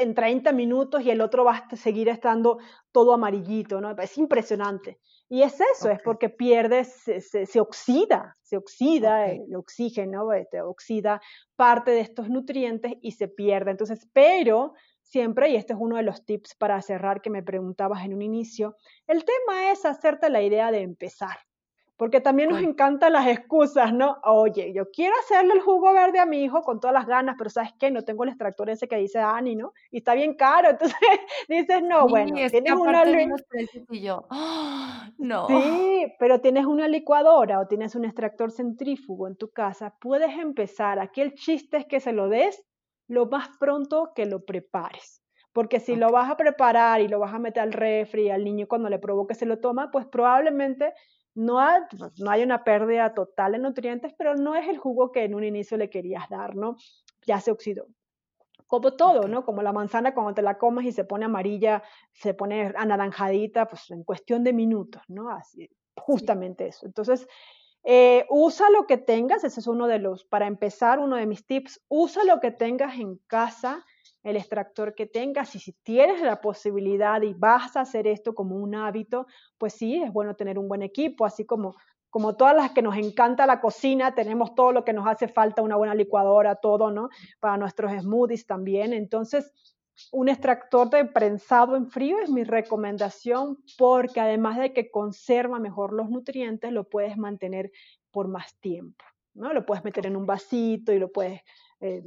en 0.00 0.14
30 0.14 0.52
minutos 0.52 1.02
y 1.02 1.10
el 1.10 1.20
otro 1.20 1.44
va 1.44 1.66
a 1.70 1.76
seguir 1.76 2.08
estando 2.08 2.58
todo 2.90 3.12
amarillito, 3.12 3.80
¿no? 3.80 3.90
Es 3.98 4.16
impresionante. 4.16 4.98
Y 5.28 5.42
es 5.42 5.60
eso, 5.60 5.90
es 5.90 6.00
porque 6.02 6.28
pierdes, 6.28 7.02
se, 7.04 7.60
oxida, 7.60 8.36
se 8.42 8.56
oxida 8.56 9.30
el 9.30 9.54
oxígeno, 9.54 10.32
este, 10.32 10.60
oxida 10.62 11.20
parte 11.54 11.92
de 11.92 12.00
estos 12.00 12.28
nutrientes 12.28 12.94
y 13.00 13.12
se 13.12 13.28
pierde. 13.28 13.70
Entonces, 13.70 14.08
pero 14.12 14.72
siempre, 15.02 15.50
y 15.50 15.56
este 15.56 15.74
es 15.74 15.78
uno 15.80 15.96
de 15.96 16.02
los 16.02 16.24
tips 16.24 16.54
para 16.54 16.80
cerrar 16.82 17.20
que 17.20 17.30
me 17.30 17.42
preguntabas 17.42 18.04
en 18.04 18.14
un 18.14 18.22
inicio, 18.22 18.76
el 19.06 19.24
tema 19.24 19.70
es 19.70 19.84
hacerte 19.84 20.30
la 20.30 20.42
idea 20.42 20.72
de 20.72 20.80
empezar. 20.80 21.36
Porque 22.00 22.22
también 22.22 22.48
nos 22.48 22.62
encantan 22.62 23.12
las 23.12 23.26
excusas, 23.26 23.92
¿no? 23.92 24.16
Oye, 24.24 24.72
yo 24.72 24.90
quiero 24.90 25.14
hacerle 25.20 25.52
el 25.52 25.60
jugo 25.60 25.92
verde 25.92 26.18
a 26.18 26.24
mi 26.24 26.42
hijo 26.42 26.62
con 26.62 26.80
todas 26.80 26.94
las 26.94 27.06
ganas, 27.06 27.34
pero 27.36 27.50
¿sabes 27.50 27.74
qué? 27.78 27.90
No 27.90 28.04
tengo 28.04 28.24
el 28.24 28.30
extractor 28.30 28.70
ese 28.70 28.88
que 28.88 28.96
dice 28.96 29.18
Ani, 29.18 29.54
¿no? 29.54 29.74
Y 29.90 29.98
está 29.98 30.14
bien 30.14 30.32
caro. 30.32 30.70
Entonces 30.70 30.96
dices, 31.46 31.82
no, 31.82 32.08
bueno, 32.08 32.36
tienes 32.50 32.72
una... 32.72 33.04
Y 33.90 34.00
yo, 34.00 34.26
¡ah! 34.30 35.10
no. 35.18 35.46
Sí, 35.46 36.10
pero 36.18 36.40
tienes 36.40 36.64
una 36.64 36.88
licuadora 36.88 37.60
o 37.60 37.66
tienes 37.66 37.94
un 37.94 38.06
extractor 38.06 38.50
centrífugo 38.50 39.28
en 39.28 39.36
tu 39.36 39.50
casa, 39.50 39.94
puedes 40.00 40.30
empezar. 40.38 41.00
Aquí 41.00 41.20
el 41.20 41.34
chiste 41.34 41.76
es 41.76 41.84
que 41.84 42.00
se 42.00 42.14
lo 42.14 42.30
des 42.30 42.64
lo 43.08 43.26
más 43.26 43.50
pronto 43.58 44.12
que 44.14 44.24
lo 44.24 44.46
prepares. 44.46 45.22
Porque 45.52 45.80
si 45.80 45.96
lo 45.96 46.10
vas 46.10 46.30
a 46.30 46.38
preparar 46.38 47.02
y 47.02 47.08
lo 47.08 47.18
vas 47.18 47.34
a 47.34 47.38
meter 47.38 47.62
al 47.62 47.74
refri 47.74 48.30
al 48.30 48.42
niño 48.42 48.68
cuando 48.68 48.88
le 48.88 48.98
provoque 48.98 49.34
se 49.34 49.44
lo 49.44 49.58
toma, 49.58 49.90
pues 49.90 50.06
probablemente 50.06 50.94
no 51.34 51.60
hay, 51.60 51.82
no 52.18 52.30
hay 52.30 52.42
una 52.42 52.64
pérdida 52.64 53.14
total 53.14 53.52
de 53.52 53.58
nutrientes, 53.58 54.12
pero 54.16 54.34
no 54.34 54.54
es 54.54 54.68
el 54.68 54.78
jugo 54.78 55.12
que 55.12 55.24
en 55.24 55.34
un 55.34 55.44
inicio 55.44 55.76
le 55.76 55.90
querías 55.90 56.28
dar, 56.28 56.56
¿no? 56.56 56.76
Ya 57.26 57.40
se 57.40 57.50
oxidó. 57.50 57.86
Como 58.66 58.92
todo, 58.94 59.26
¿no? 59.26 59.44
Como 59.44 59.62
la 59.62 59.72
manzana 59.72 60.14
cuando 60.14 60.34
te 60.34 60.42
la 60.42 60.58
comes 60.58 60.86
y 60.86 60.92
se 60.92 61.04
pone 61.04 61.24
amarilla, 61.24 61.82
se 62.12 62.34
pone 62.34 62.72
anaranjadita, 62.76 63.66
pues 63.66 63.90
en 63.90 64.04
cuestión 64.04 64.44
de 64.44 64.52
minutos, 64.52 65.02
¿no? 65.08 65.30
Así, 65.30 65.68
justamente 65.96 66.68
eso. 66.68 66.86
Entonces, 66.86 67.26
eh, 67.82 68.26
usa 68.28 68.70
lo 68.70 68.86
que 68.86 68.98
tengas, 68.98 69.42
ese 69.42 69.60
es 69.60 69.66
uno 69.66 69.86
de 69.86 69.98
los, 69.98 70.24
para 70.24 70.46
empezar, 70.46 70.98
uno 70.98 71.16
de 71.16 71.26
mis 71.26 71.46
tips, 71.46 71.82
usa 71.88 72.24
lo 72.24 72.38
que 72.40 72.50
tengas 72.50 72.98
en 72.98 73.16
casa 73.26 73.84
el 74.22 74.36
extractor 74.36 74.94
que 74.94 75.06
tengas 75.06 75.54
y 75.54 75.58
si 75.58 75.72
tienes 75.82 76.20
la 76.20 76.40
posibilidad 76.40 77.22
y 77.22 77.34
vas 77.34 77.76
a 77.76 77.80
hacer 77.80 78.06
esto 78.06 78.34
como 78.34 78.56
un 78.56 78.74
hábito, 78.74 79.26
pues 79.58 79.74
sí, 79.74 80.02
es 80.02 80.12
bueno 80.12 80.36
tener 80.36 80.58
un 80.58 80.68
buen 80.68 80.82
equipo, 80.82 81.24
así 81.24 81.44
como 81.44 81.74
como 82.10 82.34
todas 82.34 82.56
las 82.56 82.72
que 82.72 82.82
nos 82.82 82.96
encanta 82.96 83.46
la 83.46 83.60
cocina, 83.60 84.14
tenemos 84.14 84.54
todo 84.56 84.72
lo 84.72 84.84
que 84.84 84.92
nos 84.92 85.06
hace 85.06 85.28
falta, 85.28 85.62
una 85.62 85.76
buena 85.76 85.94
licuadora, 85.94 86.56
todo, 86.56 86.90
¿no? 86.90 87.08
Para 87.38 87.56
nuestros 87.56 87.92
smoothies 87.92 88.46
también. 88.46 88.92
Entonces, 88.92 89.52
un 90.12 90.28
extractor 90.28 90.90
de 90.90 91.04
prensado 91.04 91.76
en 91.76 91.88
frío 91.88 92.18
es 92.18 92.28
mi 92.30 92.42
recomendación 92.42 93.58
porque 93.78 94.20
además 94.20 94.58
de 94.58 94.72
que 94.72 94.90
conserva 94.90 95.60
mejor 95.60 95.92
los 95.92 96.10
nutrientes, 96.10 96.72
lo 96.72 96.88
puedes 96.88 97.16
mantener 97.16 97.70
por 98.10 98.26
más 98.26 98.58
tiempo, 98.58 99.04
¿no? 99.34 99.52
Lo 99.52 99.64
puedes 99.64 99.84
meter 99.84 100.06
en 100.06 100.16
un 100.16 100.26
vasito 100.26 100.92
y 100.92 100.98
lo 100.98 101.12
puedes 101.12 101.42
eh, 101.80 102.02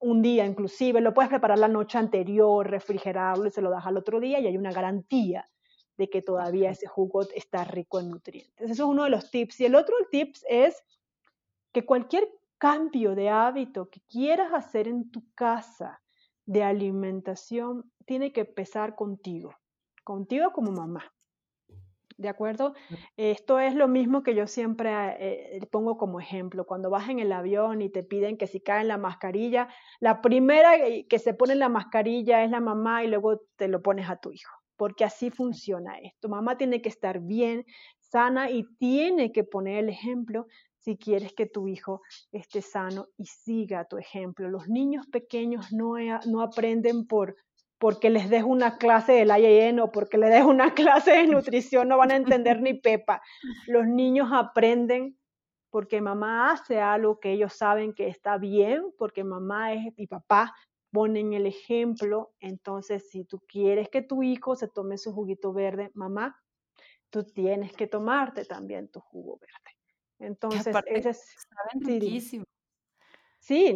un 0.00 0.22
día 0.22 0.44
inclusive, 0.46 1.00
lo 1.00 1.14
puedes 1.14 1.28
preparar 1.28 1.58
la 1.58 1.68
noche 1.68 1.98
anterior, 1.98 2.68
refrigerarlo 2.68 3.46
y 3.46 3.50
se 3.50 3.62
lo 3.62 3.70
das 3.70 3.86
al 3.86 3.96
otro 3.96 4.20
día 4.20 4.40
y 4.40 4.46
hay 4.46 4.56
una 4.56 4.72
garantía 4.72 5.48
de 5.96 6.08
que 6.08 6.22
todavía 6.22 6.70
ese 6.70 6.86
jugo 6.86 7.22
está 7.34 7.64
rico 7.64 8.00
en 8.00 8.10
nutrientes. 8.10 8.70
Eso 8.70 8.84
es 8.84 8.88
uno 8.88 9.04
de 9.04 9.10
los 9.10 9.30
tips. 9.30 9.60
Y 9.60 9.66
el 9.66 9.74
otro 9.74 9.94
tips 10.10 10.44
es 10.48 10.82
que 11.72 11.84
cualquier 11.84 12.28
cambio 12.58 13.14
de 13.14 13.28
hábito 13.28 13.90
que 13.90 14.00
quieras 14.08 14.52
hacer 14.52 14.88
en 14.88 15.10
tu 15.10 15.24
casa 15.34 16.02
de 16.46 16.62
alimentación 16.62 17.92
tiene 18.04 18.32
que 18.32 18.40
empezar 18.40 18.94
contigo, 18.94 19.54
contigo 20.04 20.52
como 20.52 20.72
mamá. 20.72 21.12
¿De 22.22 22.28
acuerdo? 22.28 22.74
Esto 23.16 23.58
es 23.58 23.74
lo 23.74 23.88
mismo 23.88 24.22
que 24.22 24.36
yo 24.36 24.46
siempre 24.46 24.90
eh, 24.90 25.56
eh, 25.56 25.66
pongo 25.72 25.98
como 25.98 26.20
ejemplo. 26.20 26.64
Cuando 26.64 26.88
vas 26.88 27.08
en 27.08 27.18
el 27.18 27.32
avión 27.32 27.82
y 27.82 27.90
te 27.90 28.04
piden 28.04 28.38
que 28.38 28.46
si 28.46 28.60
cae 28.60 28.82
en 28.82 28.88
la 28.88 28.96
mascarilla, 28.96 29.68
la 29.98 30.22
primera 30.22 30.70
que 31.08 31.18
se 31.18 31.34
pone 31.34 31.56
la 31.56 31.68
mascarilla 31.68 32.44
es 32.44 32.50
la 32.52 32.60
mamá 32.60 33.02
y 33.02 33.08
luego 33.08 33.42
te 33.56 33.66
lo 33.66 33.82
pones 33.82 34.08
a 34.08 34.16
tu 34.16 34.30
hijo, 34.30 34.54
porque 34.76 35.04
así 35.04 35.30
funciona 35.30 35.98
esto. 35.98 36.28
Mamá 36.28 36.56
tiene 36.56 36.80
que 36.80 36.88
estar 36.88 37.18
bien, 37.18 37.64
sana 37.98 38.50
y 38.50 38.64
tiene 38.78 39.32
que 39.32 39.42
poner 39.42 39.78
el 39.78 39.88
ejemplo 39.88 40.46
si 40.78 40.96
quieres 40.96 41.32
que 41.32 41.46
tu 41.46 41.66
hijo 41.66 42.02
esté 42.30 42.62
sano 42.62 43.06
y 43.16 43.26
siga 43.26 43.84
tu 43.86 43.98
ejemplo. 43.98 44.48
Los 44.48 44.68
niños 44.68 45.08
pequeños 45.08 45.72
no, 45.72 45.94
no 46.26 46.40
aprenden 46.40 47.04
por 47.08 47.34
porque 47.82 48.10
les 48.10 48.30
des 48.30 48.44
una 48.44 48.78
clase 48.78 49.10
del 49.10 49.30
IAN 49.36 49.80
o 49.80 49.90
porque 49.90 50.16
les 50.16 50.30
des 50.30 50.44
una 50.44 50.72
clase 51.04 51.10
de 51.10 51.26
nutrición, 51.26 51.88
no 51.88 51.98
van 51.98 52.12
a 52.12 52.14
entender 52.14 52.60
ni 52.62 52.74
pepa. 52.74 53.20
Los 53.66 53.88
niños 53.88 54.28
aprenden 54.32 55.18
porque 55.68 56.00
mamá 56.00 56.52
hace 56.52 56.80
algo 56.80 57.18
que 57.18 57.32
ellos 57.32 57.54
saben 57.54 57.92
que 57.92 58.06
está 58.06 58.38
bien, 58.38 58.94
porque 58.96 59.24
mamá 59.24 59.72
es, 59.72 59.92
y 59.96 60.06
papá 60.06 60.54
ponen 60.92 61.32
el 61.32 61.44
ejemplo. 61.44 62.32
Entonces, 62.38 63.10
si 63.10 63.24
tú 63.24 63.40
quieres 63.48 63.88
que 63.88 64.02
tu 64.02 64.22
hijo 64.22 64.54
se 64.54 64.68
tome 64.68 64.96
su 64.96 65.12
juguito 65.12 65.52
verde, 65.52 65.90
mamá, 65.94 66.40
tú 67.10 67.24
tienes 67.24 67.72
que 67.72 67.88
tomarte 67.88 68.44
también 68.44 68.92
tu 68.92 69.00
jugo 69.00 69.40
verde. 69.40 69.76
Entonces, 70.20 70.72
ese 70.86 71.10
es... 71.10 71.34
Sí, 71.84 72.44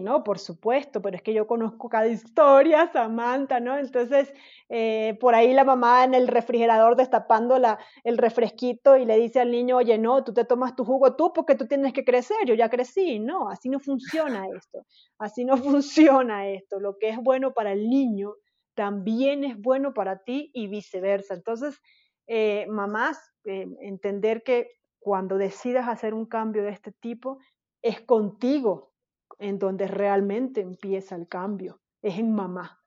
no, 0.01 0.23
por 0.23 0.39
supuesto, 0.39 1.03
pero 1.03 1.17
es 1.17 1.23
que 1.23 1.35
yo 1.35 1.47
conozco 1.47 1.89
cada 1.89 2.07
historia, 2.07 2.91
Samantha, 2.93 3.59
¿no? 3.59 3.77
Entonces, 3.77 4.33
eh, 4.69 5.19
por 5.21 5.35
ahí 5.35 5.53
la 5.53 5.65
mamá 5.65 6.05
en 6.05 6.15
el 6.15 6.29
refrigerador 6.29 6.95
destapando 6.97 7.59
la, 7.59 7.79
el 8.05 8.17
refresquito 8.17 8.97
y 8.97 9.05
le 9.05 9.19
dice 9.19 9.41
al 9.41 9.51
niño, 9.51 9.79
oye, 9.79 9.99
no, 9.99 10.23
tú 10.23 10.33
te 10.33 10.45
tomas 10.45 10.77
tu 10.77 10.85
jugo 10.85 11.17
tú 11.17 11.33
porque 11.33 11.57
tú 11.57 11.67
tienes 11.67 11.93
que 11.93 12.05
crecer, 12.05 12.37
yo 12.47 12.55
ya 12.55 12.71
crecí. 12.71 13.19
No, 13.19 13.49
así 13.49 13.69
no 13.69 13.81
funciona 13.81 14.47
esto, 14.57 14.87
así 15.19 15.45
no 15.45 15.57
funciona 15.57 16.49
esto. 16.49 16.79
Lo 16.79 16.97
que 16.99 17.09
es 17.09 17.19
bueno 17.19 17.53
para 17.53 17.73
el 17.73 17.89
niño 17.89 18.35
también 18.75 19.43
es 19.43 19.59
bueno 19.61 19.95
para 19.95 20.23
ti 20.23 20.51
y 20.55 20.69
viceversa. 20.69 21.35
Entonces, 21.35 21.81
eh, 22.29 22.67
mamás, 22.69 23.19
eh, 23.45 23.67
entender 23.81 24.43
que 24.45 24.71
cuando 25.01 25.39
decidas 25.39 25.89
hacer 25.89 26.15
un 26.15 26.27
cambio 26.27 26.63
de 26.63 26.71
este 26.71 26.93
tipo, 26.93 27.39
es 27.83 28.01
contigo 28.01 28.96
en 29.39 29.59
donde 29.59 29.87
realmente 29.87 30.61
empieza 30.61 31.15
el 31.17 31.29
cambio, 31.29 31.81
es 32.03 32.19
en 32.19 32.35
mamá. 32.35 32.83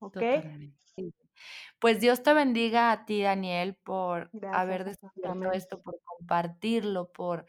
¿Ok? 0.00 0.18
Pues 1.78 2.00
Dios 2.00 2.22
te 2.22 2.32
bendiga 2.32 2.92
a 2.92 3.04
ti, 3.04 3.22
Daniel, 3.22 3.74
por 3.74 4.30
haber 4.52 4.84
descubierto 4.84 5.52
esto, 5.52 5.82
por 5.82 6.00
compartirlo, 6.02 7.10
por, 7.12 7.46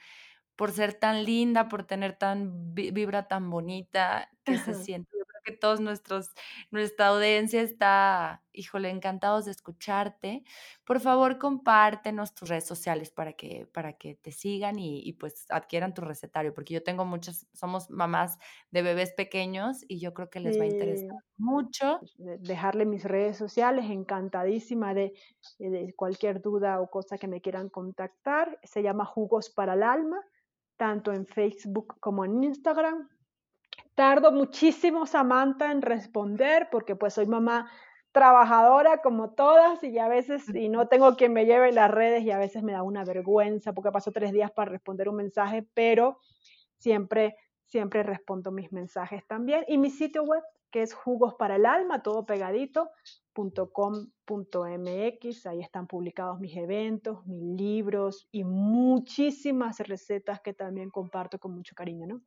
por 0.55 0.71
ser 0.71 0.93
tan 0.93 1.23
linda, 1.23 1.67
por 1.67 1.83
tener 1.85 2.17
tan 2.17 2.73
vibra 2.73 3.27
tan 3.27 3.49
bonita 3.49 4.29
que 4.43 4.57
se 4.57 4.73
siente 4.89 5.15
que 5.45 5.53
todos 5.53 5.79
nuestros, 5.79 6.31
nuestra 6.71 7.07
audiencia 7.07 7.61
está, 7.61 8.43
híjole, 8.51 8.89
encantados 8.89 9.45
de 9.45 9.51
escucharte. 9.51 10.43
Por 10.83 10.99
favor, 10.99 11.37
compártenos 11.37 12.33
tus 12.33 12.49
redes 12.49 12.65
sociales 12.65 13.11
para 13.11 13.33
que, 13.33 13.67
para 13.71 13.93
que 13.93 14.15
te 14.15 14.31
sigan 14.31 14.79
y, 14.79 15.13
pues 15.13 15.45
adquieran 15.49 15.93
tu 15.93 16.01
recetario, 16.01 16.53
porque 16.53 16.73
yo 16.73 16.83
tengo 16.83 17.05
muchas, 17.05 17.47
somos 17.53 17.89
mamás 17.89 18.37
de 18.71 18.81
bebés 18.81 19.13
pequeños 19.13 19.85
y 19.87 19.99
yo 19.99 20.13
creo 20.13 20.29
que 20.29 20.39
les 20.39 20.59
va 20.59 20.63
a 20.63 20.67
interesar 20.67 21.15
mucho. 21.37 21.99
Pues, 21.99 22.41
dejarle 22.41 22.85
mis 22.85 23.03
redes 23.03 23.37
sociales, 23.37 23.85
encantadísima 23.89 24.93
de, 24.93 25.13
de 25.59 25.93
cualquier 25.95 26.41
duda 26.41 26.81
o 26.81 26.89
cosa 26.89 27.17
que 27.17 27.27
me 27.27 27.39
quieran 27.39 27.69
contactar. 27.69 28.59
Se 28.63 28.81
llama 28.81 29.05
Jugos 29.05 29.49
para 29.49 29.75
el 29.75 29.83
Alma, 29.83 30.19
tanto 30.77 31.13
en 31.13 31.25
Facebook 31.25 31.99
como 31.99 32.25
en 32.25 32.43
Instagram 32.43 33.07
Tardo 33.95 34.31
muchísimo, 34.31 35.05
Samantha, 35.05 35.71
en 35.71 35.81
responder 35.81 36.67
porque 36.71 36.95
pues 36.95 37.13
soy 37.13 37.25
mamá 37.25 37.71
trabajadora 38.11 39.01
como 39.01 39.31
todas 39.31 39.83
y 39.83 39.97
a 39.99 40.07
veces 40.07 40.47
y 40.53 40.69
no 40.69 40.87
tengo 40.87 41.15
quien 41.15 41.33
me 41.33 41.45
lleve 41.45 41.71
las 41.71 41.91
redes 41.91 42.23
y 42.23 42.31
a 42.31 42.37
veces 42.37 42.63
me 42.63 42.71
da 42.71 42.83
una 42.83 43.03
vergüenza 43.03 43.73
porque 43.73 43.91
paso 43.91 44.11
tres 44.11 44.31
días 44.31 44.51
para 44.51 44.71
responder 44.71 45.09
un 45.09 45.17
mensaje, 45.17 45.67
pero 45.73 46.19
siempre 46.77 47.37
siempre 47.65 48.03
respondo 48.03 48.51
mis 48.51 48.71
mensajes 48.71 49.25
también. 49.27 49.65
Y 49.67 49.77
mi 49.77 49.89
sitio 49.89 50.23
web, 50.23 50.43
que 50.71 50.81
es 50.81 50.93
jugos 50.93 51.33
para 51.35 51.55
el 51.57 51.65
alma, 51.65 52.03
todo 52.03 52.25
pegadito, 52.25 52.91
.com.mx, 53.33 54.25
ahí 55.45 55.61
están 55.61 55.87
publicados 55.87 56.39
mis 56.39 56.55
eventos, 56.55 57.25
mis 57.25 57.41
libros 57.59 58.27
y 58.31 58.43
muchísimas 58.45 59.79
recetas 59.79 60.39
que 60.41 60.53
también 60.53 60.89
comparto 60.89 61.37
con 61.37 61.53
mucho 61.53 61.75
cariño, 61.75 62.07
¿no? 62.07 62.21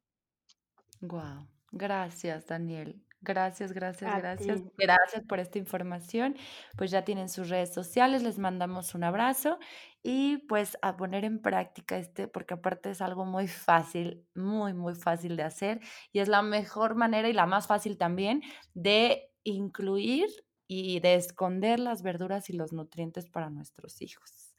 Wow, 1.00 1.46
gracias 1.70 2.46
Daniel. 2.46 3.02
Gracias, 3.20 3.72
gracias, 3.72 4.16
gracias. 4.16 4.62
Gracias 4.76 5.24
por 5.24 5.40
esta 5.40 5.58
información. 5.58 6.36
Pues 6.76 6.90
ya 6.90 7.04
tienen 7.04 7.28
sus 7.28 7.48
redes 7.48 7.74
sociales, 7.74 8.22
les 8.22 8.38
mandamos 8.38 8.94
un 8.94 9.02
abrazo 9.02 9.58
y 10.02 10.38
pues 10.46 10.78
a 10.82 10.96
poner 10.96 11.24
en 11.24 11.40
práctica 11.40 11.98
este, 11.98 12.28
porque 12.28 12.54
aparte 12.54 12.90
es 12.90 13.02
algo 13.02 13.24
muy 13.24 13.48
fácil, 13.48 14.24
muy, 14.34 14.72
muy 14.72 14.94
fácil 14.94 15.36
de 15.36 15.42
hacer 15.42 15.80
y 16.12 16.20
es 16.20 16.28
la 16.28 16.42
mejor 16.42 16.94
manera 16.94 17.28
y 17.28 17.32
la 17.32 17.46
más 17.46 17.66
fácil 17.66 17.98
también 17.98 18.42
de 18.74 19.32
incluir 19.42 20.28
y 20.68 21.00
de 21.00 21.14
esconder 21.16 21.80
las 21.80 22.02
verduras 22.02 22.50
y 22.50 22.52
los 22.52 22.72
nutrientes 22.72 23.26
para 23.26 23.50
nuestros 23.50 24.00
hijos. 24.00 24.54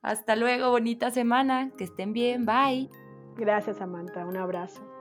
Hasta 0.00 0.36
luego, 0.36 0.70
bonita 0.70 1.10
semana, 1.10 1.70
que 1.76 1.84
estén 1.84 2.14
bien, 2.14 2.46
bye. 2.46 2.88
Gracias, 3.36 3.76
Samantha, 3.76 4.24
un 4.24 4.38
abrazo. 4.38 4.99